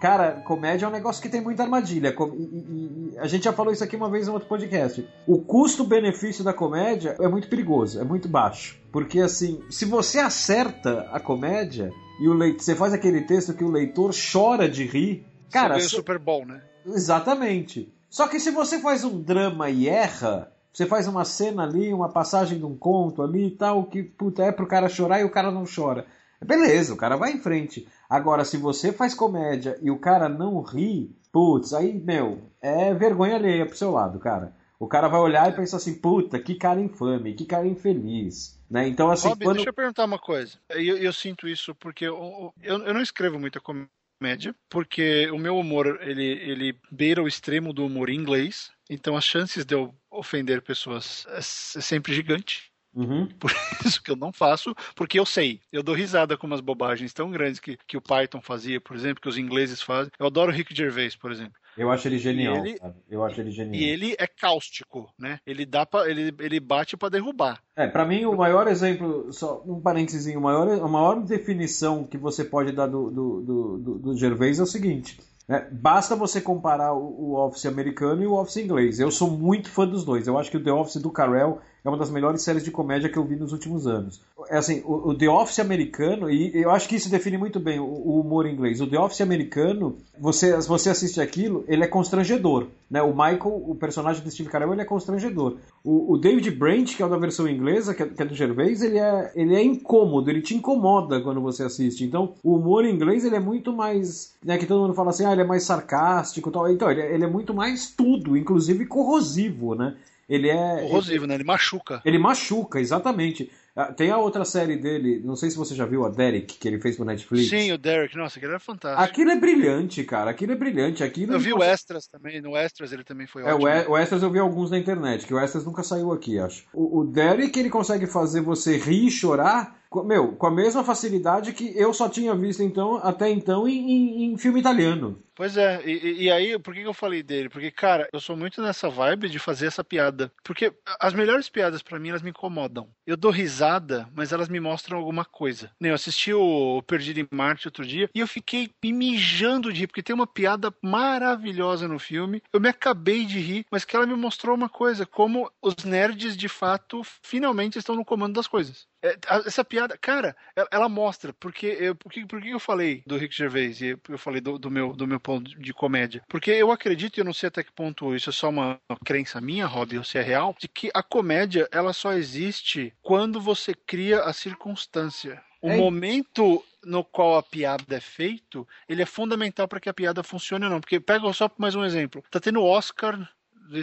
Cara, 0.01 0.43
comédia 0.45 0.85
é 0.85 0.88
um 0.88 0.93
negócio 0.93 1.23
que 1.23 1.29
tem 1.29 1.41
muita 1.41 1.62
armadilha. 1.62 2.12
E, 2.12 2.43
e, 2.43 3.12
e, 3.15 3.19
a 3.19 3.29
gente 3.29 3.45
já 3.45 3.53
falou 3.53 3.73
isso 3.73 3.85
aqui 3.85 3.95
uma 3.95 4.11
vez 4.11 4.27
em 4.27 4.33
outro 4.33 4.49
podcast. 4.49 5.09
O 5.29 5.38
custo-benefício 5.38 6.43
da 6.43 6.53
comédia 6.53 7.15
é 7.21 7.29
muito 7.29 7.49
perigoso, 7.49 8.01
é 8.01 8.05
muito 8.05 8.29
baixo. 8.29 8.81
Porque, 8.91 9.21
assim, 9.21 9.62
se 9.71 9.85
você 9.85 10.19
acerta 10.19 11.09
a 11.12 11.21
comédia 11.21 11.93
e 12.21 12.27
o 12.27 12.33
leitor, 12.33 12.62
você 12.62 12.75
faz 12.75 12.93
aquele 12.93 13.21
texto 13.21 13.55
que 13.55 13.62
o 13.62 13.71
leitor 13.71 14.11
chora 14.12 14.69
de 14.69 14.85
rir. 14.85 15.25
Cara, 15.53 15.79
você 15.79 15.88
Super 15.88 16.19
Bowl, 16.19 16.45
né? 16.45 16.62
Exatamente. 16.85 17.88
Só 18.12 18.29
que 18.29 18.38
se 18.38 18.51
você 18.51 18.79
faz 18.79 19.05
um 19.05 19.22
drama 19.22 19.70
e 19.70 19.88
erra, 19.88 20.53
você 20.70 20.85
faz 20.85 21.09
uma 21.09 21.25
cena 21.25 21.62
ali, 21.62 21.94
uma 21.94 22.11
passagem 22.11 22.59
de 22.59 22.64
um 22.66 22.77
conto 22.77 23.22
ali 23.22 23.46
e 23.46 23.51
tal, 23.53 23.87
que 23.87 24.03
puta, 24.03 24.44
é 24.44 24.53
pro 24.53 24.66
cara 24.66 24.87
chorar 24.87 25.22
e 25.22 25.25
o 25.25 25.31
cara 25.31 25.51
não 25.51 25.64
chora. 25.64 26.05
Beleza, 26.38 26.92
o 26.92 26.96
cara 26.98 27.16
vai 27.16 27.33
em 27.33 27.40
frente. 27.40 27.88
Agora, 28.11 28.44
se 28.44 28.59
você 28.59 28.92
faz 28.92 29.14
comédia 29.14 29.79
e 29.81 29.90
o 29.90 29.98
cara 29.98 30.29
não 30.29 30.61
ri, 30.61 31.16
putz, 31.33 31.72
aí, 31.72 31.94
meu, 31.94 32.51
é 32.61 32.92
vergonha 32.92 33.37
alheia 33.37 33.64
pro 33.64 33.79
seu 33.79 33.90
lado, 33.90 34.18
cara. 34.18 34.55
O 34.79 34.87
cara 34.87 35.09
vai 35.09 35.20
olhar 35.20 35.51
e 35.51 35.57
pensar 35.57 35.79
assim, 35.79 35.94
puta, 35.94 36.38
que 36.38 36.57
cara 36.57 36.83
infame, 36.83 37.33
que 37.33 37.46
cara 37.46 37.66
infeliz. 37.66 38.61
Né? 38.68 38.88
Então, 38.88 39.11
assim. 39.11 39.29
Rob, 39.29 39.42
quando... 39.42 39.57
deixa 39.57 39.70
eu 39.70 39.75
perguntar 39.75 40.05
uma 40.05 40.18
coisa. 40.18 40.59
Eu, 40.68 40.98
eu 40.98 41.14
sinto 41.14 41.48
isso 41.48 41.75
porque 41.77 42.05
eu, 42.05 42.53
eu, 42.62 42.79
eu 42.85 42.92
não 42.92 43.01
escrevo 43.01 43.38
muita 43.38 43.59
comédia 43.59 43.88
média, 44.23 44.55
porque 44.71 45.29
o 45.31 45.39
meu 45.39 45.59
humor 45.59 45.99
ele, 46.01 46.25
ele 46.25 46.81
beira 46.91 47.23
o 47.23 47.29
extremo 47.29 47.73
do 47.73 47.85
humor 47.85 48.09
inglês, 48.09 48.71
então 48.89 49.17
as 49.17 49.25
chances 49.25 49.65
de 49.65 49.75
eu 49.75 49.95
ofender 50.11 50.63
pessoas 50.63 51.27
é, 51.29 51.39
é 51.39 51.43
sempre 51.43 52.15
gigante. 52.15 52.72
Uhum. 52.94 53.28
Por 53.38 53.50
isso 53.85 54.02
que 54.02 54.11
eu 54.11 54.16
não 54.16 54.33
faço, 54.33 54.74
porque 54.94 55.18
eu 55.18 55.26
sei. 55.26 55.61
Eu 55.72 55.83
dou 55.83 55.94
risada 55.94 56.37
com 56.37 56.46
umas 56.46 56.61
bobagens 56.61 57.12
tão 57.12 57.31
grandes 57.31 57.59
que, 57.59 57.78
que 57.87 57.96
o 57.96 58.00
Python 58.00 58.40
fazia, 58.40 58.81
por 58.81 58.94
exemplo, 58.94 59.20
que 59.20 59.28
os 59.28 59.38
ingleses 59.38 59.83
fazem. 59.83 60.12
Eu 60.18 60.26
adoro 60.26 60.52
o 60.52 60.55
Rick 60.55 60.74
Gervais, 60.74 61.16
por 61.16 61.33
exemplo. 61.33 61.55
Eu 61.76 61.90
acho 61.90 62.07
ele 62.07 62.18
genial. 62.18 62.57
Ele, 62.57 62.78
eu 63.11 63.24
acho 63.24 63.40
ele 63.40 63.50
genial. 63.50 63.74
E 63.74 63.85
ele 63.85 64.14
é 64.18 64.26
cáustico, 64.26 65.12
né? 65.18 65.40
Ele 65.46 65.64
dá 65.64 65.87
para 65.87 66.09
ele, 66.11 66.35
ele 66.38 66.61
bate 66.61 66.96
para 66.96 67.09
derrubar. 67.09 67.62
É, 67.74 67.87
para 67.87 68.05
mim 68.05 68.24
o 68.26 68.37
maior 68.37 68.68
exemplo, 68.68 69.33
só 69.33 69.62
um 69.66 69.81
parênteses, 69.81 70.35
maior, 70.37 70.68
a 70.68 70.88
maior 70.88 71.22
definição 71.22 72.05
que 72.05 72.18
você 72.18 72.44
pode 72.44 72.72
dar 72.72 72.87
do, 72.87 73.11
do, 73.11 73.40
do, 73.78 73.98
do 73.98 74.16
Gervais 74.16 74.59
é 74.59 74.62
o 74.62 74.66
seguinte. 74.66 75.18
É, 75.48 75.68
basta 75.70 76.14
você 76.14 76.40
comparar 76.40 76.92
o, 76.94 77.33
o, 77.33 77.35
Office 77.35 77.66
americano 77.66 78.22
e 78.22 78.26
o 78.26 78.35
Office 78.35 78.59
inglês. 78.59 79.00
Eu 79.00 79.11
sou 79.11 79.31
muito 79.31 79.70
fã 79.70 79.87
dos 79.87 80.05
dois. 80.05 80.26
Eu 80.26 80.38
acho 80.38 80.50
que 80.50 80.57
o 80.57 80.62
The 80.62 80.72
Office 80.72 81.02
do 81.02 81.11
Carell 81.11 81.61
é 81.85 81.88
uma 81.88 81.99
das 81.99 82.11
melhores 82.11 82.42
séries 82.42 82.62
de 82.62 82.71
comédia 82.71 83.09
que 83.09 83.18
eu 83.18 83.25
vi 83.25 83.35
nos 83.35 83.53
últimos 83.53 83.87
anos. 83.87 84.21
É 84.49 84.57
assim, 84.57 84.83
o, 84.85 85.11
o 85.11 85.14
The 85.14 85.29
Office 85.29 85.59
americano, 85.59 86.31
e 86.31 86.53
eu 86.55 86.71
acho 86.71 86.88
que 86.88 86.95
isso 86.95 87.11
define 87.11 87.37
muito 87.37 87.59
bem 87.59 87.81
o, 87.81 87.85
o, 87.85 88.21
humor 88.21 88.47
inglês. 88.47 88.81
O 88.81 88.87
The 88.87 88.99
Office 88.99 89.21
americano, 89.21 89.97
você, 90.18 90.57
você 90.61 90.90
assiste 90.90 91.21
aquilo, 91.21 91.64
ele 91.66 91.83
é 91.83 91.88
constrangedor. 91.88 92.68
Né? 92.88 93.03
O 93.03 93.11
Michael, 93.11 93.64
o 93.66 93.75
personagem 93.75 94.23
do 94.23 94.31
Steve 94.31 94.49
Carell, 94.49 94.73
ele 94.73 94.83
é 94.83 94.85
constrangedor. 94.85 95.57
O, 95.83 96.12
o 96.12 96.18
David 96.18 96.51
Brent, 96.53 96.95
que 96.95 97.03
é 97.03 97.07
o 97.07 97.09
da 97.09 97.16
versão 97.16 97.49
inglesa, 97.49 97.95
que 97.95 98.03
é, 98.05 98.07
que 98.07 98.23
é, 98.23 98.25
do 98.25 98.35
Gervais, 98.35 98.81
ele 98.83 98.99
é, 98.99 99.33
ele 99.35 99.55
é 99.57 99.62
incômodo, 99.62 100.31
ele 100.31 100.40
te 100.40 100.55
incomoda 100.55 101.21
quando 101.21 101.40
você 101.40 101.64
assiste. 101.64 102.05
Então, 102.05 102.35
o 102.45 102.55
humor 102.55 102.85
inglês, 102.85 103.25
ele 103.25 103.37
é 103.37 103.40
muito 103.40 103.73
mais... 103.73 104.33
Né, 104.45 104.59
que 104.59 104.66
todo 104.66 104.83
mundo 104.83 104.95
fala 104.95 105.11
assim, 105.11 105.25
ah, 105.25 105.33
ele 105.33 105.42
é 105.42 105.47
mais 105.47 105.64
sarcástico 105.64 106.51
tal. 106.51 106.71
Então, 106.71 106.90
ele, 106.90 107.01
é, 107.01 107.14
ele 107.14 107.25
é 107.25 107.29
muito 107.29 107.53
mais 107.53 107.90
tudo, 107.90 108.37
inclusive 108.37 108.87
corrosivo, 108.87 109.75
né? 109.75 109.97
Ele 110.33 110.49
é. 110.49 110.81
Corrosivo, 110.81 111.25
ele, 111.25 111.27
né? 111.27 111.35
Ele 111.35 111.45
machuca. 111.45 112.01
Ele 112.07 112.18
machuca, 112.18 112.81
exatamente. 112.81 113.51
Ah, 113.77 113.92
tem 113.92 114.11
a 114.11 114.16
outra 114.16 114.45
série 114.47 114.77
dele, 114.77 115.21
não 115.25 115.37
sei 115.37 115.51
se 115.51 115.57
você 115.57 115.75
já 115.75 115.85
viu, 115.85 116.05
a 116.05 116.09
Derek, 116.09 116.59
que 116.59 116.68
ele 116.68 116.79
fez 116.79 116.97
pro 116.97 117.05
Netflix. 117.05 117.49
Sim, 117.49 117.73
o 117.73 117.79
Derek, 117.79 118.16
nossa, 118.16 118.38
aquilo 118.38 118.53
era 118.53 118.61
fantástico. 118.61 119.03
Aquilo 119.03 119.31
é 119.31 119.37
brilhante, 119.37 120.05
cara, 120.05 120.31
aquilo 120.31 120.53
é 120.53 120.57
brilhante. 120.57 121.05
Aquilo 121.05 121.35
eu 121.35 121.40
vi 121.40 121.53
o 121.53 121.62
Extras 121.62 122.07
também, 122.07 122.40
no 122.40 122.57
Extras 122.57 122.92
ele 122.92 123.05
também 123.05 123.27
foi 123.27 123.42
é, 123.42 123.53
ótimo. 123.53 123.68
É, 123.68 123.87
o 123.88 123.97
Extras 123.97 124.23
eu 124.23 124.31
vi 124.31 124.38
alguns 124.38 124.71
na 124.71 124.79
internet, 124.79 125.27
que 125.27 125.35
o 125.35 125.38
Extras 125.38 125.64
nunca 125.66 125.83
saiu 125.83 126.12
aqui, 126.12 126.38
acho. 126.38 126.64
O, 126.73 127.01
o 127.01 127.05
Derek, 127.05 127.59
ele 127.59 127.71
consegue 127.71 128.07
fazer 128.07 128.40
você 128.40 128.77
rir 128.79 129.07
e 129.07 129.11
chorar 129.11 129.82
meu, 130.05 130.33
com 130.37 130.46
a 130.46 130.50
mesma 130.50 130.85
facilidade 130.85 131.52
que 131.52 131.76
eu 131.76 131.92
só 131.92 132.09
tinha 132.09 132.35
visto 132.35 132.62
então 132.62 132.96
até 132.96 133.28
então 133.28 133.68
em, 133.68 133.90
em, 133.90 134.24
em 134.33 134.38
filme 134.38 134.61
italiano. 134.61 135.22
Pois 135.35 135.57
é, 135.57 135.83
e, 135.85 136.24
e, 136.24 136.31
aí, 136.31 136.59
por 136.59 136.74
que 136.74 136.83
eu 136.83 136.92
falei 136.92 137.22
dele? 137.22 137.48
Porque, 137.48 137.70
cara, 137.70 138.07
eu 138.12 138.20
sou 138.20 138.37
muito 138.37 138.61
nessa 138.61 138.90
vibe 138.90 139.31
de 139.31 139.38
fazer 139.38 139.66
essa 139.66 139.83
piada. 139.83 140.31
Porque 140.44 140.72
as 141.00 141.14
melhores 141.14 141.48
piadas, 141.48 141.83
para 141.83 141.98
mim, 141.98 142.11
elas 142.11 142.20
me 142.20 142.31
incomodam. 142.31 142.88
Eu 143.07 143.16
dou 143.16 143.31
risada, 143.31 144.09
mas 144.14 144.31
elas 144.31 144.48
me 144.48 144.61
mostram 144.61 144.98
alguma 144.98 145.24
coisa. 145.24 145.70
Eu 145.81 145.94
assisti 145.94 146.35
o 146.35 146.83
Perdido 146.83 147.20
em 147.20 147.28
Marte 147.33 147.66
outro 147.66 147.85
dia 147.87 148.11
e 148.14 148.20
eu 148.20 148.28
fiquei 148.28 148.70
me 148.85 148.92
mijando 148.92 149.72
de 149.72 149.81
rir, 149.81 149.87
porque 149.87 150.02
tem 150.02 150.14
uma 150.14 150.26
piada 150.26 150.72
maravilhosa 150.83 151.88
no 151.88 151.98
filme. 151.98 152.42
Eu 152.52 152.61
me 152.61 152.68
acabei 152.68 153.24
de 153.24 153.40
rir, 153.40 153.66
mas 153.70 153.85
que 153.85 153.96
ela 153.96 154.07
me 154.07 154.14
mostrou 154.14 154.55
uma 154.55 154.68
coisa: 154.68 155.07
como 155.07 155.50
os 155.62 155.76
nerds, 155.85 156.37
de 156.37 156.48
fato, 156.48 157.02
finalmente 157.22 157.78
estão 157.78 157.96
no 157.96 158.05
comando 158.05 158.35
das 158.35 158.46
coisas. 158.46 158.87
É, 159.03 159.19
essa 159.47 159.65
piada, 159.65 159.99
cara, 159.99 160.37
ela, 160.71 160.88
mostra, 160.88 161.33
porque 161.33 161.67
eu, 161.67 161.95
por, 161.95 162.12
que, 162.12 162.25
por 162.25 162.41
que 162.41 162.51
eu 162.51 162.61
falei 162.61 163.03
do 163.05 163.17
Rick 163.17 163.35
Gervais 163.35 163.81
e 163.81 163.99
eu 164.09 164.19
falei 164.19 164.41
do, 164.41 164.59
do, 164.59 164.71
meu, 164.71 164.93
do 164.93 165.07
meu 165.07 165.19
ponto 165.19 165.51
de 165.59 165.75
comédia? 165.75 166.23
Porque 166.29 166.53
eu 166.53 166.71
acredito, 166.71 167.17
e 167.17 167.21
eu 167.21 167.25
não 167.25 167.33
sei 167.33 167.49
até 167.49 167.65
que 167.65 167.73
ponto 167.73 168.15
isso 168.15 168.31
é 168.31 168.33
só 168.33 168.49
uma, 168.49 168.79
crença 169.05 169.41
minha, 169.41 169.67
Rob, 169.67 169.99
ou 169.99 170.05
se 170.05 170.19
é 170.19 170.23
real, 170.23 170.55
de 170.59 170.69
que 170.69 170.91
a 170.95 171.03
comédia, 171.03 171.69
ela 171.73 171.93
só 171.93 172.12
existe 172.12 172.95
quando 173.03 173.41
você 173.41 173.75
cria 173.75 174.23
a 174.23 174.33
circunstância. 174.33 175.43
O 175.61 175.71
é. 175.71 175.77
momento 175.77 176.65
no 176.85 177.05
qual 177.05 177.37
a 177.37 177.43
piada 177.43 177.97
é 177.97 178.01
feito, 178.01 178.67
ele 178.88 179.03
é 179.03 179.07
fundamental 179.07 179.69
para 179.69 179.81
que 179.81 179.88
a 179.88 179.95
piada 179.95 180.23
funcione 180.23 180.65
ou 180.65 180.71
não. 180.71 180.81
Porque 180.81 180.99
pega 180.99 181.33
só 181.33 181.51
mais 181.57 181.75
um 181.75 181.85
exemplo. 181.85 182.23
Tá 182.31 182.41
tendo 182.41 182.65
Oscar 182.65 183.29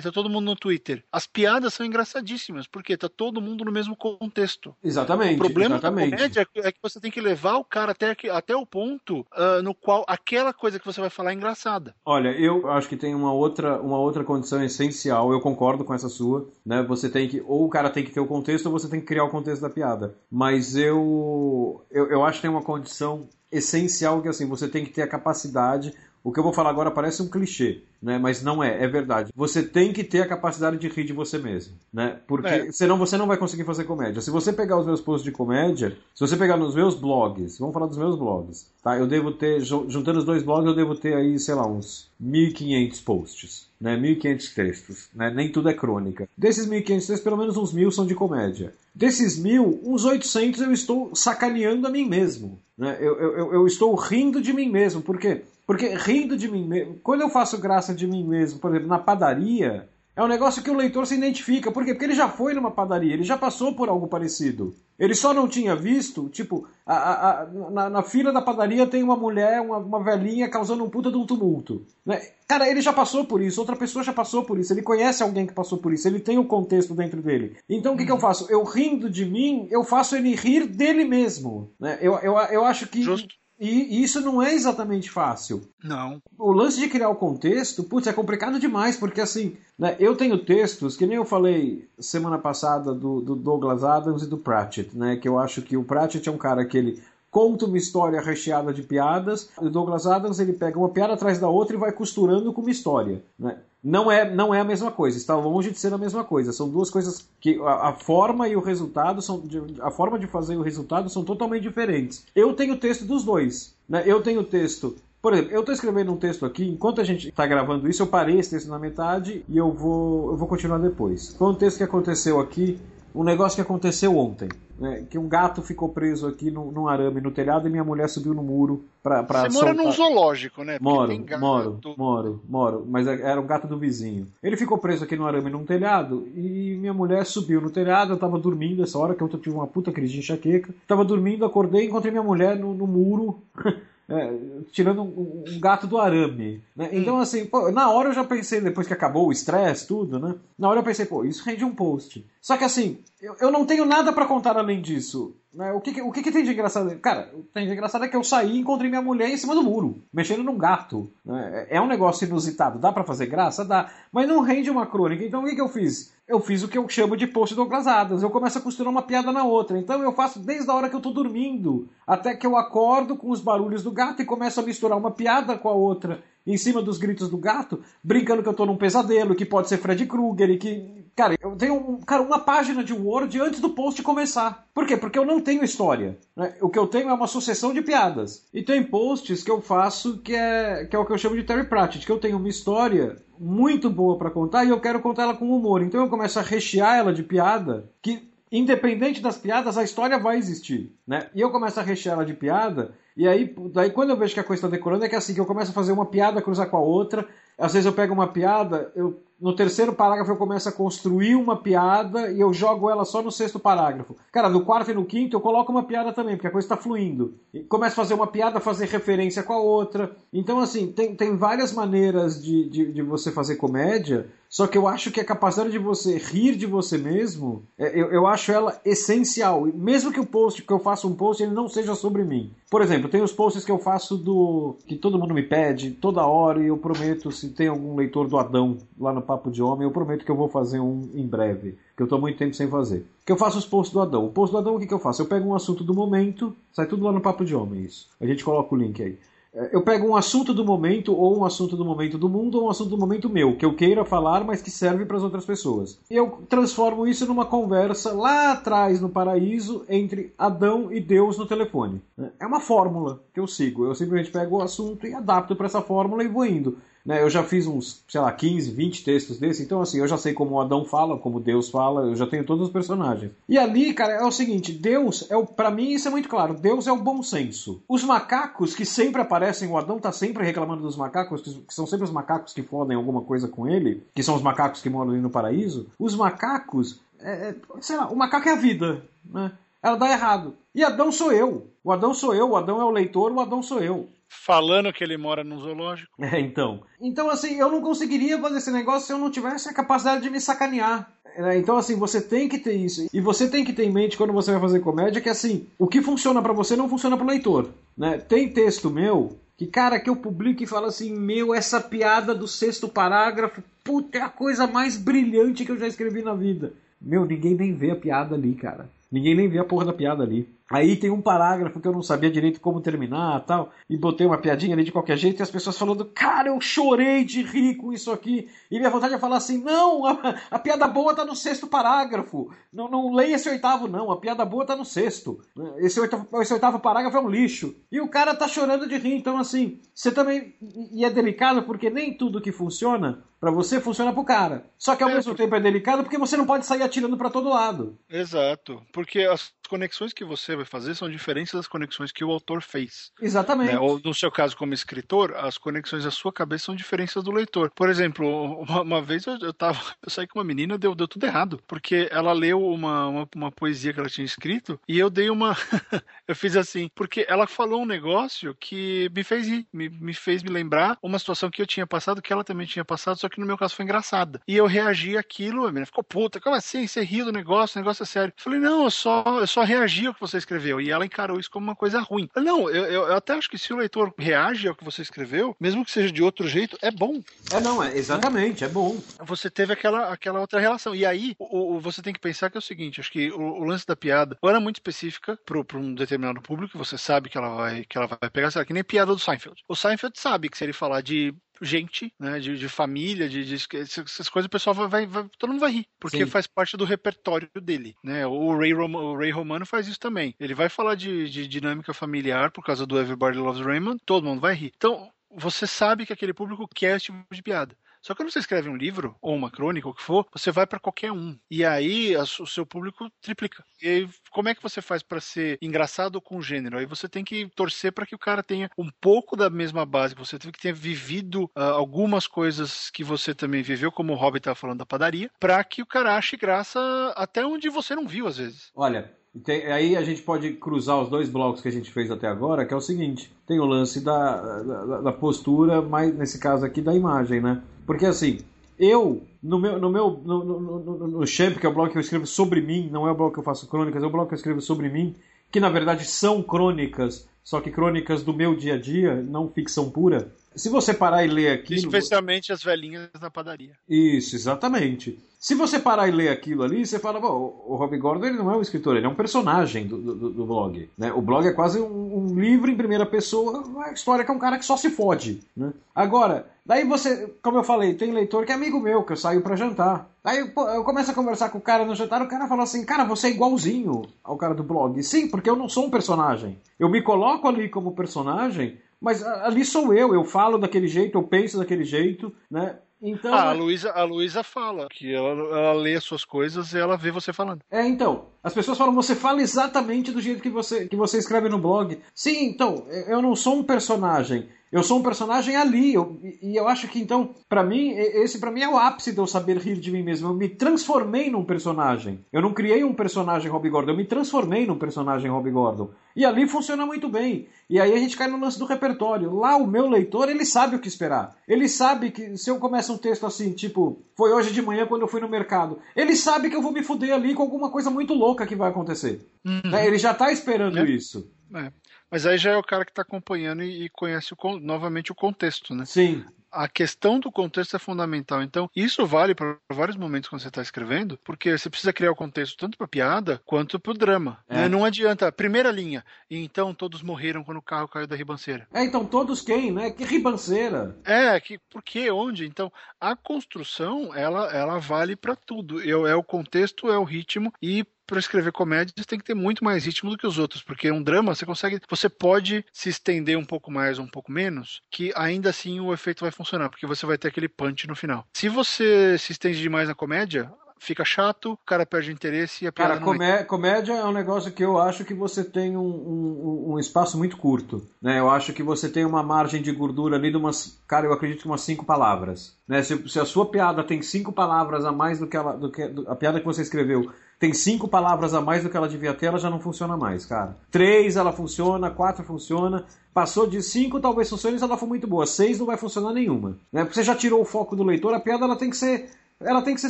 tá 0.02 0.12
todo 0.12 0.30
mundo 0.30 0.45
no 0.45 0.56
Twitter. 0.56 1.04
As 1.12 1.25
piadas 1.25 1.73
são 1.73 1.86
engraçadíssimas, 1.86 2.67
porque 2.67 2.97
tá 2.97 3.10
todo 3.10 3.41
mundo 3.41 3.65
no 3.65 3.71
mesmo 3.71 3.95
contexto. 3.95 4.75
Exatamente. 4.84 5.36
O 5.36 5.38
problema 5.38 5.75
exatamente. 5.75 6.12
da 6.12 6.17
comédia 6.17 6.47
é 6.58 6.71
que 6.71 6.80
você 6.82 6.99
tem 6.99 7.12
que 7.12 7.21
levar 7.21 7.58
o 7.58 7.63
cara 7.63 7.91
até, 7.91 8.15
até 8.32 8.56
o 8.56 8.65
ponto 8.65 9.19
uh, 9.19 9.62
no 9.63 9.73
qual 9.73 10.06
aquela 10.08 10.54
coisa 10.54 10.80
que 10.80 10.86
você 10.86 11.02
vai 11.02 11.10
falar 11.10 11.32
é 11.32 11.34
engraçada. 11.34 11.95
Olha, 12.06 12.30
eu 12.30 12.69
acho 12.69 12.88
que 12.88 12.97
tem 12.97 13.15
uma 13.15 13.34
outra, 13.34 13.82
uma 13.82 13.97
outra 13.97 14.23
condição 14.23 14.63
essencial, 14.63 15.32
eu 15.32 15.39
concordo 15.39 15.84
com 15.84 15.93
essa 15.93 16.10
sua, 16.10 16.49
né? 16.65 16.84
Você 16.84 17.10
tem 17.10 17.28
que, 17.28 17.41
ou 17.41 17.65
o 17.65 17.69
cara 17.69 17.89
tem 17.89 18.04
que 18.04 18.12
ter 18.12 18.19
o 18.19 18.28
contexto, 18.28 18.67
ou 18.67 18.71
você 18.71 18.88
tem 18.88 18.99
que 18.99 19.08
criar 19.08 19.23
o 19.23 19.30
contexto 19.30 19.62
da 19.62 19.69
piada. 19.69 20.15
Mas 20.30 20.75
eu, 20.75 21.84
eu, 21.89 22.08
eu 22.10 22.23
acho 22.23 22.38
que 22.38 22.41
tem 22.43 22.52
uma 22.52 22.63
condição 22.63 23.28
essencial 23.52 24.21
que 24.21 24.28
assim, 24.28 24.47
você 24.47 24.67
tem 24.67 24.84
que 24.84 24.91
ter 24.91 25.02
a 25.02 25.08
capacidade 25.08 25.93
o 26.23 26.32
que 26.32 26.39
eu 26.39 26.43
vou 26.43 26.54
falar 26.54 26.69
agora 26.69 26.91
parece 26.91 27.21
um 27.21 27.30
clichê, 27.30 27.84
né? 28.01 28.17
Mas 28.17 28.41
não 28.41 28.63
é, 28.63 28.83
é 28.83 28.88
verdade. 28.88 29.31
Você 29.35 29.62
tem 29.62 29.91
que 29.91 30.03
ter 30.03 30.21
a 30.21 30.27
capacidade 30.27 30.77
de 30.77 30.88
rir 30.88 31.03
de 31.03 31.13
você 31.13 31.38
mesmo, 31.38 31.73
né? 31.93 32.19
Porque 32.27 32.47
é. 32.47 32.71
senão 32.71 32.97
você 32.97 33.17
não 33.17 33.27
vai 33.27 33.38
conseguir 33.38 33.63
fazer 33.63 33.83
comédia. 33.83 34.21
Se 34.21 34.31
você 34.31 34.53
pegar 34.53 34.79
os 34.79 34.85
meus 34.85 35.01
posts 35.01 35.23
de 35.23 35.31
comédia, 35.31 35.97
se 36.15 36.21
você 36.21 36.38
pegar 36.38 36.57
nos 36.57 36.75
meus 36.75 36.95
blogs, 36.95 37.59
vamos 37.59 37.73
falar 37.73 37.88
dos 37.88 37.97
meus 37.97 38.17
blogs, 38.17 38.67
tá? 38.83 38.97
Eu 38.97 39.07
devo 39.07 39.31
ter, 39.31 39.62
juntando 39.62 40.19
os 40.19 40.25
dois 40.25 40.43
blogs, 40.43 40.67
eu 40.67 40.75
devo 40.75 40.95
ter 40.95 41.15
aí, 41.15 41.38
sei 41.38 41.55
lá, 41.55 41.67
uns 41.67 42.09
1.500 42.23 43.03
posts. 43.03 43.69
Né, 43.79 43.95
1.500 43.95 44.53
textos, 44.53 45.07
né, 45.15 45.31
nem 45.33 45.49
tudo 45.49 45.69
é 45.69 45.73
crônica. 45.73 46.27
Desses 46.38 46.67
1.500 46.67 46.85
textos, 46.85 47.21
pelo 47.21 47.38
menos 47.38 47.55
uns 47.55 47.71
mil 47.71 47.89
são 47.89 48.05
de 48.05 48.13
comédia. 48.13 48.73
Desses 48.93 49.39
mil, 49.39 49.79
uns 49.85 50.03
800 50.03 50.59
eu 50.59 50.73
estou 50.73 51.15
sacaneando 51.15 51.88
a 51.88 51.89
mim 51.89 52.05
mesmo. 52.05 52.59
Né? 52.77 52.97
Eu, 52.99 53.17
eu, 53.17 53.53
eu 53.53 53.67
estou 53.67 53.95
rindo 53.95 54.41
de 54.41 54.51
mim 54.51 54.69
mesmo. 54.69 55.01
Por 55.01 55.17
quê? 55.17 55.43
Porque 55.69 55.89
rindo 55.89 56.35
de 56.35 56.49
mim 56.49 56.67
mesmo, 56.67 56.95
quando 57.03 57.21
eu 57.21 57.29
faço 57.29 57.59
graça 57.59 57.88
de 57.93 58.08
mim 58.08 58.23
mesmo, 58.23 58.60
por 58.60 58.71
exemplo, 58.71 58.88
na 58.88 58.99
padaria, 58.99 59.88
é 60.19 60.23
um 60.23 60.28
negócio 60.28 60.62
que 60.62 60.69
o 60.69 60.75
leitor 60.75 61.08
se 61.08 61.15
identifica. 61.15 61.71
Por 61.71 61.86
quê? 61.86 61.93
Porque 61.93 62.06
ele 62.06 62.13
já 62.13 62.28
foi 62.28 62.54
numa 62.54 62.69
padaria, 62.69 63.13
ele 63.13 63.23
já 63.23 63.38
passou 63.38 63.73
por 63.73 63.88
algo 63.88 64.06
parecido. 64.06 64.75
Ele 64.99 65.15
só 65.15 65.34
não 65.34 65.47
tinha 65.47 65.78
visto, 65.78 66.28
tipo, 66.28 66.67
a, 66.86 66.93
a, 66.93 67.41
a, 67.43 67.45
na, 67.45 67.89
na, 67.89 68.04
fila 68.04 68.34
da 68.34 68.41
padaria 68.41 68.86
tem 68.86 69.02
uma 69.02 69.15
mulher, 69.15 69.62
uma, 69.62 69.78
uma 69.78 70.04
velhinha 70.04 70.49
causando 70.49 70.84
um 70.84 70.89
puta 70.89 71.10
de 71.10 71.15
um 71.15 71.25
tumulto. 71.25 71.86
Né? 72.06 72.19
Cara, 72.45 72.69
ele 72.69 72.82
já 72.82 72.91
passou 72.91 73.23
por 73.23 73.41
isso, 73.41 73.62
outra 73.62 73.78
pessoa 73.78 74.04
já 74.04 74.12
passou 74.12 74.43
por 74.43 74.60
isso, 74.60 74.73
ele 74.73 74.82
conhece 74.82 75.23
alguém 75.23 75.47
que 75.47 75.54
passou 75.54 75.78
por 75.78 75.93
isso, 75.93 76.06
ele 76.06 76.19
tem 76.19 76.38
o 76.38 76.41
um 76.41 76.47
contexto 76.47 76.93
dentro 76.93 77.21
dele. 77.21 77.56
Então 77.69 77.93
o 77.93 77.97
que, 77.97 78.06
que 78.06 78.12
eu 78.12 78.19
faço? 78.19 78.45
Eu 78.49 78.65
rindo 78.65 79.10
de 79.10 79.23
mim, 79.25 79.69
eu 79.71 79.86
faço 79.86 80.17
ele 80.17 80.36
rir 80.36 80.67
dele 80.67 81.06
mesmo. 81.06 81.71
Né? 81.80 81.97
Eu, 82.02 82.15
eu, 82.15 82.36
eu 82.36 82.65
acho 82.65 82.88
que. 82.88 83.02
Justo. 83.02 83.39
E 83.59 84.01
isso 84.01 84.21
não 84.21 84.41
é 84.41 84.53
exatamente 84.53 85.11
fácil. 85.11 85.61
Não. 85.83 86.21
O 86.37 86.53
lance 86.53 86.79
de 86.79 86.87
criar 86.87 87.09
o 87.09 87.15
contexto, 87.15 87.83
putz, 87.83 88.07
é 88.07 88.13
complicado 88.13 88.57
demais, 88.57 88.95
porque 88.95 89.19
assim, 89.19 89.57
né, 89.77 89.97
eu 89.99 90.15
tenho 90.15 90.37
textos, 90.45 90.95
que 90.95 91.05
nem 91.05 91.17
eu 91.17 91.25
falei 91.25 91.87
semana 91.99 92.37
passada 92.37 92.93
do, 92.93 93.19
do 93.19 93.35
Douglas 93.35 93.83
Adams 93.83 94.23
e 94.23 94.27
do 94.27 94.37
Pratchett, 94.37 94.97
né? 94.97 95.17
Que 95.17 95.27
eu 95.27 95.37
acho 95.37 95.61
que 95.61 95.75
o 95.75 95.83
Pratchett 95.83 96.29
é 96.29 96.31
um 96.31 96.37
cara 96.37 96.63
que 96.63 96.77
ele 96.77 97.03
conta 97.29 97.65
uma 97.65 97.77
história 97.77 98.21
recheada 98.21 98.73
de 98.73 98.81
piadas. 98.81 99.49
O 99.57 99.69
Douglas 99.69 100.07
Adams 100.07 100.39
ele 100.39 100.53
pega 100.53 100.79
uma 100.79 100.89
piada 100.89 101.13
atrás 101.13 101.37
da 101.39 101.49
outra 101.49 101.75
e 101.75 101.79
vai 101.79 101.91
costurando 101.91 102.53
com 102.53 102.61
uma 102.61 102.71
história. 102.71 103.21
Né? 103.37 103.57
Não 103.81 104.11
é, 104.11 104.29
não 104.29 104.53
é 104.53 104.59
a 104.59 104.63
mesma 104.63 104.91
coisa, 104.91 105.17
está 105.17 105.35
longe 105.35 105.71
de 105.71 105.79
ser 105.79 105.93
a 105.93 105.97
mesma 105.97 106.23
coisa. 106.23 106.51
São 106.51 106.69
duas 106.69 106.89
coisas 106.89 107.29
que 107.39 107.59
a, 107.61 107.89
a 107.89 107.93
forma 107.93 108.47
e 108.47 108.55
o 108.55 108.59
resultado 108.59 109.21
são 109.21 109.41
a 109.81 109.89
forma 109.89 110.19
de 110.19 110.27
fazer 110.27 110.57
o 110.57 110.61
resultado 110.61 111.09
são 111.09 111.23
totalmente 111.23 111.63
diferentes. 111.63 112.25
Eu 112.35 112.53
tenho 112.53 112.73
o 112.73 112.77
texto 112.77 113.05
dos 113.05 113.23
dois. 113.23 113.73
Né? 113.87 114.03
Eu 114.05 114.21
tenho 114.21 114.41
o 114.41 114.43
texto 114.43 114.95
por 115.21 115.33
exemplo, 115.33 115.51
eu 115.51 115.59
estou 115.59 115.73
escrevendo 115.73 116.13
um 116.13 116.17
texto 116.17 116.45
aqui, 116.45 116.65
enquanto 116.65 117.01
a 117.01 117.03
gente 117.03 117.27
está 117.27 117.45
gravando 117.45 117.89
isso, 117.89 118.01
eu 118.01 118.07
parei 118.07 118.39
esse 118.39 118.51
texto 118.51 118.69
na 118.69 118.79
metade 118.79 119.43
e 119.49 119.57
eu 119.57 119.69
vou, 119.69 120.31
eu 120.31 120.37
vou 120.37 120.47
continuar 120.47 120.77
depois. 120.77 121.35
Foi 121.35 121.49
um 121.49 121.55
texto 121.55 121.77
que 121.77 121.83
aconteceu 121.83 122.39
aqui 122.39 122.79
um 123.19 123.23
negócio 123.23 123.58
que 123.58 123.62
aconteceu 123.62 124.17
ontem. 124.17 124.47
Né, 124.79 125.05
que 125.10 125.17
um 125.17 125.27
gato 125.27 125.62
ficou 125.62 125.89
preso 125.89 126.25
aqui 126.25 126.49
no, 126.49 126.71
num 126.71 126.88
arame 126.88 127.19
no 127.19 127.32
telhado 127.32 127.67
e 127.67 127.69
minha 127.69 127.84
mulher 127.84 128.08
subiu 128.08 128.34
no 128.34 128.41
muro 128.41 128.86
pra, 129.03 129.21
pra 129.23 129.41
Você 129.41 129.51
soltar. 129.51 129.75
mora 129.75 129.84
num 129.84 129.91
zoológico, 129.91 130.63
né? 130.63 130.77
Moro, 130.79 131.25
moro, 131.38 131.79
moro, 131.97 132.41
moro. 132.47 132.86
Mas 132.88 133.05
é, 133.05 133.21
era 133.29 133.41
um 133.41 133.45
gato 133.45 133.67
do 133.67 133.77
vizinho. 133.77 134.25
Ele 134.41 134.55
ficou 134.55 134.77
preso 134.77 135.03
aqui 135.03 135.17
no 135.17 135.27
arame 135.27 135.49
num 135.49 135.65
telhado 135.65 136.25
e 136.34 136.77
minha 136.79 136.93
mulher 136.93 137.25
subiu 137.25 137.60
no 137.60 137.69
telhado. 137.69 138.13
Eu 138.13 138.17
tava 138.17 138.39
dormindo 138.39 138.82
essa 138.82 138.97
hora 138.97 139.13
que 139.13 139.21
eu 139.21 139.27
tive 139.27 139.53
uma 139.53 139.67
puta 139.67 139.91
crise 139.91 140.13
de 140.13 140.19
enxaqueca. 140.19 140.73
Tava 140.88 141.03
dormindo, 141.03 141.43
acordei, 141.43 141.88
encontrei 141.88 142.13
minha 142.13 142.23
mulher 142.23 142.58
no, 142.58 142.73
no 142.73 142.88
muro. 142.88 143.41
É, 144.09 144.33
tirando 144.71 145.03
um, 145.03 145.43
um, 145.47 145.59
gato 145.59 145.85
do 145.85 145.99
arame. 145.99 146.63
Né? 146.75 146.89
Então, 146.91 147.19
assim, 147.19 147.45
pô, 147.45 147.71
na 147.71 147.91
hora 147.91 148.09
eu 148.09 148.13
já 148.13 148.23
pensei, 148.23 148.59
depois 148.59 148.87
que 148.87 148.93
acabou 148.93 149.27
o 149.27 149.31
estresse, 149.31 149.87
tudo, 149.87 150.19
né? 150.19 150.35
Na 150.57 150.67
hora 150.67 150.79
eu 150.79 150.83
pensei, 150.83 151.05
pô, 151.05 151.23
isso 151.23 151.43
rende 151.45 151.63
um 151.63 151.75
post. 151.75 152.25
Só 152.41 152.57
que 152.57 152.63
assim, 152.63 152.97
eu, 153.21 153.35
eu 153.39 153.51
não 153.51 153.65
tenho 153.65 153.85
nada 153.85 154.11
para 154.11 154.25
contar 154.25 154.57
além 154.57 154.81
disso. 154.81 155.35
Né? 155.53 155.71
O, 155.71 155.81
que, 155.81 156.01
o 156.01 156.12
que, 156.12 156.21
que, 156.21 156.31
tem 156.31 156.43
de 156.43 156.51
engraçado? 156.51 156.95
Cara, 156.99 157.29
o 157.33 157.41
que 157.41 157.49
tem 157.53 157.65
de 157.65 157.73
engraçado 157.73 158.05
é 158.05 158.07
que 158.07 158.15
eu 158.15 158.23
saí 158.23 158.55
e 158.55 158.59
encontrei 158.59 158.89
minha 158.89 159.01
mulher 159.01 159.29
em 159.29 159.38
cima 159.38 159.55
do 159.55 159.63
muro, 159.63 160.01
mexendo 160.13 160.43
num 160.43 160.57
gato. 160.57 161.12
Né? 161.25 161.67
É 161.69 161.81
um 161.81 161.88
negócio 161.88 162.27
inusitado. 162.27 162.77
Dá 162.77 162.91
para 162.91 163.03
fazer 163.03 163.25
graça? 163.25 163.65
Dá. 163.65 163.89
Mas 164.12 164.27
não 164.27 164.41
rende 164.41 164.69
uma 164.69 164.85
crônica. 164.85 165.23
Então 165.23 165.41
o 165.41 165.45
que, 165.45 165.55
que 165.55 165.62
eu 165.62 165.67
fiz? 165.67 166.13
Eu 166.27 166.39
fiz 166.39 166.62
o 166.62 166.67
que 166.67 166.77
eu 166.77 166.88
chamo 166.88 167.17
de 167.17 167.25
post 167.25 167.55
Douglas 167.55 167.88
Adams. 167.88 168.21
Eu 168.21 168.29
começo 168.29 168.59
a 168.59 168.62
costurar 168.62 168.91
uma 168.91 169.01
piada 169.01 169.31
na 169.31 169.43
outra. 169.43 169.79
Então 169.79 170.03
eu 170.03 170.12
faço 170.12 170.39
desde 170.39 170.69
a 170.69 170.73
hora 170.75 170.88
que 170.88 170.95
eu 170.95 171.01
tô 171.01 171.09
dormindo 171.09 171.89
até 172.05 172.35
que 172.35 172.45
eu 172.45 172.55
acordo 172.55 173.15
com 173.15 173.31
os 173.31 173.41
barulhos 173.41 173.83
do 173.83 173.91
gato 173.91 174.21
e 174.21 174.25
começo 174.25 174.59
a 174.59 174.63
misturar 174.63 174.97
uma 174.97 175.12
piada 175.12 175.57
com 175.57 175.69
a 175.69 175.73
outra 175.73 176.23
em 176.49 176.57
cima 176.57 176.81
dos 176.81 176.97
gritos 176.97 177.29
do 177.29 177.38
gato, 177.38 177.79
brincando 178.03 178.41
que 178.41 178.49
eu 178.49 178.53
tô 178.53 178.65
num 178.65 178.75
pesadelo, 178.75 179.35
que 179.35 179.45
pode 179.45 179.69
ser 179.69 179.77
Fred 179.77 180.05
Krueger 180.07 180.49
e 180.49 180.57
que. 180.57 180.99
Cara, 181.15 181.35
eu 181.41 181.55
tenho 181.55 181.75
um, 181.75 181.99
cara, 181.99 182.21
uma 182.21 182.39
página 182.39 182.83
de 182.83 182.93
Word 182.93 183.39
antes 183.39 183.59
do 183.59 183.71
post 183.71 184.01
começar. 184.01 184.65
Por 184.73 184.88
quê? 184.88 184.95
Porque 184.95 185.19
eu 185.19 185.25
não 185.25 185.41
tenho 185.41 185.63
história. 185.63 186.17
Né? 186.35 186.55
O 186.62 186.69
que 186.69 186.79
eu 186.79 186.88
tenho 186.88 187.09
é 187.09 187.13
uma 187.13 187.27
sucessão 187.27 187.73
de 187.73 187.81
piadas. 187.81 188.45
E 188.53 188.63
tem 188.63 188.81
posts 188.81 189.43
que 189.43 189.51
eu 189.51 189.62
faço 189.62 190.19
que 190.19 190.33
é, 190.33 190.85
que 190.85 190.95
é 190.95 190.99
o 190.99 191.05
que 191.05 191.12
eu 191.12 191.17
chamo 191.17 191.35
de 191.35 191.43
Terry 191.43 191.65
Pratchett, 191.65 192.05
que 192.05 192.12
eu 192.12 192.19
tenho 192.19 192.38
uma 192.38 192.47
história 192.47 193.17
muito 193.38 193.89
boa 193.89 194.17
para 194.17 194.31
contar 194.31 194.63
e 194.63 194.69
eu 194.69 194.79
quero 194.79 195.01
contar 195.01 195.23
ela 195.23 195.35
com 195.35 195.53
humor. 195.53 195.83
Então 195.83 196.01
eu 196.01 196.09
começo 196.09 196.39
a 196.39 196.41
rechear 196.41 196.97
ela 196.97 197.13
de 197.13 197.21
piada 197.21 197.89
que 198.01 198.29
independente 198.51 199.21
das 199.21 199.38
piadas, 199.38 199.77
a 199.77 199.83
história 199.83 200.17
vai 200.17 200.38
existir, 200.38 200.91
né? 201.05 201.27
E 201.35 201.41
eu 201.41 201.51
começo 201.51 201.79
a 201.79 201.83
rechear 201.83 202.15
ela 202.15 202.25
de 202.25 202.33
piada, 202.33 202.93
e 203.19 203.27
aí, 203.27 203.53
daí 203.73 203.89
quando 203.89 204.11
eu 204.11 204.15
vejo 204.15 204.33
que 204.33 204.39
a 204.39 204.43
coisa 204.45 204.65
está 204.65 204.69
decorando, 204.69 205.03
é 205.03 205.09
que 205.09 205.13
é 205.13 205.17
assim, 205.17 205.33
que 205.33 205.41
eu 205.41 205.45
começo 205.45 205.71
a 205.71 205.73
fazer 205.73 205.91
uma 205.91 206.05
piada, 206.05 206.41
cruzar 206.41 206.69
com 206.69 206.77
a 206.77 206.79
outra, 206.79 207.27
às 207.57 207.73
vezes 207.73 207.85
eu 207.85 207.91
pego 207.91 208.13
uma 208.13 208.29
piada, 208.29 208.93
eu 208.95 209.19
no 209.41 209.53
terceiro 209.53 209.91
parágrafo 209.91 210.31
eu 210.31 210.37
começo 210.37 210.69
a 210.69 210.71
construir 210.71 211.35
uma 211.35 211.57
piada 211.57 212.31
e 212.31 212.39
eu 212.39 212.53
jogo 212.53 212.89
ela 212.89 213.03
só 213.03 213.21
no 213.21 213.29
sexto 213.29 213.59
parágrafo. 213.59 214.15
Cara, 214.31 214.47
no 214.47 214.61
quarto 214.61 214.91
e 214.91 214.93
no 214.93 215.03
quinto 215.03 215.35
eu 215.35 215.41
coloco 215.41 215.69
uma 215.69 215.83
piada 215.83 216.13
também, 216.13 216.37
porque 216.37 216.47
a 216.47 216.51
coisa 216.51 216.65
está 216.65 216.77
fluindo. 216.77 217.33
E 217.53 217.59
começo 217.59 217.93
a 217.93 218.03
fazer 218.03 218.13
uma 218.13 218.27
piada, 218.27 218.61
fazer 218.61 218.87
referência 218.87 219.43
com 219.43 219.51
a 219.51 219.59
outra. 219.59 220.15
Então, 220.31 220.59
assim, 220.59 220.89
tem, 220.89 221.13
tem 221.13 221.35
várias 221.35 221.73
maneiras 221.73 222.41
de, 222.41 222.69
de, 222.69 222.91
de 222.91 223.01
você 223.01 223.31
fazer 223.31 223.55
comédia, 223.55 224.27
só 224.50 224.65
que 224.65 224.75
eu 224.75 224.87
acho 224.87 225.12
que 225.12 225.21
a 225.21 225.25
capacidade 225.25 225.69
de 225.71 225.77
você 225.77 226.17
rir 226.17 226.56
de 226.56 226.65
você 226.65 226.97
mesmo, 226.97 227.63
é, 227.77 227.87
eu, 227.89 228.12
eu 228.12 228.25
acho 228.25 228.52
ela 228.52 228.81
essencial. 228.83 229.67
Mesmo 229.75 230.12
que 230.12 230.19
o 230.19 230.25
post, 230.25 230.63
que 230.63 230.73
eu 230.73 230.79
faça 230.79 231.06
um 231.06 231.13
post, 231.13 231.43
ele 231.43 231.54
não 231.54 231.69
seja 231.69 231.93
sobre 231.93 232.23
mim. 232.23 232.52
Por 232.67 232.81
exemplo, 232.81 233.08
tem 233.08 233.21
os 233.21 233.31
posts 233.31 233.63
que 233.63 233.71
eu 233.71 233.77
faço 233.77 234.17
do. 234.17 234.75
que 234.87 234.95
todo 234.95 235.19
mundo 235.19 235.35
me 235.35 235.43
pede, 235.43 235.91
toda 235.91 236.25
hora, 236.25 236.63
e 236.63 236.67
eu 236.67 236.77
prometo, 236.77 237.31
se 237.31 237.50
tem 237.50 237.67
algum 237.67 237.95
leitor 237.95 238.27
do 238.27 238.39
Adão 238.39 238.79
lá 239.00 239.13
no 239.13 239.21
Papo 239.21 239.52
de 239.52 239.62
Homem, 239.62 239.83
eu 239.83 239.91
prometo 239.91 240.25
que 240.25 240.31
eu 240.31 240.35
vou 240.35 240.50
fazer 240.50 240.79
um 240.79 241.12
em 241.13 241.27
breve, 241.27 241.77
que 241.95 242.02
eu 242.02 242.06
estou 242.06 242.19
muito 242.19 242.39
tempo 242.39 242.56
sem 242.56 242.67
fazer. 242.67 243.06
Que 243.23 243.31
eu 243.31 243.37
faço 243.37 243.60
os 243.60 243.67
posts 243.67 243.93
do 243.93 244.02
Adão. 244.02 244.25
O 244.25 244.31
post 244.31 244.52
do 244.52 244.58
Adão, 244.58 244.75
o 244.75 244.79
que, 244.79 244.87
que 244.87 244.93
eu 244.93 245.00
faço? 245.00 245.21
Eu 245.21 245.27
pego 245.27 245.47
um 245.47 245.56
assunto 245.56 245.83
do 245.83 245.93
momento, 245.93 246.56
sai 246.73 246.87
tudo 246.87 247.06
lá 247.06 247.12
no 247.12 247.21
Papo 247.21 247.45
de 247.45 247.56
Homem, 247.56 247.83
isso. 247.83 248.10
A 248.19 248.25
gente 248.25 248.43
coloca 248.43 248.73
o 248.73 248.77
link 248.77 249.00
aí. 249.04 249.19
É, 249.60 249.75
eu 249.75 249.81
pego 249.81 250.07
um 250.07 250.15
assunto 250.15 250.53
do 250.53 250.63
momento, 250.63 251.13
ou 251.13 251.39
um 251.39 251.43
assunto 251.43 251.75
do 251.75 251.83
momento 251.83 252.17
do 252.17 252.29
mundo, 252.29 252.60
ou 252.60 252.67
um 252.67 252.69
assunto 252.69 252.91
do 252.91 252.97
momento 252.97 253.29
meu, 253.29 253.57
que 253.57 253.65
eu 253.65 253.75
queira 253.75 254.05
falar, 254.05 254.45
mas 254.45 254.62
que 254.62 254.71
serve 254.71 255.05
para 255.05 255.17
as 255.17 255.23
outras 255.23 255.45
pessoas. 255.45 255.99
E 256.10 256.15
eu 256.15 256.39
transformo 256.47 257.05
isso 257.05 257.25
numa 257.25 257.45
conversa 257.45 258.13
lá 258.13 258.53
atrás 258.53 259.01
no 259.01 259.10
paraíso 259.10 259.83
entre 259.89 260.33
Adão 260.37 260.89
e 260.91 261.01
Deus 261.01 261.37
no 261.37 261.45
telefone. 261.45 262.01
É 262.39 262.45
uma 262.45 262.62
fórmula 262.62 263.21
que 263.33 263.39
eu 263.39 263.47
sigo. 263.47 263.85
Eu 263.85 263.93
simplesmente 263.93 264.31
pego 264.31 264.57
o 264.57 264.62
assunto 264.62 265.05
e 265.05 265.13
adapto 265.13 265.55
para 265.55 265.65
essa 265.65 265.81
fórmula 265.81 266.23
e 266.23 266.27
vou 266.27 266.45
indo. 266.45 266.77
Né, 267.10 267.23
eu 267.23 267.29
já 267.31 267.43
fiz 267.43 267.65
uns, 267.65 268.03
sei 268.07 268.21
lá, 268.21 268.31
15, 268.31 268.69
20 268.69 269.03
textos 269.03 269.39
desse, 269.39 269.63
então 269.63 269.81
assim, 269.81 269.97
eu 269.97 270.07
já 270.07 270.15
sei 270.15 270.31
como 270.31 270.62
Adão 270.62 270.85
fala, 270.85 271.17
como 271.17 271.39
Deus 271.39 271.67
fala, 271.67 272.01
eu 272.03 272.15
já 272.15 272.27
tenho 272.27 272.45
todos 272.45 272.67
os 272.67 272.71
personagens. 272.71 273.31
E 273.47 273.57
ali, 273.57 273.95
cara, 273.95 274.13
é 274.13 274.23
o 274.23 274.31
seguinte, 274.31 274.71
Deus 274.71 275.25
é 275.27 275.35
o, 275.35 275.43
para 275.43 275.71
mim 275.71 275.89
isso 275.89 276.07
é 276.07 276.12
muito 276.12 276.29
claro, 276.29 276.53
Deus 276.53 276.85
é 276.85 276.91
o 276.91 277.01
bom 277.01 277.23
senso. 277.23 277.81
Os 277.89 278.03
macacos 278.03 278.75
que 278.75 278.85
sempre 278.85 279.23
aparecem, 279.23 279.67
o 279.67 279.75
Adão 279.75 279.97
tá 279.97 280.12
sempre 280.12 280.45
reclamando 280.45 280.83
dos 280.83 280.95
macacos, 280.95 281.41
que, 281.41 281.51
que 281.51 281.73
são 281.73 281.87
sempre 281.87 282.05
os 282.05 282.12
macacos 282.12 282.53
que 282.53 282.62
fodem 282.62 282.95
alguma 282.95 283.21
coisa 283.21 283.47
com 283.47 283.67
ele, 283.67 284.03
que 284.13 284.21
são 284.21 284.35
os 284.35 284.43
macacos 284.43 284.79
que 284.79 284.89
moram 284.91 285.10
ali 285.10 285.19
no 285.19 285.31
paraíso. 285.31 285.87
Os 285.97 286.13
macacos, 286.13 286.99
é, 287.19 287.31
é 287.31 287.55
sei 287.81 287.97
lá, 287.97 288.07
o 288.07 288.15
macaco 288.15 288.49
é 288.49 288.51
a 288.51 288.55
vida, 288.55 289.01
né? 289.25 289.51
Ela 289.81 289.95
dá 289.95 290.12
errado. 290.12 290.53
E 290.75 290.83
Adão 290.83 291.12
sou 291.12 291.31
eu. 291.31 291.65
O 291.83 291.91
Adão 291.91 292.13
sou 292.13 292.35
eu, 292.35 292.51
o 292.51 292.55
Adão 292.55 292.79
é 292.79 292.85
o 292.85 292.91
leitor, 292.91 293.31
o 293.31 293.39
Adão 293.39 293.63
sou 293.63 293.79
eu 293.79 294.07
falando 294.30 294.94
que 294.94 295.04
ele 295.04 295.17
mora 295.17 295.44
num 295.44 295.60
zoológico. 295.60 296.10
É, 296.21 296.40
então. 296.40 296.84
Então, 297.02 297.30
assim, 297.30 297.60
eu 297.60 297.71
não 297.71 297.82
conseguiria 297.82 298.40
fazer 298.40 298.58
esse 298.58 298.71
negócio 298.71 299.08
se 299.08 299.13
eu 299.13 299.17
não 299.17 299.32
tivesse 299.32 299.67
a 299.67 299.73
capacidade 299.73 300.21
de 300.21 300.30
me 300.30 300.40
sacanear. 300.40 301.12
É, 301.36 301.58
então, 301.58 301.77
assim, 301.77 301.96
você 301.96 302.21
tem 302.21 302.48
que 302.48 302.60
ter 302.60 302.73
isso. 302.73 303.08
E 303.12 303.19
você 303.19 303.50
tem 303.50 303.65
que 303.65 303.73
ter 303.73 303.86
em 303.86 303.92
mente 303.92 304.15
quando 304.15 304.34
você 304.34 304.52
vai 304.52 304.60
fazer 304.60 304.80
comédia 304.82 305.21
que, 305.21 305.30
assim, 305.30 305.67
o 305.77 305.88
que 305.88 306.02
funciona 306.02 306.42
para 306.42 306.54
você 306.54 306.75
não 306.75 306.88
funciona 306.88 307.17
pro 307.17 307.25
leitor. 307.25 307.69
Né? 307.98 308.19
Tem 308.19 308.52
texto 308.52 308.90
meu 308.90 309.38
que, 309.58 309.67
cara, 309.67 310.00
que 310.00 310.10
eu 310.10 310.15
publico 310.15 310.63
e 310.63 310.67
falo 310.67 310.86
assim: 310.86 311.13
meu, 311.13 311.54
essa 311.54 311.82
piada 311.82 312.34
do 312.34 312.48
sexto 312.48 312.88
parágrafo, 312.88 313.62
puta, 313.84 314.17
é 314.17 314.21
a 314.21 314.30
coisa 314.30 314.65
mais 314.67 314.96
brilhante 314.96 315.65
que 315.65 315.71
eu 315.71 315.77
já 315.77 315.88
escrevi 315.88 316.21
na 316.21 316.34
vida. 316.34 316.73
Meu, 317.02 317.25
ninguém 317.25 317.56
nem 317.56 317.73
vê 317.73 317.92
a 317.92 317.96
piada 317.96 318.36
ali, 318.36 318.54
cara. 318.54 318.90
Ninguém 319.12 319.36
nem 319.36 319.50
vê 319.50 319.60
a 319.60 319.65
porra 319.65 319.86
da 319.86 319.94
piada 319.94 320.23
ali. 320.23 320.48
Aí 320.69 320.95
tem 320.95 321.09
um 321.09 321.21
parágrafo 321.21 321.79
que 321.79 321.87
eu 321.87 321.91
não 321.91 322.03
sabia 322.03 322.29
direito 322.29 322.61
como 322.61 322.81
terminar 322.81 323.43
tal, 323.45 323.71
e 323.89 323.97
botei 323.97 324.27
uma 324.27 324.37
piadinha 324.37 324.75
ali 324.75 324.83
de 324.83 324.91
qualquer 324.91 325.17
jeito, 325.17 325.39
e 325.39 325.43
as 325.43 325.49
pessoas 325.49 325.77
falando, 325.77 326.05
cara, 326.05 326.49
eu 326.49 326.61
chorei 326.61 327.23
de 327.23 327.41
rir 327.41 327.75
com 327.75 327.91
isso 327.91 328.11
aqui. 328.11 328.47
E 328.69 328.77
minha 328.77 328.89
vontade 328.89 329.13
é 329.13 329.19
falar 329.19 329.37
assim: 329.37 329.63
não, 329.63 330.05
a, 330.05 330.35
a 330.51 330.59
piada 330.59 330.87
boa 330.87 331.15
tá 331.15 331.25
no 331.25 331.35
sexto 331.35 331.67
parágrafo. 331.67 332.51
Não, 332.71 332.89
não 332.89 333.13
leia 333.13 333.35
esse 333.35 333.49
oitavo, 333.49 333.87
não. 333.87 334.11
A 334.11 334.19
piada 334.19 334.45
boa 334.45 334.65
tá 334.65 334.75
no 334.75 334.85
sexto. 334.85 335.39
Esse 335.77 335.99
oitavo, 335.99 336.27
esse 336.41 336.53
oitavo 336.53 336.79
parágrafo 336.79 337.17
é 337.17 337.21
um 337.21 337.29
lixo. 337.29 337.75
E 337.91 337.99
o 337.99 338.07
cara 338.07 338.35
tá 338.35 338.47
chorando 338.47 338.87
de 338.87 338.97
rir. 338.97 339.15
Então, 339.15 339.37
assim, 339.37 339.79
você 339.93 340.11
também. 340.11 340.55
E 340.91 341.03
é 341.03 341.09
delicado 341.09 341.63
porque 341.63 341.89
nem 341.89 342.13
tudo 342.13 342.41
que 342.41 342.51
funciona 342.51 343.23
para 343.39 343.51
você 343.51 343.79
funciona 343.79 344.13
pro 344.13 344.25
cara. 344.25 344.65
Só 344.77 344.95
que 344.95 345.03
ao 345.03 345.09
é, 345.09 345.15
mesmo 345.15 345.33
tempo 345.33 345.55
é 345.55 345.59
delicado 345.59 346.03
porque 346.03 346.17
você 346.17 346.35
não 346.35 346.45
pode 346.45 346.65
sair 346.65 346.83
atirando 346.83 347.17
para 347.17 347.29
todo 347.29 347.49
lado. 347.49 347.97
Exato. 348.09 348.81
Porque 348.91 349.21
as 349.21 349.53
conexões 349.69 350.11
que 350.11 350.25
você 350.25 350.55
vai 350.60 350.65
fazer 350.65 350.95
são 350.95 351.10
diferentes 351.10 351.53
das 351.53 351.67
conexões 351.67 352.12
que 352.12 352.23
o 352.23 352.31
autor 352.31 352.62
fez. 352.62 353.12
Exatamente. 353.21 353.73
Né? 353.73 353.79
Ou 353.79 353.99
no 354.03 354.13
seu 354.13 354.31
caso, 354.31 354.55
como 354.55 354.73
escritor, 354.73 355.35
as 355.35 355.57
conexões 355.57 356.03
da 356.03 356.12
sua 356.12 356.31
cabeça 356.31 356.65
são 356.65 356.75
diferentes 356.75 357.15
do 357.15 357.31
leitor. 357.31 357.71
Por 357.75 357.89
exemplo, 357.89 358.27
uma, 358.62 358.81
uma 358.81 359.01
vez 359.01 359.25
eu, 359.25 359.37
eu, 359.39 359.53
tava, 359.53 359.79
eu 360.03 360.10
saí 360.10 360.27
com 360.27 360.39
uma 360.39 360.45
menina, 360.45 360.77
deu, 360.77 360.93
deu 360.93 361.07
tudo 361.07 361.25
errado. 361.25 361.62
Porque 361.67 362.07
ela 362.12 362.33
leu 362.33 362.63
uma, 362.63 363.07
uma, 363.07 363.29
uma 363.35 363.51
poesia 363.51 363.93
que 363.93 363.99
ela 363.99 364.10
tinha 364.10 364.25
escrito 364.25 364.79
e 364.87 364.99
eu 364.99 365.10
dei 365.10 365.29
uma. 365.29 365.55
eu 366.27 366.35
fiz 366.35 366.55
assim, 366.55 366.89
porque 366.93 367.25
ela 367.27 367.47
falou 367.47 367.81
um 367.81 367.85
negócio 367.85 368.55
que 368.60 369.10
me 369.15 369.23
fez 369.23 369.47
rir, 369.47 369.67
me, 369.71 369.89
me 369.89 370.13
fez 370.13 370.43
me 370.43 370.49
lembrar 370.49 370.97
uma 371.01 371.19
situação 371.19 371.49
que 371.49 371.62
eu 371.62 371.67
tinha 371.67 371.87
passado, 371.87 372.21
que 372.21 372.31
ela 372.31 372.43
também 372.43 372.67
tinha 372.67 372.85
passado, 372.85 373.19
só 373.19 373.29
que 373.29 373.39
no 373.39 373.45
meu 373.45 373.57
caso 373.57 373.75
foi 373.75 373.85
engraçada. 373.85 374.41
E 374.47 374.55
eu 374.55 374.65
reagi 374.65 375.17
àquilo, 375.17 375.63
a 375.63 375.67
menina 375.67 375.85
ficou 375.85 376.03
puta, 376.03 376.39
como 376.39 376.55
assim? 376.55 376.85
Você 376.87 377.01
riu 377.01 377.25
do 377.25 377.31
negócio, 377.31 377.77
o 377.77 377.81
negócio 377.81 378.03
é 378.03 378.05
sério. 378.05 378.33
Eu 378.37 378.43
falei, 378.43 378.60
não, 378.60 378.83
eu 378.83 378.91
só, 378.91 379.23
eu 379.39 379.47
só 379.47 379.63
reagi 379.63 380.07
ao 380.07 380.13
que 380.13 380.21
você 380.21 380.37
escreveu. 380.50 380.81
E 380.81 380.89
ela 380.89 381.06
encarou 381.06 381.39
isso 381.39 381.52
como 381.52 381.67
uma 381.67 381.75
coisa 381.75 382.00
ruim. 382.00 382.27
Não, 382.35 382.69
eu, 382.69 382.85
eu, 382.85 383.15
até 383.15 383.33
acho 383.33 383.50
que 383.50 383.58
se 383.58 383.71
o 383.71 383.77
leitor 383.77 384.13
reage 384.17 384.67
ao 384.67 384.75
que 384.75 384.83
você 384.83 385.02
escreveu, 385.02 385.56
mesmo 385.60 385.85
que 385.85 385.91
seja 385.91 386.12
de 386.12 386.23
outro 386.23 386.47
jeito, 386.47 386.77
é 386.81 386.89
bom. 386.89 387.21
É, 387.52 387.60
não, 387.60 387.83
é, 387.83 387.95
exatamente, 387.95 388.63
é 388.63 388.67
bom. 388.67 388.97
Você 389.25 389.50
teve 389.50 389.73
aquela, 389.73 390.12
aquela 390.12 390.39
outra 390.39 390.60
relação. 390.60 390.95
E 390.95 391.06
aí, 391.06 391.35
o, 391.37 391.75
o 391.75 391.79
você 391.79 392.02
tem 392.02 392.13
que 392.13 392.19
pensar 392.19 392.50
que 392.50 392.58
é 392.58 392.60
o 392.60 392.62
seguinte: 392.62 393.00
acho 393.00 393.12
que 393.12 393.31
o, 393.31 393.39
o 393.39 393.63
lance 393.63 393.85
da 393.85 393.95
piada 393.95 394.37
ou 394.41 394.50
era 394.50 394.60
muito 394.60 394.77
específica 394.77 395.37
para 395.45 395.77
um 395.77 395.93
determinado 395.93 396.41
público, 396.41 396.77
você 396.77 396.97
sabe 396.97 397.29
que 397.29 397.37
ela 397.37 397.56
vai, 397.56 397.85
que 397.85 397.97
ela 397.97 398.08
vai 398.08 398.29
pegar, 398.29 398.52
sei 398.52 398.62
lá, 398.62 398.65
que 398.65 398.73
nem 398.73 398.83
piada 398.83 399.13
do 399.13 399.19
Seinfeld. 399.19 399.63
O 399.67 399.75
Seinfeld 399.75 400.19
sabe 400.19 400.50
que 400.50 400.58
se 400.58 400.63
ele 400.63 400.73
falar 400.73 401.02
de 401.02 401.33
gente, 401.62 402.13
né, 402.19 402.39
de, 402.39 402.57
de 402.57 402.69
família, 402.69 403.29
de, 403.29 403.45
de, 403.45 403.55
essas 403.55 404.29
coisas, 404.29 404.47
o 404.47 404.49
pessoal 404.49 404.73
vai, 404.73 405.05
vai, 405.05 405.29
todo 405.37 405.49
mundo 405.49 405.60
vai 405.60 405.71
rir, 405.71 405.85
porque 405.99 406.17
Sim. 406.17 406.25
faz 406.25 406.47
parte 406.47 406.77
do 406.77 406.85
repertório 406.85 407.49
dele, 407.62 407.95
né? 408.03 408.25
O 408.25 408.57
Ray, 408.57 408.73
Rom, 408.73 408.95
o 408.95 409.17
Ray 409.17 409.31
Romano 409.31 409.65
faz 409.65 409.87
isso 409.87 409.99
também. 409.99 410.35
Ele 410.39 410.53
vai 410.53 410.69
falar 410.69 410.95
de, 410.95 411.29
de 411.29 411.47
dinâmica 411.47 411.93
familiar 411.93 412.51
por 412.51 412.63
causa 412.63 412.85
do 412.85 412.99
Everybody 412.99 413.37
Loves 413.37 413.65
Raymond, 413.65 414.01
todo 414.05 414.25
mundo 414.25 414.41
vai 414.41 414.53
rir. 414.53 414.71
Então, 414.75 415.10
você 415.29 415.67
sabe 415.67 416.05
que 416.05 416.13
aquele 416.13 416.33
público 416.33 416.67
quer 416.67 416.97
esse 416.97 417.05
tipo 417.05 417.23
de 417.31 417.43
piada. 417.43 417.75
Só 418.02 418.13
que 418.13 418.21
quando 418.21 418.31
você 418.31 418.39
escreve 418.39 418.69
um 418.69 418.75
livro, 418.75 419.15
ou 419.21 419.35
uma 419.35 419.52
crônica, 419.52 419.87
ou 419.87 419.93
o 419.93 419.95
que 419.95 420.02
for, 420.02 420.25
você 420.33 420.52
vai 420.52 420.65
para 420.65 420.79
qualquer 420.79 421.12
um. 421.12 421.37
E 421.50 421.65
aí 421.65 422.15
a, 422.15 422.23
o 422.23 422.47
seu 422.47 422.65
público 422.65 423.10
triplica. 423.21 423.63
E 423.81 423.87
aí, 423.87 424.10
como 424.31 424.50
é 424.50 424.56
que 424.56 424.63
você 424.63 424.81
faz 424.81 425.04
para 425.04 425.19
ser 425.19 425.58
engraçado 425.62 426.21
com 426.21 426.37
o 426.37 426.41
gênero? 426.41 426.77
Aí 426.77 426.85
você 426.85 427.08
tem 427.08 427.23
que 427.23 427.50
torcer 427.56 427.91
para 427.91 428.06
que 428.06 428.15
o 428.15 428.19
cara 428.19 428.43
tenha 428.43 428.69
um 428.77 428.89
pouco 429.02 429.35
da 429.35 429.50
mesma 429.50 429.85
base, 429.85 430.15
que 430.15 430.25
você 430.25 430.39
tem 430.39 430.52
que 430.52 430.60
ter 430.60 430.73
vivido 430.73 431.43
uh, 431.58 431.62
algumas 431.73 432.27
coisas 432.27 432.89
que 432.89 433.04
você 433.04 433.33
também 433.33 433.62
viveu, 433.62 433.91
como 433.91 434.13
o 434.13 434.15
Robin 434.15 434.37
estava 434.37 434.56
falando 434.56 434.79
da 434.79 434.85
padaria, 434.85 435.29
para 435.39 435.63
que 435.63 435.81
o 435.81 435.85
cara 435.85 436.15
ache 436.15 436.37
graça 436.37 436.79
até 437.15 437.45
onde 437.45 437.69
você 437.69 437.95
não 437.95 438.08
viu 438.08 438.27
às 438.27 438.37
vezes. 438.37 438.71
Olha, 438.75 439.18
tem, 439.44 439.65
aí 439.67 439.96
a 439.96 440.04
gente 440.04 440.21
pode 440.23 440.54
cruzar 440.54 441.02
os 441.02 441.10
dois 441.10 441.30
blocos 441.30 441.62
que 441.62 441.67
a 441.67 441.71
gente 441.71 441.92
fez 441.92 442.10
até 442.10 442.27
agora, 442.27 442.65
que 442.65 442.73
é 442.73 442.77
o 442.77 442.82
seguinte: 442.82 443.32
tem 443.46 443.60
o 443.60 443.65
lance 443.65 444.02
da, 444.02 444.62
da, 444.63 445.02
da 445.02 445.12
postura, 445.12 445.82
mas 445.82 446.15
nesse 446.15 446.40
caso 446.40 446.65
aqui 446.65 446.82
da 446.82 446.96
imagem, 446.96 447.40
né? 447.40 447.62
Porque 447.86 448.06
assim, 448.06 448.40
eu, 448.77 449.21
no 449.44 449.60
meu, 449.60 449.80
no 449.80 449.90
meu 449.90 450.21
no, 450.23 450.44
no, 450.44 450.60
no, 450.60 451.08
no 451.08 451.27
Champ, 451.27 451.58
que 451.58 451.65
é 451.65 451.69
o 451.69 451.73
blog 451.73 451.92
que 451.92 451.98
eu 451.98 452.02
escrevo 452.02 452.25
sobre 452.25 452.62
mim, 452.62 452.90
não 452.92 453.08
é 453.08 453.12
o 453.12 453.15
blog 453.15 453.34
que 453.34 453.40
eu 453.40 453.44
faço 453.44 453.67
crônicas, 453.67 454.02
é 454.02 454.06
o 454.06 454.10
blog 454.10 454.27
que 454.27 454.34
eu 454.34 454.38
escrevo 454.38 454.62
sobre 454.62 454.90
mim, 454.90 455.15
que 455.52 455.60
na 455.60 455.69
verdade 455.69 456.06
são 456.06 456.42
crônicas, 456.42 457.27
só 457.50 457.60
que 457.60 457.71
crônicas 457.71 458.21
do 458.21 458.31
meu 458.31 458.56
dia 458.56 458.75
a 458.75 458.77
dia, 458.77 459.15
não 459.15 459.50
ficção 459.50 459.89
pura. 459.89 460.31
Se 460.56 460.69
você 460.69 460.93
parar 460.93 461.25
e 461.25 461.27
ler 461.27 461.50
aquilo. 461.50 461.79
Especialmente 461.79 462.54
as 462.54 462.62
velhinhas 462.63 463.10
da 463.19 463.31
padaria. 463.31 463.71
Isso, 463.89 464.35
exatamente. 464.35 465.17
Se 465.39 465.56
você 465.56 465.79
parar 465.79 466.08
e 466.08 466.12
ler 466.12 466.29
aquilo 466.29 466.63
ali, 466.63 466.85
você 466.85 467.00
fala, 467.00 467.17
o 467.17 467.75
Rob 467.75 467.97
Gordon 467.97 468.25
ele 468.25 468.37
não 468.37 468.52
é 468.52 468.58
um 468.58 468.62
escritor, 468.62 468.97
ele 468.97 469.06
é 469.06 469.10
um 469.10 469.15
personagem 469.15 469.87
do, 469.87 469.97
do, 469.97 470.29
do 470.29 470.45
blog. 470.45 470.89
Né? 470.97 471.13
O 471.13 471.21
blog 471.21 471.47
é 471.47 471.54
quase 471.54 471.79
um, 471.79 472.17
um, 472.17 472.39
livro 472.39 472.69
em 472.69 472.75
primeira 472.75 473.06
pessoa, 473.06 473.62
uma 473.62 473.89
história 473.93 474.25
que 474.25 474.29
é 474.29 474.33
um 474.33 474.39
cara 474.39 474.60
que 474.60 474.65
só 474.65 474.75
se 474.75 474.89
fode. 474.89 475.41
Né? 475.56 475.71
Agora, 475.95 476.45
daí 476.65 476.83
você, 476.83 477.33
como 477.41 477.58
eu 477.58 477.63
falei, 477.63 477.93
tem 477.93 478.12
leitor 478.12 478.45
que 478.45 478.52
é 478.52 478.56
amigo 478.56 478.81
meu, 478.81 479.04
que 479.04 479.13
eu 479.13 479.17
saio 479.17 479.41
para 479.41 479.56
jantar. 479.56 480.10
Aí 480.25 480.39
eu 480.39 480.83
começo 480.83 481.10
a 481.10 481.13
conversar 481.13 481.50
com 481.50 481.58
o 481.58 481.62
cara 481.62 481.85
no 481.85 481.95
jantar, 481.95 482.21
o 482.21 482.27
cara 482.27 482.47
fala 482.50 482.63
assim, 482.63 482.85
cara, 482.85 483.06
você 483.06 483.27
é 483.27 483.31
igualzinho 483.31 484.02
ao 484.21 484.35
cara 484.35 484.54
do 484.54 484.62
blog. 484.62 485.02
Sim, 485.02 485.29
porque 485.29 485.50
eu 485.50 485.56
não 485.56 485.69
sou 485.69 485.85
um 485.85 485.89
personagem. 485.89 486.60
Eu 486.77 486.89
me 486.89 487.02
coloco 487.02 487.38
ali 487.48 487.69
como 487.69 487.96
personagem, 487.96 488.79
mas 489.00 489.23
ali 489.23 489.63
sou 489.63 489.94
eu, 489.94 490.13
eu 490.13 490.23
falo 490.23 490.58
daquele 490.58 490.87
jeito, 490.87 491.17
eu 491.17 491.23
penso 491.23 491.58
daquele 491.58 491.83
jeito, 491.83 492.33
né? 492.50 492.77
Então, 493.02 493.33
ah, 493.33 493.50
a 493.50 493.54
Luísa 493.54 493.92
a 493.92 494.04
Luísa 494.04 494.44
fala 494.44 494.87
que 494.90 495.13
ela, 495.13 495.29
ela 495.29 495.73
lê 495.73 495.96
as 495.96 496.04
suas 496.04 496.25
coisas 496.25 496.73
e 496.73 496.77
ela 496.77 496.98
vê 496.98 497.12
você 497.12 497.31
falando. 497.31 497.62
É, 497.71 497.87
então. 497.87 498.25
As 498.44 498.54
pessoas 498.54 498.77
falam, 498.77 498.94
você 498.94 499.15
fala 499.15 499.42
exatamente 499.42 500.12
do 500.12 500.19
jeito 500.19 500.42
que 500.42 500.50
você, 500.50 500.87
que 500.87 500.98
você 500.98 501.17
escreve 501.17 501.48
no 501.48 501.58
blog. 501.58 501.98
Sim, 502.13 502.46
então, 502.46 502.85
eu 503.08 503.21
não 503.21 503.35
sou 503.35 503.56
um 503.56 503.63
personagem. 503.63 504.50
Eu 504.71 504.83
sou 504.83 504.99
um 504.99 505.03
personagem 505.03 505.55
ali, 505.55 505.93
eu, 505.93 506.19
e 506.41 506.55
eu 506.55 506.67
acho 506.67 506.87
que 506.87 506.99
então, 506.99 507.33
para 507.47 507.63
mim, 507.63 507.89
esse 507.89 508.39
para 508.39 508.51
mim 508.51 508.61
é 508.61 508.69
o 508.69 508.77
ápice 508.77 509.11
de 509.11 509.17
eu 509.17 509.25
saber 509.25 509.57
rir 509.57 509.77
de 509.79 509.91
mim 509.91 510.03
mesmo. 510.03 510.29
Eu 510.29 510.33
me 510.33 510.47
transformei 510.47 511.29
num 511.29 511.43
personagem. 511.43 512.23
Eu 512.31 512.41
não 512.41 512.53
criei 512.53 512.83
um 512.83 512.93
personagem 512.93 513.49
Rob 513.49 513.67
Gordon, 513.69 513.91
eu 513.91 513.97
me 513.97 514.05
transformei 514.05 514.67
num 514.67 514.77
personagem 514.77 515.29
Rob 515.31 515.49
Gordon. 515.49 515.89
E 516.15 516.23
ali 516.23 516.47
funciona 516.47 516.85
muito 516.85 517.09
bem. 517.09 517.47
E 517.69 517.79
aí 517.79 517.93
a 517.93 517.97
gente 517.97 518.17
cai 518.17 518.27
no 518.27 518.39
lance 518.39 518.59
do 518.59 518.65
repertório. 518.65 519.33
Lá 519.35 519.57
o 519.57 519.65
meu 519.65 519.87
leitor, 519.87 520.29
ele 520.29 520.45
sabe 520.45 520.75
o 520.75 520.79
que 520.79 520.87
esperar. 520.87 521.35
Ele 521.47 521.67
sabe 521.67 522.11
que 522.11 522.37
se 522.37 522.49
eu 522.49 522.59
começo 522.59 522.93
um 522.93 522.97
texto 522.97 523.25
assim, 523.25 523.53
tipo, 523.53 524.03
foi 524.15 524.31
hoje 524.33 524.51
de 524.51 524.61
manhã 524.61 524.85
quando 524.85 525.01
eu 525.01 525.07
fui 525.07 525.21
no 525.21 525.29
mercado, 525.29 525.79
ele 525.95 526.15
sabe 526.15 526.49
que 526.49 526.55
eu 526.55 526.61
vou 526.61 526.71
me 526.71 526.83
fuder 526.83 527.13
ali 527.13 527.33
com 527.33 527.41
alguma 527.41 527.69
coisa 527.71 527.89
muito 527.89 528.13
louca 528.13 528.45
que 528.45 528.55
vai 528.55 528.69
acontecer. 528.69 529.25
Uhum. 529.45 529.75
Ele 529.75 529.97
já 529.97 530.13
tá 530.13 530.31
esperando 530.31 530.77
é. 530.77 530.83
isso. 530.83 531.31
É. 531.55 531.71
Mas 532.12 532.25
aí 532.25 532.37
já 532.37 532.51
é 532.51 532.57
o 532.57 532.63
cara 532.63 532.85
que 532.85 532.91
está 532.91 533.01
acompanhando 533.01 533.63
e, 533.63 533.85
e 533.85 533.89
conhece 533.89 534.33
o, 534.33 534.60
novamente 534.60 535.12
o 535.12 535.15
contexto, 535.15 535.75
né? 535.75 535.85
Sim. 535.85 536.25
A 536.51 536.67
questão 536.67 537.19
do 537.19 537.31
contexto 537.31 537.75
é 537.75 537.79
fundamental. 537.79 538.41
Então, 538.41 538.67
isso 538.75 539.05
vale 539.05 539.35
para 539.35 539.55
vários 539.71 539.95
momentos 539.95 540.27
quando 540.27 540.41
você 540.41 540.47
está 540.47 540.63
escrevendo, 540.63 541.19
porque 541.23 541.55
você 541.55 541.69
precisa 541.69 541.93
criar 541.93 542.12
o 542.12 542.15
contexto 542.15 542.57
tanto 542.57 542.75
para 542.75 542.87
piada 542.87 543.39
quanto 543.45 543.79
para 543.79 543.91
o 543.91 543.93
drama. 543.93 544.39
É. 544.49 544.55
Né? 544.55 544.69
Não 544.69 544.83
adianta, 544.83 545.31
primeira 545.31 545.69
linha, 545.69 546.03
e 546.27 546.37
então 546.43 546.73
todos 546.73 547.03
morreram 547.03 547.43
quando 547.43 547.57
o 547.57 547.62
carro 547.62 547.87
caiu 547.87 548.07
da 548.07 548.15
ribanceira. 548.15 548.67
É, 548.73 548.83
então 548.83 549.05
todos 549.05 549.41
quem, 549.41 549.71
né? 549.71 549.91
Que 549.91 550.03
ribanceira? 550.03 550.97
É, 551.05 551.39
que, 551.39 551.60
por 551.69 551.83
quê? 551.83 552.10
Onde? 552.10 552.47
Então, 552.47 552.73
a 552.99 553.15
construção, 553.15 554.15
ela, 554.15 554.51
ela 554.51 554.79
vale 554.79 555.15
para 555.15 555.35
tudo. 555.35 555.79
É, 555.79 556.12
é 556.12 556.15
o 556.15 556.23
contexto, 556.23 556.89
é 556.89 556.97
o 556.97 557.03
ritmo, 557.03 557.53
e 557.62 557.85
para 558.10 558.19
escrever 558.19 558.51
comédias 558.51 559.05
tem 559.05 559.19
que 559.19 559.25
ter 559.25 559.35
muito 559.35 559.63
mais 559.63 559.85
ritmo 559.85 560.10
do 560.10 560.17
que 560.17 560.27
os 560.27 560.37
outros, 560.37 560.63
porque 560.63 560.91
um 560.91 561.01
drama 561.01 561.33
você 561.33 561.45
consegue, 561.45 561.79
você 561.89 562.10
pode 562.10 562.65
se 562.73 562.89
estender 562.89 563.37
um 563.37 563.45
pouco 563.45 563.71
mais 563.71 563.99
ou 563.99 564.05
um 564.05 564.07
pouco 564.07 564.31
menos, 564.31 564.81
que 564.91 565.13
ainda 565.15 565.49
assim 565.49 565.79
o 565.79 565.93
efeito 565.93 566.21
vai 566.21 566.31
funcionar, 566.31 566.69
porque 566.69 566.87
você 566.87 567.05
vai 567.05 567.17
ter 567.17 567.27
aquele 567.27 567.47
punch 567.47 567.87
no 567.87 567.95
final. 567.95 568.25
Se 568.33 568.49
você 568.49 569.17
se 569.17 569.31
estende 569.31 569.62
demais 569.62 569.87
na 569.87 569.95
comédia, 569.95 570.51
fica 570.80 571.04
chato, 571.04 571.52
o 571.52 571.58
cara 571.58 571.86
perde 571.86 572.12
interesse 572.12 572.63
e 572.63 572.67
a 572.67 572.71
piada 572.71 572.94
Cara, 572.94 573.06
comé 573.06 573.44
comédia 573.44 573.94
é 573.94 574.06
um 574.06 574.13
negócio 574.13 574.52
que 574.52 574.63
eu 574.63 574.80
acho 574.80 575.04
que 575.04 575.13
você 575.13 575.44
tem 575.44 575.75
um, 575.75 575.82
um, 575.82 576.73
um, 576.73 576.80
espaço 576.80 577.17
muito 577.17 577.38
curto. 577.38 577.86
Né? 578.02 578.19
Eu 578.19 578.30
acho 578.30 578.54
que 578.54 578.63
você 578.63 578.90
tem 578.90 579.06
uma 579.06 579.21
margem 579.21 579.62
de 579.62 579.71
gordura 579.71 580.15
ali 580.15 580.32
de 580.32 580.38
umas. 580.38 580.82
Cara, 580.88 581.06
eu 581.06 581.13
acredito 581.13 581.42
que 581.42 581.48
umas 581.48 581.62
cinco 581.62 581.86
palavras. 581.86 582.58
Né? 582.67 582.82
Se, 582.82 583.10
se 583.10 583.19
a 583.19 583.25
sua 583.25 583.52
piada 583.52 583.84
tem 583.84 584.02
cinco 584.02 584.32
palavras 584.32 584.86
a 584.86 584.92
mais 584.92 585.19
do 585.19 585.27
que, 585.27 585.38
ela, 585.38 585.54
do 585.54 585.71
que 585.71 585.88
do, 585.88 586.10
a 586.10 586.15
piada 586.15 586.40
que 586.40 586.46
você 586.46 586.62
escreveu 586.62 587.12
tem 587.40 587.54
cinco 587.54 587.88
palavras 587.88 588.34
a 588.34 588.42
mais 588.42 588.63
do 588.63 588.69
que 588.69 588.75
ela 588.75 588.90
devia 588.90 589.13
ter, 589.13 589.27
ela 589.27 589.40
já 589.40 589.50
não 589.50 589.62
funciona 589.62 589.96
mais, 589.96 590.25
cara. 590.25 590.58
Três 590.69 591.15
ela 591.15 591.32
funciona, 591.32 591.90
quatro 591.90 592.21
funciona. 592.21 592.86
Passou 593.13 593.48
de 593.48 593.63
cinco, 593.63 594.00
talvez 594.00 594.30
funcione 594.30 594.58
se 594.60 594.63
ela 594.63 594.77
for 594.77 594.88
muito 594.88 595.08
boa. 595.08 595.25
Seis 595.25 595.58
não 595.58 595.65
vai 595.65 595.77
funcionar 595.77 596.13
nenhuma. 596.13 596.58
Né? 596.71 596.84
Porque 596.84 596.96
você 596.96 597.04
já 597.04 597.15
tirou 597.15 597.42
o 597.42 597.46
foco 597.46 597.77
do 597.77 597.84
leitor, 597.84 598.13
a 598.13 598.19
piada 598.19 598.44
ela 598.44 598.58
tem 598.58 598.69
que 598.69 598.75
ser. 598.75 599.10
Ela 599.40 599.62
tem 599.62 599.73
que 599.73 599.81
ser 599.81 599.90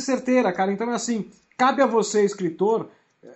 certeira, 0.00 0.52
cara. 0.52 0.72
Então 0.72 0.90
é 0.90 0.94
assim, 0.94 1.30
cabe 1.56 1.82
a 1.82 1.86
você, 1.86 2.24
escritor, 2.24 2.88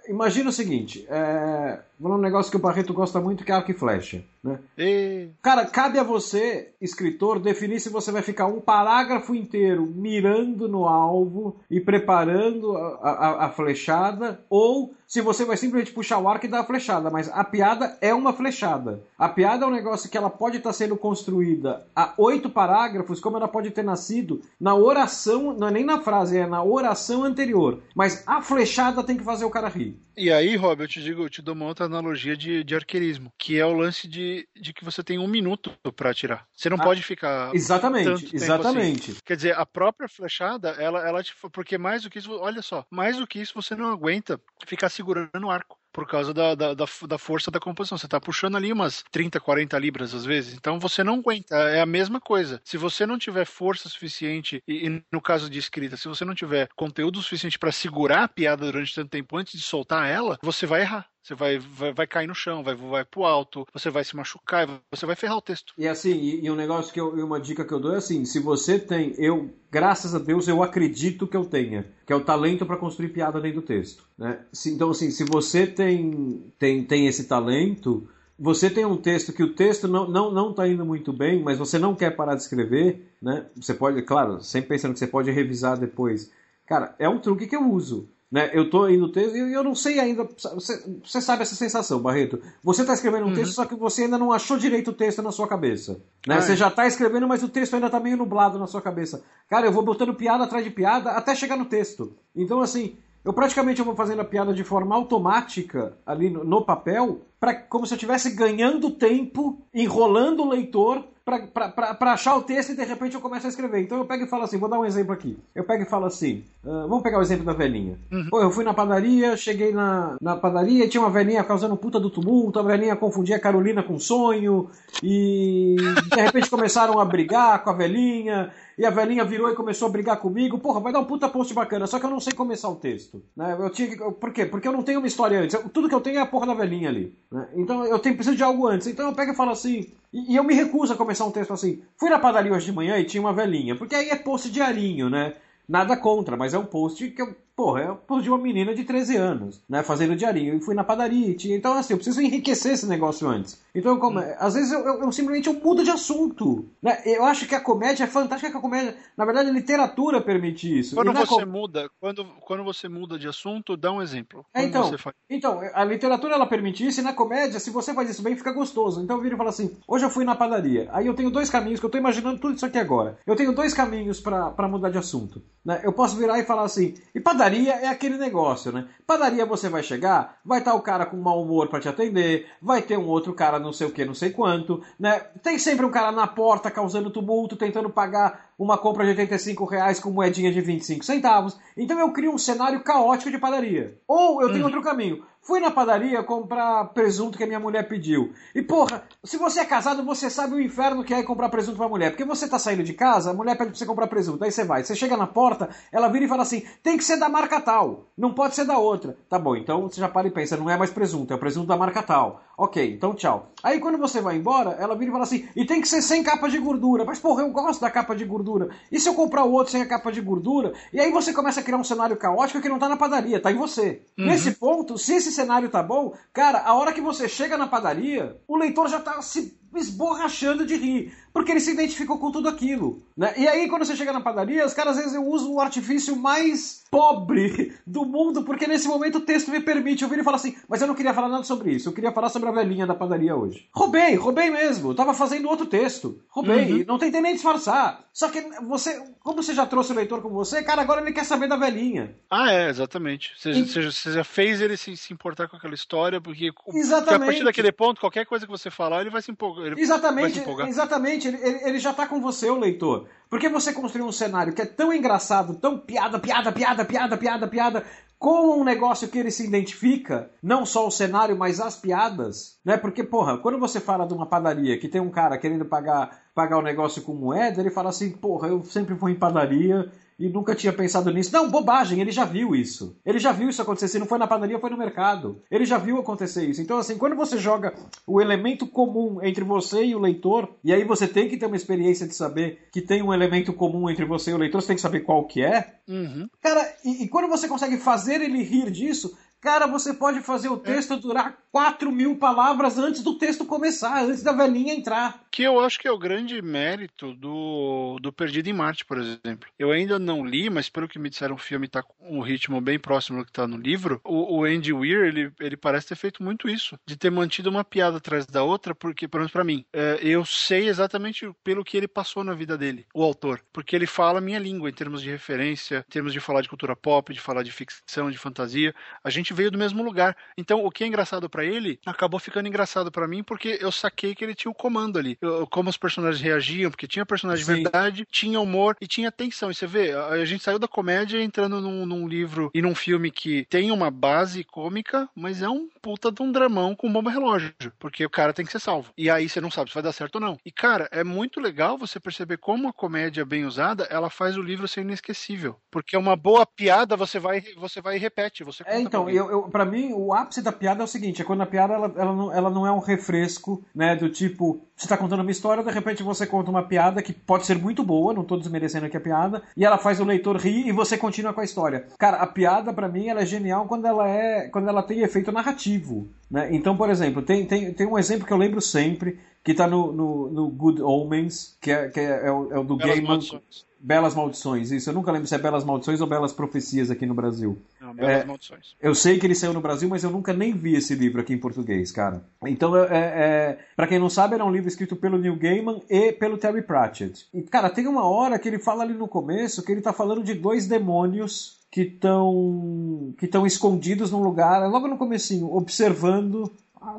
Imagina 0.08 0.48
o 0.48 0.52
seguinte, 0.52 1.06
é... 1.10 1.78
vou 2.00 2.12
um 2.12 2.18
negócio 2.18 2.50
que 2.50 2.56
o 2.56 2.60
Barreto 2.60 2.94
gosta 2.94 3.20
muito, 3.20 3.44
que 3.44 3.52
é 3.52 3.54
arco 3.54 3.70
e 3.70 3.74
flecha. 3.74 4.24
Né? 4.42 4.58
E... 4.78 5.28
Cara, 5.42 5.66
cabe 5.66 5.98
a 5.98 6.02
você, 6.02 6.72
escritor, 6.84 7.40
definir 7.40 7.80
se 7.80 7.88
você 7.88 8.12
vai 8.12 8.22
ficar 8.22 8.46
um 8.46 8.60
parágrafo 8.60 9.34
inteiro 9.34 9.86
mirando 9.86 10.68
no 10.68 10.86
alvo 10.86 11.60
e 11.70 11.80
preparando 11.80 12.76
a, 12.76 13.10
a, 13.10 13.44
a 13.46 13.48
flechada, 13.50 14.44
ou 14.48 14.94
se 15.06 15.20
você 15.20 15.44
vai 15.44 15.56
simplesmente 15.56 15.92
puxar 15.92 16.18
o 16.18 16.28
arco 16.28 16.46
e 16.46 16.48
dar 16.48 16.60
a 16.60 16.64
flechada. 16.64 17.10
Mas 17.10 17.28
a 17.30 17.44
piada 17.44 17.96
é 18.00 18.12
uma 18.12 18.32
flechada. 18.32 19.02
A 19.18 19.28
piada 19.28 19.64
é 19.64 19.68
um 19.68 19.72
negócio 19.72 20.10
que 20.10 20.16
ela 20.16 20.30
pode 20.30 20.58
estar 20.58 20.72
sendo 20.72 20.96
construída 20.96 21.86
a 21.94 22.14
oito 22.18 22.50
parágrafos, 22.50 23.20
como 23.20 23.36
ela 23.36 23.48
pode 23.48 23.70
ter 23.70 23.84
nascido 23.84 24.42
na 24.58 24.74
oração, 24.74 25.54
não 25.56 25.68
é 25.68 25.70
nem 25.70 25.84
na 25.84 26.00
frase, 26.00 26.38
é 26.38 26.46
na 26.46 26.62
oração 26.62 27.24
anterior. 27.24 27.80
Mas 27.94 28.24
a 28.26 28.42
flechada 28.42 29.02
tem 29.04 29.16
que 29.16 29.24
fazer 29.24 29.44
o 29.44 29.50
cara 29.50 29.68
rir. 29.68 29.96
E 30.16 30.30
aí, 30.30 30.54
Rob, 30.54 30.80
eu 30.80 30.88
te 30.88 31.02
digo, 31.02 31.22
eu 31.22 31.30
te 31.30 31.42
dou 31.42 31.54
uma 31.54 31.66
outra 31.66 31.86
analogia 31.86 32.36
de, 32.36 32.62
de 32.62 32.74
arqueirismo, 32.74 33.32
que 33.36 33.58
é 33.58 33.66
o 33.66 33.72
lance 33.72 34.06
de, 34.06 34.48
de 34.54 34.72
que 34.72 34.84
você 34.84 35.02
tem 35.02 35.18
um 35.18 35.26
minuto 35.26 35.72
para 35.96 36.10
atirar. 36.10 36.46
Você 36.52 36.70
não 36.70 36.73
ah, 36.76 36.82
pode 36.82 37.02
ficar. 37.02 37.54
Exatamente, 37.54 38.26
assim. 38.26 38.36
exatamente. 38.36 39.10
Assim. 39.12 39.20
Quer 39.24 39.36
dizer, 39.36 39.58
a 39.58 39.66
própria 39.66 40.08
flechada, 40.08 40.70
ela, 40.70 41.06
ela 41.06 41.22
te. 41.22 41.34
Porque 41.52 41.78
mais 41.78 42.02
do 42.02 42.10
que 42.10 42.18
isso, 42.18 42.32
olha 42.32 42.62
só, 42.62 42.84
mais 42.90 43.16
do 43.16 43.26
que 43.26 43.40
isso, 43.40 43.54
você 43.54 43.74
não 43.74 43.90
aguenta 43.90 44.40
ficar 44.66 44.88
segurando 44.88 45.44
o 45.44 45.50
arco 45.50 45.78
por 45.94 46.08
causa 46.08 46.34
da, 46.34 46.56
da, 46.56 46.74
da, 46.74 47.18
força 47.18 47.52
da 47.52 47.60
composição. 47.60 47.96
Você 47.96 48.06
está 48.06 48.20
puxando 48.20 48.56
ali 48.56 48.72
umas 48.72 49.04
30, 49.12 49.38
40 49.38 49.78
libras 49.78 50.12
às 50.12 50.24
vezes. 50.24 50.52
Então 50.52 50.80
você 50.80 51.04
não 51.04 51.14
aguenta. 51.14 51.54
É 51.54 51.80
a 51.80 51.86
mesma 51.86 52.20
coisa. 52.20 52.60
Se 52.64 52.76
você 52.76 53.06
não 53.06 53.16
tiver 53.16 53.44
força 53.44 53.88
suficiente, 53.88 54.60
e, 54.66 54.88
e 54.88 55.04
no 55.12 55.20
caso 55.20 55.48
de 55.48 55.58
escrita, 55.58 55.96
se 55.96 56.08
você 56.08 56.24
não 56.24 56.34
tiver 56.34 56.68
conteúdo 56.74 57.22
suficiente 57.22 57.58
para 57.58 57.70
segurar 57.70 58.24
a 58.24 58.28
piada 58.28 58.66
durante 58.66 58.94
tanto 58.94 59.10
tempo 59.10 59.36
antes 59.36 59.52
de 59.52 59.64
soltar 59.64 60.10
ela, 60.10 60.36
você 60.42 60.66
vai 60.66 60.80
errar. 60.80 61.06
Você 61.24 61.34
vai, 61.34 61.58
vai, 61.58 61.94
vai 61.94 62.06
cair 62.06 62.26
no 62.26 62.34
chão, 62.34 62.62
vai, 62.62 62.74
vai 62.74 63.02
pro 63.02 63.24
alto, 63.24 63.66
você 63.72 63.88
vai 63.88 64.04
se 64.04 64.14
machucar, 64.14 64.68
você 64.90 65.06
vai 65.06 65.16
ferrar 65.16 65.38
o 65.38 65.40
texto. 65.40 65.72
E 65.78 65.88
assim, 65.88 66.12
e, 66.12 66.44
e 66.44 66.50
um 66.50 66.54
negócio 66.54 66.92
que 66.92 67.00
eu, 67.00 67.14
uma 67.24 67.40
dica 67.40 67.64
que 67.64 67.72
eu 67.72 67.80
dou 67.80 67.94
é 67.94 67.96
assim: 67.96 68.26
se 68.26 68.38
você 68.38 68.78
tem, 68.78 69.14
eu, 69.16 69.48
graças 69.70 70.14
a 70.14 70.18
Deus, 70.18 70.46
eu 70.48 70.62
acredito 70.62 71.26
que 71.26 71.34
eu 71.34 71.46
tenha, 71.46 71.86
que 72.06 72.12
é 72.12 72.16
o 72.16 72.20
talento 72.20 72.66
para 72.66 72.76
construir 72.76 73.08
piada 73.08 73.40
dentro 73.40 73.62
do 73.62 73.66
texto. 73.66 74.04
Né? 74.18 74.38
Então, 74.66 74.90
assim, 74.90 75.10
se 75.10 75.24
você 75.24 75.66
tem, 75.66 76.52
tem, 76.58 76.84
tem 76.84 77.06
esse 77.06 77.24
talento, 77.24 78.06
você 78.38 78.68
tem 78.68 78.84
um 78.84 78.98
texto 78.98 79.32
que 79.32 79.42
o 79.42 79.54
texto 79.54 79.88
não 79.88 80.06
não 80.06 80.30
não 80.30 80.50
está 80.50 80.68
indo 80.68 80.84
muito 80.84 81.10
bem, 81.10 81.42
mas 81.42 81.56
você 81.56 81.78
não 81.78 81.94
quer 81.94 82.14
parar 82.14 82.34
de 82.34 82.42
escrever, 82.42 83.10
né? 83.22 83.46
Você 83.56 83.72
pode, 83.72 84.02
claro, 84.02 84.42
sempre 84.42 84.68
pensando 84.68 84.92
que 84.92 84.98
você 84.98 85.06
pode 85.06 85.30
revisar 85.30 85.78
depois. 85.78 86.30
Cara, 86.66 86.94
é 86.98 87.08
um 87.08 87.18
truque 87.18 87.46
que 87.46 87.56
eu 87.56 87.70
uso. 87.70 88.10
Né? 88.34 88.50
Eu 88.52 88.64
estou 88.64 88.90
indo 88.90 89.12
texto 89.12 89.36
e 89.36 89.52
eu 89.52 89.62
não 89.62 89.76
sei 89.76 90.00
ainda. 90.00 90.24
Você, 90.54 90.84
você 91.04 91.20
sabe 91.20 91.42
essa 91.42 91.54
sensação, 91.54 92.02
Barreto? 92.02 92.42
Você 92.64 92.80
está 92.80 92.92
escrevendo 92.92 93.26
um 93.26 93.28
uhum. 93.28 93.34
texto, 93.36 93.52
só 93.52 93.64
que 93.64 93.76
você 93.76 94.02
ainda 94.02 94.18
não 94.18 94.32
achou 94.32 94.58
direito 94.58 94.90
o 94.90 94.92
texto 94.92 95.22
na 95.22 95.30
sua 95.30 95.46
cabeça. 95.46 96.00
Né? 96.26 96.40
Você 96.40 96.56
já 96.56 96.66
está 96.66 96.84
escrevendo, 96.84 97.28
mas 97.28 97.44
o 97.44 97.48
texto 97.48 97.74
ainda 97.74 97.86
está 97.86 98.00
meio 98.00 98.16
nublado 98.16 98.58
na 98.58 98.66
sua 98.66 98.82
cabeça. 98.82 99.22
Cara, 99.48 99.66
eu 99.66 99.72
vou 99.72 99.84
botando 99.84 100.12
piada 100.14 100.42
atrás 100.42 100.64
de 100.64 100.70
piada 100.72 101.12
até 101.12 101.32
chegar 101.36 101.56
no 101.56 101.66
texto. 101.66 102.16
Então, 102.34 102.60
assim, 102.60 102.96
eu 103.24 103.32
praticamente 103.32 103.78
eu 103.78 103.84
vou 103.84 103.94
fazendo 103.94 104.22
a 104.22 104.24
piada 104.24 104.52
de 104.52 104.64
forma 104.64 104.96
automática 104.96 105.96
ali 106.04 106.28
no, 106.28 106.42
no 106.42 106.64
papel, 106.64 107.20
pra, 107.38 107.54
como 107.54 107.86
se 107.86 107.94
eu 107.94 107.96
estivesse 107.96 108.30
ganhando 108.30 108.90
tempo, 108.90 109.62
enrolando 109.72 110.42
o 110.42 110.48
leitor 110.48 111.04
para 111.24 112.12
achar 112.12 112.36
o 112.36 112.42
texto 112.42 112.72
e 112.72 112.76
de 112.76 112.84
repente 112.84 113.14
eu 113.14 113.20
começo 113.20 113.46
a 113.46 113.48
escrever. 113.48 113.80
Então 113.80 113.96
eu 113.96 114.04
pego 114.04 114.24
e 114.24 114.28
falo 114.28 114.42
assim, 114.42 114.58
vou 114.58 114.68
dar 114.68 114.78
um 114.78 114.84
exemplo 114.84 115.12
aqui. 115.12 115.38
Eu 115.54 115.64
pego 115.64 115.82
e 115.82 115.86
falo 115.86 116.04
assim, 116.04 116.44
uh, 116.62 116.86
vamos 116.86 117.02
pegar 117.02 117.18
o 117.18 117.22
exemplo 117.22 117.46
da 117.46 117.54
velhinha. 117.54 117.98
Uhum. 118.12 118.28
Pô, 118.28 118.42
eu 118.42 118.50
fui 118.50 118.62
na 118.62 118.74
padaria, 118.74 119.34
cheguei 119.34 119.72
na, 119.72 120.16
na 120.20 120.36
padaria, 120.36 120.86
tinha 120.86 121.02
uma 121.02 121.08
velhinha 121.08 121.42
causando 121.42 121.76
puta 121.78 121.98
do 121.98 122.10
tumulto, 122.10 122.58
a 122.58 122.62
velhinha 122.62 122.94
confundia 122.94 123.36
a 123.36 123.40
Carolina 123.40 123.82
com 123.82 123.98
sonho, 123.98 124.68
e 125.02 125.76
de 126.14 126.20
repente 126.20 126.50
começaram 126.50 127.00
a 127.00 127.04
brigar 127.06 127.64
com 127.64 127.70
a 127.70 127.74
velhinha, 127.74 128.52
e 128.76 128.84
a 128.84 128.90
velhinha 128.90 129.24
virou 129.24 129.50
e 129.50 129.54
começou 129.54 129.88
a 129.88 129.90
brigar 129.90 130.18
comigo. 130.18 130.58
Porra, 130.58 130.80
vai 130.80 130.92
dar 130.92 131.00
um 131.00 131.04
puta 131.04 131.28
post 131.28 131.54
bacana, 131.54 131.86
só 131.86 131.98
que 131.98 132.06
eu 132.06 132.10
não 132.10 132.20
sei 132.20 132.32
começar 132.32 132.68
o 132.68 132.76
texto. 132.76 133.22
Né? 133.36 133.56
Eu 133.58 133.70
tinha 133.70 133.88
que, 133.88 133.96
por 133.96 134.32
quê? 134.32 134.46
Porque 134.46 134.66
eu 134.66 134.72
não 134.72 134.82
tenho 134.82 134.98
uma 134.98 135.06
história 135.06 135.40
antes. 135.40 135.58
tudo 135.72 135.88
que 135.88 135.94
eu 135.94 136.00
tenho 136.00 136.18
é 136.18 136.20
a 136.20 136.26
porra 136.26 136.46
da 136.46 136.54
velhinha 136.54 136.88
ali. 136.88 137.16
Né? 137.30 137.48
Então 137.54 137.84
eu 137.84 137.98
tenho, 137.98 138.16
preciso 138.16 138.36
de 138.36 138.42
algo 138.42 138.66
antes. 138.66 138.86
Então 138.86 139.08
eu 139.08 139.14
pego 139.14 139.32
e 139.32 139.36
falo 139.36 139.50
assim. 139.50 139.92
E, 140.12 140.32
e, 140.32 140.36
eu 140.36 140.44
me 140.44 140.54
recuso 140.54 140.92
a 140.92 140.96
começar 140.96 141.24
um 141.24 141.30
texto 141.30 141.52
assim. 141.52 141.82
Fui 141.96 142.10
na 142.10 142.18
padaria 142.18 142.52
hoje 142.52 142.66
de 142.66 142.72
manhã 142.72 142.98
e 142.98 143.04
tinha 143.04 143.20
uma 143.20 143.32
velhinha. 143.32 143.76
Porque 143.76 143.94
aí 143.94 144.10
é 144.10 144.16
post 144.16 144.50
diarinho, 144.50 145.08
né? 145.08 145.34
Nada 145.68 145.96
contra, 145.96 146.36
mas 146.36 146.52
é 146.52 146.58
um 146.58 146.66
post 146.66 147.10
que 147.10 147.22
eu 147.22 147.34
Porra, 147.56 147.80
é 147.82 147.90
o 147.90 148.20
de 148.20 148.28
uma 148.28 148.38
menina 148.38 148.74
de 148.74 148.82
13 148.82 149.16
anos, 149.16 149.62
né? 149.68 149.82
Fazendo 149.84 150.16
diarinho. 150.16 150.56
E 150.56 150.60
fui 150.60 150.74
na 150.74 150.82
padaria. 150.82 151.28
E 151.28 151.34
tinha... 151.34 151.56
Então, 151.56 151.72
assim, 151.74 151.92
eu 151.92 151.98
preciso 151.98 152.20
enriquecer 152.20 152.72
esse 152.72 152.86
negócio 152.86 153.28
antes. 153.28 153.62
Então, 153.72 153.96
como... 153.98 154.18
hum. 154.18 154.34
às 154.38 154.54
vezes 154.54 154.72
eu, 154.72 154.80
eu, 154.80 155.02
eu, 155.02 155.12
simplesmente 155.12 155.48
eu 155.48 155.54
mudo 155.54 155.84
de 155.84 155.90
assunto. 155.90 156.68
Né? 156.82 157.00
Eu 157.04 157.24
acho 157.24 157.46
que 157.46 157.54
a 157.54 157.60
comédia 157.60 158.04
é 158.04 158.06
fantástica, 158.08 158.50
que 158.50 158.56
a 158.56 158.60
comédia. 158.60 158.96
Na 159.16 159.24
verdade, 159.24 159.50
a 159.50 159.52
literatura 159.52 160.20
permite 160.20 160.80
isso. 160.80 160.96
Quando 160.96 161.12
você 161.12 161.44
com... 161.44 161.50
muda, 161.50 161.88
quando, 162.00 162.24
quando 162.40 162.64
você 162.64 162.88
muda 162.88 163.16
de 163.16 163.28
assunto, 163.28 163.76
dá 163.76 163.92
um 163.92 164.02
exemplo. 164.02 164.44
É, 164.52 164.64
então, 164.64 164.90
então, 165.30 165.60
a 165.74 165.84
literatura 165.84 166.34
ela 166.34 166.46
permite 166.46 166.84
isso, 166.84 167.00
e 167.00 167.04
na 167.04 167.12
comédia, 167.12 167.60
se 167.60 167.70
você 167.70 167.94
faz 167.94 168.10
isso 168.10 168.22
bem, 168.22 168.36
fica 168.36 168.52
gostoso. 168.52 169.00
Então 169.00 169.16
eu 169.16 169.22
viro 169.22 169.36
e 169.36 169.38
falo 169.38 169.50
assim: 169.50 169.76
hoje 169.86 170.04
eu 170.04 170.10
fui 170.10 170.24
na 170.24 170.34
padaria. 170.34 170.88
Aí 170.92 171.06
eu 171.06 171.14
tenho 171.14 171.30
dois 171.30 171.48
caminhos, 171.48 171.78
que 171.78 171.86
eu 171.86 171.90
tô 171.90 171.98
imaginando 171.98 172.40
tudo 172.40 172.56
isso 172.56 172.66
aqui 172.66 172.78
agora. 172.78 173.16
Eu 173.24 173.36
tenho 173.36 173.52
dois 173.52 173.72
caminhos 173.72 174.20
para 174.20 174.68
mudar 174.68 174.90
de 174.90 174.98
assunto. 174.98 175.40
Né? 175.64 175.80
Eu 175.84 175.92
posso 175.92 176.16
virar 176.16 176.38
e 176.38 176.44
falar 176.44 176.64
assim, 176.64 176.94
e 177.14 177.20
padaria? 177.20 177.43
Padaria 177.44 177.72
é 177.74 177.88
aquele 177.88 178.16
negócio, 178.16 178.72
né? 178.72 178.86
Padaria 179.06 179.44
você 179.44 179.68
vai 179.68 179.82
chegar, 179.82 180.38
vai 180.44 180.60
estar 180.60 180.74
o 180.74 180.80
cara 180.80 181.04
com 181.04 181.16
mau 181.16 181.42
humor 181.42 181.68
para 181.68 181.80
te 181.80 181.88
atender, 181.88 182.46
vai 182.60 182.80
ter 182.80 182.98
um 182.98 183.06
outro 183.06 183.34
cara 183.34 183.58
não 183.58 183.72
sei 183.72 183.86
o 183.86 183.90
que, 183.90 184.04
não 184.04 184.14
sei 184.14 184.30
quanto, 184.30 184.82
né? 184.98 185.20
Tem 185.42 185.58
sempre 185.58 185.84
um 185.84 185.90
cara 185.90 186.10
na 186.10 186.26
porta 186.26 186.70
causando 186.70 187.10
tumulto, 187.10 187.56
tentando 187.56 187.90
pagar 187.90 188.52
uma 188.58 188.78
compra 188.78 189.04
de 189.04 189.10
85 189.10 189.64
reais 189.64 190.00
com 190.00 190.10
moedinha 190.10 190.52
de 190.52 190.60
25 190.60 191.04
centavos. 191.04 191.58
Então 191.76 191.98
eu 191.98 192.12
crio 192.12 192.32
um 192.32 192.38
cenário 192.38 192.82
caótico 192.82 193.30
de 193.30 193.38
padaria. 193.38 193.98
Ou 194.08 194.40
eu 194.40 194.48
tenho 194.48 194.60
uhum. 194.60 194.66
outro 194.66 194.82
caminho. 194.82 195.24
Fui 195.44 195.60
na 195.60 195.70
padaria 195.70 196.22
comprar 196.22 196.86
presunto 196.94 197.36
que 197.36 197.44
a 197.44 197.46
minha 197.46 197.60
mulher 197.60 197.86
pediu. 197.86 198.32
E 198.54 198.62
porra, 198.62 199.02
se 199.22 199.36
você 199.36 199.60
é 199.60 199.64
casado, 199.66 200.02
você 200.02 200.30
sabe 200.30 200.54
o 200.54 200.60
inferno 200.60 201.04
que 201.04 201.12
é 201.12 201.22
comprar 201.22 201.50
presunto 201.50 201.76
pra 201.76 201.86
mulher. 201.86 202.10
Porque 202.10 202.24
você 202.24 202.48
tá 202.48 202.58
saindo 202.58 202.82
de 202.82 202.94
casa, 202.94 203.30
a 203.30 203.34
mulher 203.34 203.54
pede 203.54 203.68
pra 203.68 203.78
você 203.78 203.84
comprar 203.84 204.06
presunto. 204.06 204.42
Aí 204.42 204.50
você 204.50 204.64
vai, 204.64 204.82
você 204.82 204.96
chega 204.96 205.18
na 205.18 205.26
porta, 205.26 205.68
ela 205.92 206.08
vira 206.08 206.24
e 206.24 206.28
fala 206.28 206.44
assim: 206.44 206.62
tem 206.82 206.96
que 206.96 207.04
ser 207.04 207.18
da 207.18 207.28
marca 207.28 207.60
tal, 207.60 208.06
não 208.16 208.32
pode 208.32 208.54
ser 208.54 208.64
da 208.64 208.78
outra. 208.78 209.18
Tá 209.28 209.38
bom, 209.38 209.54
então 209.54 209.82
você 209.82 210.00
já 210.00 210.08
para 210.08 210.26
e 210.26 210.30
pensa: 210.30 210.56
não 210.56 210.70
é 210.70 210.78
mais 210.78 210.90
presunto, 210.90 211.34
é 211.34 211.36
o 211.36 211.40
presunto 211.40 211.66
da 211.66 211.76
marca 211.76 212.02
tal. 212.02 212.42
Ok, 212.56 212.94
então 212.94 213.14
tchau. 213.14 213.50
Aí 213.62 213.80
quando 213.80 213.98
você 213.98 214.20
vai 214.20 214.36
embora, 214.36 214.76
ela 214.78 214.94
vira 214.94 215.10
e 215.10 215.12
fala 215.12 215.24
assim: 215.24 215.48
e 215.56 215.64
tem 215.64 215.80
que 215.80 215.88
ser 215.88 216.00
sem 216.02 216.22
capa 216.22 216.48
de 216.48 216.58
gordura. 216.58 217.04
Mas 217.04 217.18
porra, 217.18 217.42
eu 217.42 217.50
gosto 217.50 217.80
da 217.80 217.90
capa 217.90 218.14
de 218.14 218.24
gordura. 218.24 218.68
E 218.92 219.00
se 219.00 219.08
eu 219.08 219.14
comprar 219.14 219.44
o 219.44 219.52
outro 219.52 219.72
sem 219.72 219.82
a 219.82 219.86
capa 219.86 220.12
de 220.12 220.20
gordura? 220.20 220.72
E 220.92 221.00
aí 221.00 221.10
você 221.10 221.32
começa 221.32 221.60
a 221.60 221.62
criar 221.62 221.78
um 221.78 221.84
cenário 221.84 222.16
caótico 222.16 222.60
que 222.60 222.68
não 222.68 222.78
tá 222.78 222.88
na 222.88 222.96
padaria, 222.96 223.40
tá 223.40 223.50
em 223.50 223.56
você. 223.56 224.02
Uhum. 224.18 224.26
Nesse 224.26 224.52
ponto, 224.52 224.96
se 224.96 225.14
esse 225.14 225.32
cenário 225.32 225.68
tá 225.68 225.82
bom, 225.82 226.14
cara, 226.32 226.60
a 226.60 226.74
hora 226.74 226.92
que 226.92 227.00
você 227.00 227.28
chega 227.28 227.56
na 227.56 227.66
padaria, 227.66 228.36
o 228.46 228.56
leitor 228.56 228.88
já 228.88 229.00
tá 229.00 229.20
se 229.20 229.58
esborrachando 229.78 230.64
de 230.64 230.76
rir, 230.76 231.12
porque 231.32 231.50
ele 231.50 231.60
se 231.60 231.72
identificou 231.72 232.18
com 232.18 232.30
tudo 232.30 232.48
aquilo. 232.48 233.02
Né? 233.16 233.34
E 233.36 233.48
aí, 233.48 233.68
quando 233.68 233.84
você 233.84 233.96
chega 233.96 234.12
na 234.12 234.20
padaria, 234.20 234.64
os 234.64 234.74
caras 234.74 234.96
às 234.96 235.04
vezes 235.04 235.18
usam 235.18 235.52
o 235.52 235.60
artifício 235.60 236.16
mais 236.16 236.84
pobre 236.90 237.74
do 237.84 238.04
mundo, 238.04 238.44
porque 238.44 238.68
nesse 238.68 238.86
momento 238.86 239.18
o 239.18 239.20
texto 239.20 239.50
me 239.50 239.58
permite. 239.58 240.04
Eu 240.04 240.08
viro 240.08 240.20
e 240.20 240.24
falo 240.24 240.36
assim, 240.36 240.56
mas 240.68 240.80
eu 240.80 240.86
não 240.86 240.94
queria 240.94 241.12
falar 241.12 241.28
nada 241.28 241.42
sobre 241.42 241.72
isso, 241.72 241.88
eu 241.88 241.92
queria 241.92 242.12
falar 242.12 242.28
sobre 242.28 242.48
a 242.48 242.52
velhinha 242.52 242.86
da 242.86 242.94
padaria 242.94 243.34
hoje. 243.34 243.68
Roubei, 243.74 244.14
roubei 244.14 244.48
mesmo, 244.50 244.90
eu 244.90 244.94
tava 244.94 245.12
fazendo 245.12 245.48
outro 245.48 245.66
texto. 245.66 246.20
Roubei, 246.28 246.72
uhum. 246.72 246.84
não 246.86 246.98
tentei 246.98 247.20
nem 247.20 247.34
disfarçar. 247.34 248.04
Só 248.12 248.28
que 248.28 248.40
você, 248.62 249.02
como 249.20 249.42
você 249.42 249.52
já 249.52 249.66
trouxe 249.66 249.90
o 249.90 249.96
leitor 249.96 250.22
com 250.22 250.28
você, 250.28 250.62
cara, 250.62 250.82
agora 250.82 251.00
ele 251.00 251.12
quer 251.12 251.24
saber 251.24 251.48
da 251.48 251.56
velhinha. 251.56 252.14
Ah, 252.30 252.52
é, 252.52 252.68
exatamente. 252.68 253.32
Você, 253.36 253.50
e... 253.50 253.64
você 253.64 254.12
já 254.12 254.22
fez 254.22 254.60
ele 254.60 254.76
se, 254.76 254.96
se, 254.96 255.12
importar 255.12 255.48
com 255.48 255.56
aquela 255.56 255.74
história, 255.74 256.20
porque, 256.20 256.52
exatamente. 256.68 257.04
porque 257.04 257.14
a 257.14 257.26
partir 257.26 257.44
daquele 257.44 257.72
ponto, 257.72 258.00
qualquer 258.00 258.24
coisa 258.24 258.46
que 258.46 258.52
você 258.52 258.70
falar, 258.70 259.00
ele 259.00 259.10
vai 259.10 259.20
se 259.20 259.32
empolgar 259.32 259.63
ele 259.66 259.80
exatamente, 259.80 260.42
exatamente. 260.66 261.28
Ele, 261.28 261.38
ele, 261.42 261.78
já 261.78 261.90
está 261.90 262.06
com 262.06 262.20
você, 262.20 262.50
o 262.50 262.58
leitor. 262.58 263.06
Porque 263.28 263.48
você 263.48 263.72
construiu 263.72 264.06
um 264.06 264.12
cenário 264.12 264.52
que 264.52 264.62
é 264.62 264.66
tão 264.66 264.92
engraçado, 264.92 265.54
tão 265.54 265.78
piada, 265.78 266.18
piada, 266.18 266.52
piada, 266.52 266.84
piada, 266.84 267.16
piada, 267.16 267.48
piada, 267.48 267.84
com 268.18 268.60
um 268.60 268.64
negócio 268.64 269.08
que 269.08 269.18
ele 269.18 269.30
se 269.30 269.44
identifica, 269.46 270.30
não 270.42 270.64
só 270.64 270.86
o 270.86 270.90
cenário, 270.90 271.36
mas 271.36 271.60
as 271.60 271.76
piadas, 271.76 272.58
né? 272.64 272.76
Porque, 272.76 273.02
porra, 273.04 273.38
quando 273.38 273.58
você 273.58 273.80
fala 273.80 274.06
de 274.06 274.14
uma 274.14 274.26
padaria 274.26 274.78
que 274.78 274.88
tem 274.88 275.00
um 275.00 275.10
cara 275.10 275.36
querendo 275.36 275.64
pagar, 275.64 276.22
pagar 276.34 276.58
o 276.58 276.62
negócio 276.62 277.02
com 277.02 277.14
moeda, 277.14 277.60
ele 277.60 277.70
fala 277.70 277.90
assim, 277.90 278.10
porra, 278.12 278.48
eu 278.48 278.62
sempre 278.62 278.96
fui 278.96 279.12
em 279.12 279.18
padaria 279.18 279.90
e 280.18 280.28
nunca 280.28 280.54
tinha 280.54 280.72
pensado 280.72 281.10
nisso. 281.10 281.32
Não, 281.32 281.50
bobagem, 281.50 282.00
ele 282.00 282.10
já 282.10 282.24
viu 282.24 282.54
isso. 282.54 282.96
Ele 283.04 283.18
já 283.18 283.32
viu 283.32 283.48
isso 283.48 283.60
acontecer. 283.60 283.88
Se 283.88 283.98
não 283.98 284.06
foi 284.06 284.18
na 284.18 284.26
padaria, 284.26 284.58
foi 284.58 284.70
no 284.70 284.78
mercado. 284.78 285.42
Ele 285.50 285.64
já 285.64 285.78
viu 285.78 285.98
acontecer 285.98 286.44
isso. 286.44 286.60
Então, 286.60 286.78
assim, 286.78 286.96
quando 286.96 287.16
você 287.16 287.38
joga 287.38 287.74
o 288.06 288.20
elemento 288.20 288.66
comum 288.66 289.22
entre 289.22 289.44
você 289.44 289.84
e 289.84 289.94
o 289.94 290.00
leitor, 290.00 290.48
e 290.62 290.72
aí 290.72 290.84
você 290.84 291.06
tem 291.06 291.28
que 291.28 291.36
ter 291.36 291.46
uma 291.46 291.56
experiência 291.56 292.06
de 292.06 292.14
saber 292.14 292.68
que 292.72 292.80
tem 292.80 293.02
um 293.02 293.12
elemento 293.12 293.52
comum 293.52 293.90
entre 293.90 294.04
você 294.04 294.30
e 294.30 294.34
o 294.34 294.38
leitor, 294.38 294.60
você 294.60 294.68
tem 294.68 294.76
que 294.76 294.82
saber 294.82 295.00
qual 295.00 295.24
que 295.24 295.42
é. 295.42 295.74
Uhum. 295.88 296.28
Cara, 296.40 296.74
e, 296.84 297.04
e 297.04 297.08
quando 297.08 297.28
você 297.28 297.48
consegue 297.48 297.76
fazer 297.76 298.20
ele 298.20 298.42
rir 298.42 298.70
disso, 298.70 299.16
Cara, 299.44 299.66
você 299.66 299.92
pode 299.92 300.22
fazer 300.22 300.48
o 300.48 300.56
texto 300.56 300.96
durar 300.96 301.36
4 301.52 301.92
mil 301.92 302.16
palavras 302.16 302.78
antes 302.78 303.02
do 303.02 303.18
texto 303.18 303.44
começar, 303.44 304.02
antes 304.02 304.22
da 304.22 304.32
velhinha 304.32 304.72
entrar. 304.72 305.20
Que 305.30 305.42
eu 305.42 305.60
acho 305.60 305.78
que 305.78 305.86
é 305.86 305.92
o 305.92 305.98
grande 305.98 306.40
mérito 306.40 307.12
do, 307.12 307.98
do 308.00 308.10
Perdido 308.10 308.48
em 308.48 308.54
Marte, 308.54 308.86
por 308.86 308.96
exemplo. 308.96 309.46
Eu 309.58 309.70
ainda 309.70 309.98
não 309.98 310.24
li, 310.24 310.48
mas 310.48 310.70
pelo 310.70 310.88
que 310.88 310.98
me 310.98 311.10
disseram, 311.10 311.34
o 311.34 311.38
filme 311.38 311.66
está 311.66 311.82
com 311.82 311.94
um 312.00 312.22
ritmo 312.22 312.58
bem 312.58 312.78
próximo 312.78 313.18
do 313.18 313.24
que 313.24 313.30
está 313.30 313.46
no 313.46 313.58
livro. 313.58 314.00
O, 314.02 314.38
o, 314.38 314.44
Andy 314.44 314.72
Weir, 314.72 315.04
ele, 315.04 315.30
ele 315.38 315.58
parece 315.58 315.88
ter 315.88 315.96
feito 315.96 316.22
muito 316.22 316.48
isso, 316.48 316.78
de 316.86 316.96
ter 316.96 317.10
mantido 317.10 317.50
uma 317.50 317.64
piada 317.64 317.98
atrás 317.98 318.24
da 318.24 318.42
outra, 318.42 318.74
porque, 318.74 319.06
pelo 319.06 319.20
menos 319.20 319.32
pra 319.32 319.44
mim, 319.44 319.62
é, 319.74 319.98
eu 320.00 320.24
sei 320.24 320.68
exatamente 320.68 321.30
pelo 321.44 321.64
que 321.64 321.76
ele 321.76 321.86
passou 321.86 322.24
na 322.24 322.32
vida 322.32 322.56
dele, 322.56 322.86
o 322.94 323.02
autor. 323.02 323.42
Porque 323.52 323.76
ele 323.76 323.86
fala 323.86 324.20
a 324.20 324.22
minha 324.22 324.38
língua, 324.38 324.70
em 324.70 324.74
termos 324.74 325.02
de 325.02 325.10
referência, 325.10 325.84
em 325.86 325.92
termos 325.92 326.14
de 326.14 326.20
falar 326.20 326.40
de 326.40 326.48
cultura 326.48 326.74
pop, 326.74 327.12
de 327.12 327.20
falar 327.20 327.42
de 327.42 327.52
ficção, 327.52 328.10
de 328.10 328.16
fantasia. 328.16 328.74
A 329.02 329.10
gente 329.10 329.33
veio 329.34 329.50
do 329.50 329.58
mesmo 329.58 329.82
lugar. 329.82 330.16
Então, 330.38 330.64
o 330.64 330.70
que 330.70 330.84
é 330.84 330.86
engraçado 330.86 331.28
para 331.28 331.44
ele 331.44 331.78
acabou 331.84 332.18
ficando 332.20 332.48
engraçado 332.48 332.90
para 332.90 333.08
mim 333.08 333.22
porque 333.22 333.58
eu 333.60 333.70
saquei 333.70 334.14
que 334.14 334.24
ele 334.24 334.34
tinha 334.34 334.50
o 334.50 334.54
comando 334.54 334.98
ali. 334.98 335.18
Eu, 335.20 335.46
como 335.46 335.68
os 335.68 335.76
personagens 335.76 336.22
reagiam, 336.22 336.70
porque 336.70 336.86
tinha 336.86 337.04
personagem 337.04 337.44
de 337.44 337.52
verdade, 337.52 338.06
tinha 338.10 338.40
humor 338.40 338.76
e 338.80 338.86
tinha 338.86 339.10
tensão. 339.10 339.50
E 339.50 339.54
você 339.54 339.66
vê, 339.66 339.92
a, 339.92 340.24
gente 340.24 340.42
saiu 340.42 340.58
da 340.58 340.68
comédia 340.68 341.22
entrando 341.22 341.60
num, 341.60 341.84
num, 341.84 342.08
livro 342.08 342.50
e 342.54 342.62
num 342.62 342.74
filme 342.74 343.10
que 343.10 343.46
tem 343.50 343.70
uma 343.70 343.90
base 343.90 344.44
cômica, 344.44 345.08
mas 345.14 345.42
é 345.42 345.48
um 345.48 345.68
puta 345.82 346.12
de 346.12 346.22
um 346.22 346.30
dramão 346.30 346.74
com 346.74 346.92
bomba 346.92 347.10
relógio, 347.10 347.52
porque 347.78 348.04
o 348.04 348.10
cara 348.10 348.32
tem 348.32 348.44
que 348.44 348.52
ser 348.52 348.60
salvo. 348.60 348.92
E 348.96 349.10
aí 349.10 349.28
você 349.28 349.40
não 349.40 349.50
sabe 349.50 349.70
se 349.70 349.74
vai 349.74 349.82
dar 349.82 349.92
certo 349.92 350.16
ou 350.16 350.20
não. 350.20 350.38
E 350.44 350.50
cara, 350.50 350.88
é 350.90 351.02
muito 351.02 351.40
legal 351.40 351.76
você 351.76 351.98
perceber 351.98 352.38
como 352.38 352.68
a 352.68 352.72
comédia 352.72 353.24
bem 353.24 353.44
usada, 353.44 353.84
ela 353.90 354.10
faz 354.10 354.36
o 354.36 354.42
livro 354.42 354.68
ser 354.68 354.82
inesquecível, 354.82 355.56
porque 355.70 355.96
uma 355.96 356.16
boa 356.16 356.46
piada 356.46 356.96
você 356.96 357.18
vai 357.18 357.42
você 357.56 357.80
vai 357.80 357.96
e 357.96 357.98
repete, 357.98 358.44
você 358.44 358.62
É, 358.66 358.80
então, 358.80 359.08
eu, 359.08 359.23
eu 359.30 359.42
para 359.42 359.64
mim, 359.64 359.92
o 359.92 360.12
ápice 360.12 360.42
da 360.42 360.52
piada 360.52 360.82
é 360.82 360.84
o 360.84 360.88
seguinte: 360.88 361.22
é 361.22 361.24
quando 361.24 361.42
a 361.42 361.46
piada 361.46 361.74
ela, 361.74 361.92
ela, 361.96 362.12
não, 362.14 362.32
ela 362.32 362.50
não 362.50 362.66
é 362.66 362.72
um 362.72 362.78
refresco, 362.78 363.64
né? 363.74 363.94
Do 363.94 364.08
tipo, 364.08 364.60
você 364.76 364.88
tá 364.88 364.96
contando 364.96 365.20
uma 365.20 365.30
história, 365.30 365.62
de 365.62 365.70
repente 365.70 366.02
você 366.02 366.26
conta 366.26 366.50
uma 366.50 366.62
piada 366.62 367.02
que 367.02 367.12
pode 367.12 367.46
ser 367.46 367.58
muito 367.58 367.82
boa, 367.84 368.14
não 368.14 368.24
tô 368.24 368.36
desmerecendo 368.36 368.86
aqui 368.86 368.96
a 368.96 369.00
piada, 369.00 369.42
e 369.56 369.64
ela 369.64 369.78
faz 369.78 370.00
o 370.00 370.04
leitor 370.04 370.36
rir 370.36 370.66
e 370.66 370.72
você 370.72 370.96
continua 370.96 371.32
com 371.32 371.40
a 371.40 371.44
história. 371.44 371.86
Cara, 371.98 372.18
a 372.18 372.26
piada, 372.26 372.72
para 372.72 372.88
mim, 372.88 373.08
ela 373.08 373.22
é 373.22 373.26
genial 373.26 373.66
quando 373.66 373.86
ela 373.86 374.08
é. 374.08 374.48
quando 374.48 374.68
ela 374.68 374.82
tem 374.82 375.00
efeito 375.00 375.32
narrativo. 375.32 376.08
Né? 376.30 376.48
Então, 376.52 376.76
por 376.76 376.90
exemplo, 376.90 377.22
tem, 377.22 377.46
tem, 377.46 377.72
tem 377.72 377.86
um 377.86 377.98
exemplo 377.98 378.26
que 378.26 378.32
eu 378.32 378.36
lembro 378.36 378.60
sempre, 378.60 379.18
que 379.44 379.54
tá 379.54 379.66
no, 379.66 379.92
no, 379.92 380.30
no 380.30 380.48
Good 380.48 380.82
Omens, 380.82 381.56
que 381.60 381.70
é, 381.70 381.88
que 381.88 382.00
é, 382.00 382.26
é, 382.26 382.32
o, 382.32 382.52
é 382.52 382.58
o 382.58 382.64
do 382.64 382.76
Maldições. 382.76 383.66
Belas 383.84 384.14
Maldições, 384.14 384.70
isso. 384.70 384.88
Eu 384.88 384.94
nunca 384.94 385.12
lembro 385.12 385.28
se 385.28 385.34
é 385.34 385.38
Belas 385.38 385.62
Maldições 385.62 386.00
ou 386.00 386.06
Belas 386.06 386.32
Profecias 386.32 386.90
aqui 386.90 387.04
no 387.04 387.12
Brasil. 387.12 387.58
Não, 387.78 387.92
Belas 387.92 388.22
é, 388.22 388.24
Maldições. 388.24 388.74
Eu 388.80 388.94
sei 388.94 389.18
que 389.18 389.26
ele 389.26 389.34
saiu 389.34 389.52
no 389.52 389.60
Brasil, 389.60 389.86
mas 389.90 390.02
eu 390.02 390.10
nunca 390.10 390.32
nem 390.32 390.54
vi 390.54 390.74
esse 390.74 390.94
livro 390.94 391.20
aqui 391.20 391.34
em 391.34 391.38
português, 391.38 391.92
cara. 391.92 392.24
Então, 392.46 392.74
é, 392.74 392.86
é 392.90 393.58
para 393.76 393.86
quem 393.86 393.98
não 393.98 394.08
sabe, 394.08 394.36
era 394.36 394.44
um 394.44 394.50
livro 394.50 394.68
escrito 394.68 394.96
pelo 394.96 395.18
Neil 395.18 395.36
Gaiman 395.36 395.82
e 395.90 396.12
pelo 396.12 396.38
Terry 396.38 396.62
Pratchett. 396.62 397.26
E, 397.34 397.42
cara, 397.42 397.68
tem 397.68 397.86
uma 397.86 398.08
hora 398.08 398.38
que 398.38 398.48
ele 398.48 398.58
fala 398.58 398.84
ali 398.84 398.94
no 398.94 399.06
começo 399.06 399.62
que 399.62 399.70
ele 399.70 399.82
tá 399.82 399.92
falando 399.92 400.24
de 400.24 400.32
dois 400.32 400.66
demônios 400.66 401.58
que 401.70 401.82
estão 401.82 403.12
que 403.18 403.26
estão 403.26 403.44
escondidos 403.44 404.10
num 404.10 404.22
lugar, 404.22 404.66
logo 404.70 404.88
no 404.88 404.96
comecinho, 404.96 405.54
observando 405.54 406.50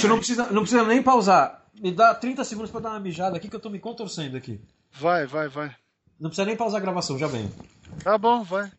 Bicho, 0.00 0.08
não 0.08 0.16
precisa, 0.16 0.50
não 0.50 0.62
precisa 0.62 0.84
nem 0.84 1.02
pausar. 1.02 1.66
Me 1.78 1.92
dá 1.92 2.14
30 2.14 2.42
segundos 2.44 2.70
pra 2.70 2.80
dar 2.80 2.90
uma 2.90 3.00
mijada 3.00 3.36
aqui 3.36 3.50
que 3.50 3.56
eu 3.56 3.60
tô 3.60 3.68
me 3.68 3.78
contorcendo 3.78 4.34
aqui. 4.34 4.58
Vai, 4.92 5.26
vai, 5.26 5.46
vai. 5.46 5.76
Não 6.18 6.30
precisa 6.30 6.46
nem 6.46 6.56
pausar 6.56 6.80
a 6.80 6.82
gravação, 6.82 7.18
já 7.18 7.26
venho. 7.26 7.52
Tá 8.02 8.16
bom, 8.16 8.42
vai. 8.42 8.72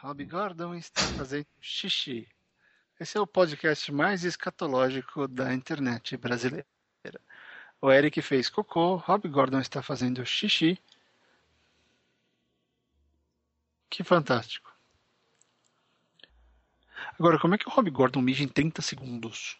Rob 0.00 0.24
Gordon 0.24 0.74
está 0.76 1.00
fazendo 1.02 1.48
xixi. 1.60 2.28
Esse 3.00 3.18
é 3.18 3.20
o 3.20 3.26
podcast 3.26 3.90
mais 3.90 4.22
escatológico 4.22 5.26
da 5.26 5.52
internet 5.52 6.16
brasileira. 6.16 6.66
O 7.82 7.90
Eric 7.90 8.22
fez 8.22 8.48
cocô, 8.48 8.94
Rob 8.96 9.28
Gordon 9.28 9.58
está 9.58 9.82
fazendo 9.82 10.24
xixi. 10.24 10.78
Que 13.90 14.04
fantástico. 14.04 14.75
Agora, 17.18 17.38
como 17.38 17.54
é 17.54 17.58
que 17.58 17.66
o 17.66 17.70
Rob 17.70 17.90
Gordon 17.90 18.20
mija 18.20 18.44
em 18.44 18.48
30 18.48 18.82
segundos? 18.82 19.56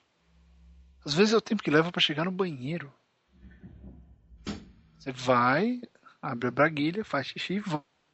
Às 1.04 1.14
vezes 1.14 1.32
é 1.32 1.36
o 1.36 1.40
tempo 1.40 1.62
que 1.62 1.70
leva 1.70 1.90
para 1.90 2.02
chegar 2.02 2.24
no 2.24 2.30
banheiro. 2.30 2.92
Você 4.98 5.10
vai, 5.12 5.80
abre 6.20 6.48
a 6.48 6.50
braguilha, 6.50 7.04
faz 7.04 7.28
xixi 7.28 7.54
e 7.54 7.62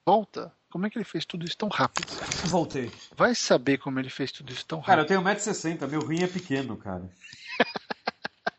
volta. 0.06 0.54
Como 0.70 0.86
é 0.86 0.90
que 0.90 0.96
ele 0.96 1.04
fez 1.04 1.24
tudo 1.24 1.44
isso 1.44 1.56
tão 1.56 1.68
rápido? 1.68 2.06
Voltei. 2.46 2.90
Vai 3.16 3.34
saber 3.34 3.78
como 3.78 3.98
ele 3.98 4.10
fez 4.10 4.30
tudo 4.30 4.52
isso 4.52 4.64
tão 4.66 4.78
rápido. 4.78 4.90
Cara, 4.90 5.02
eu 5.02 5.06
tenho 5.06 5.22
1,60m, 5.22 5.88
meu 5.88 6.06
rim 6.06 6.22
é 6.22 6.26
pequeno, 6.26 6.76
cara. 6.76 7.10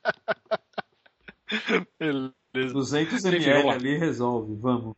Beleza. 1.99 2.33
200 2.53 3.25
ml 3.25 3.69
ali 3.69 3.97
resolve, 3.97 4.55
vamos. 4.55 4.95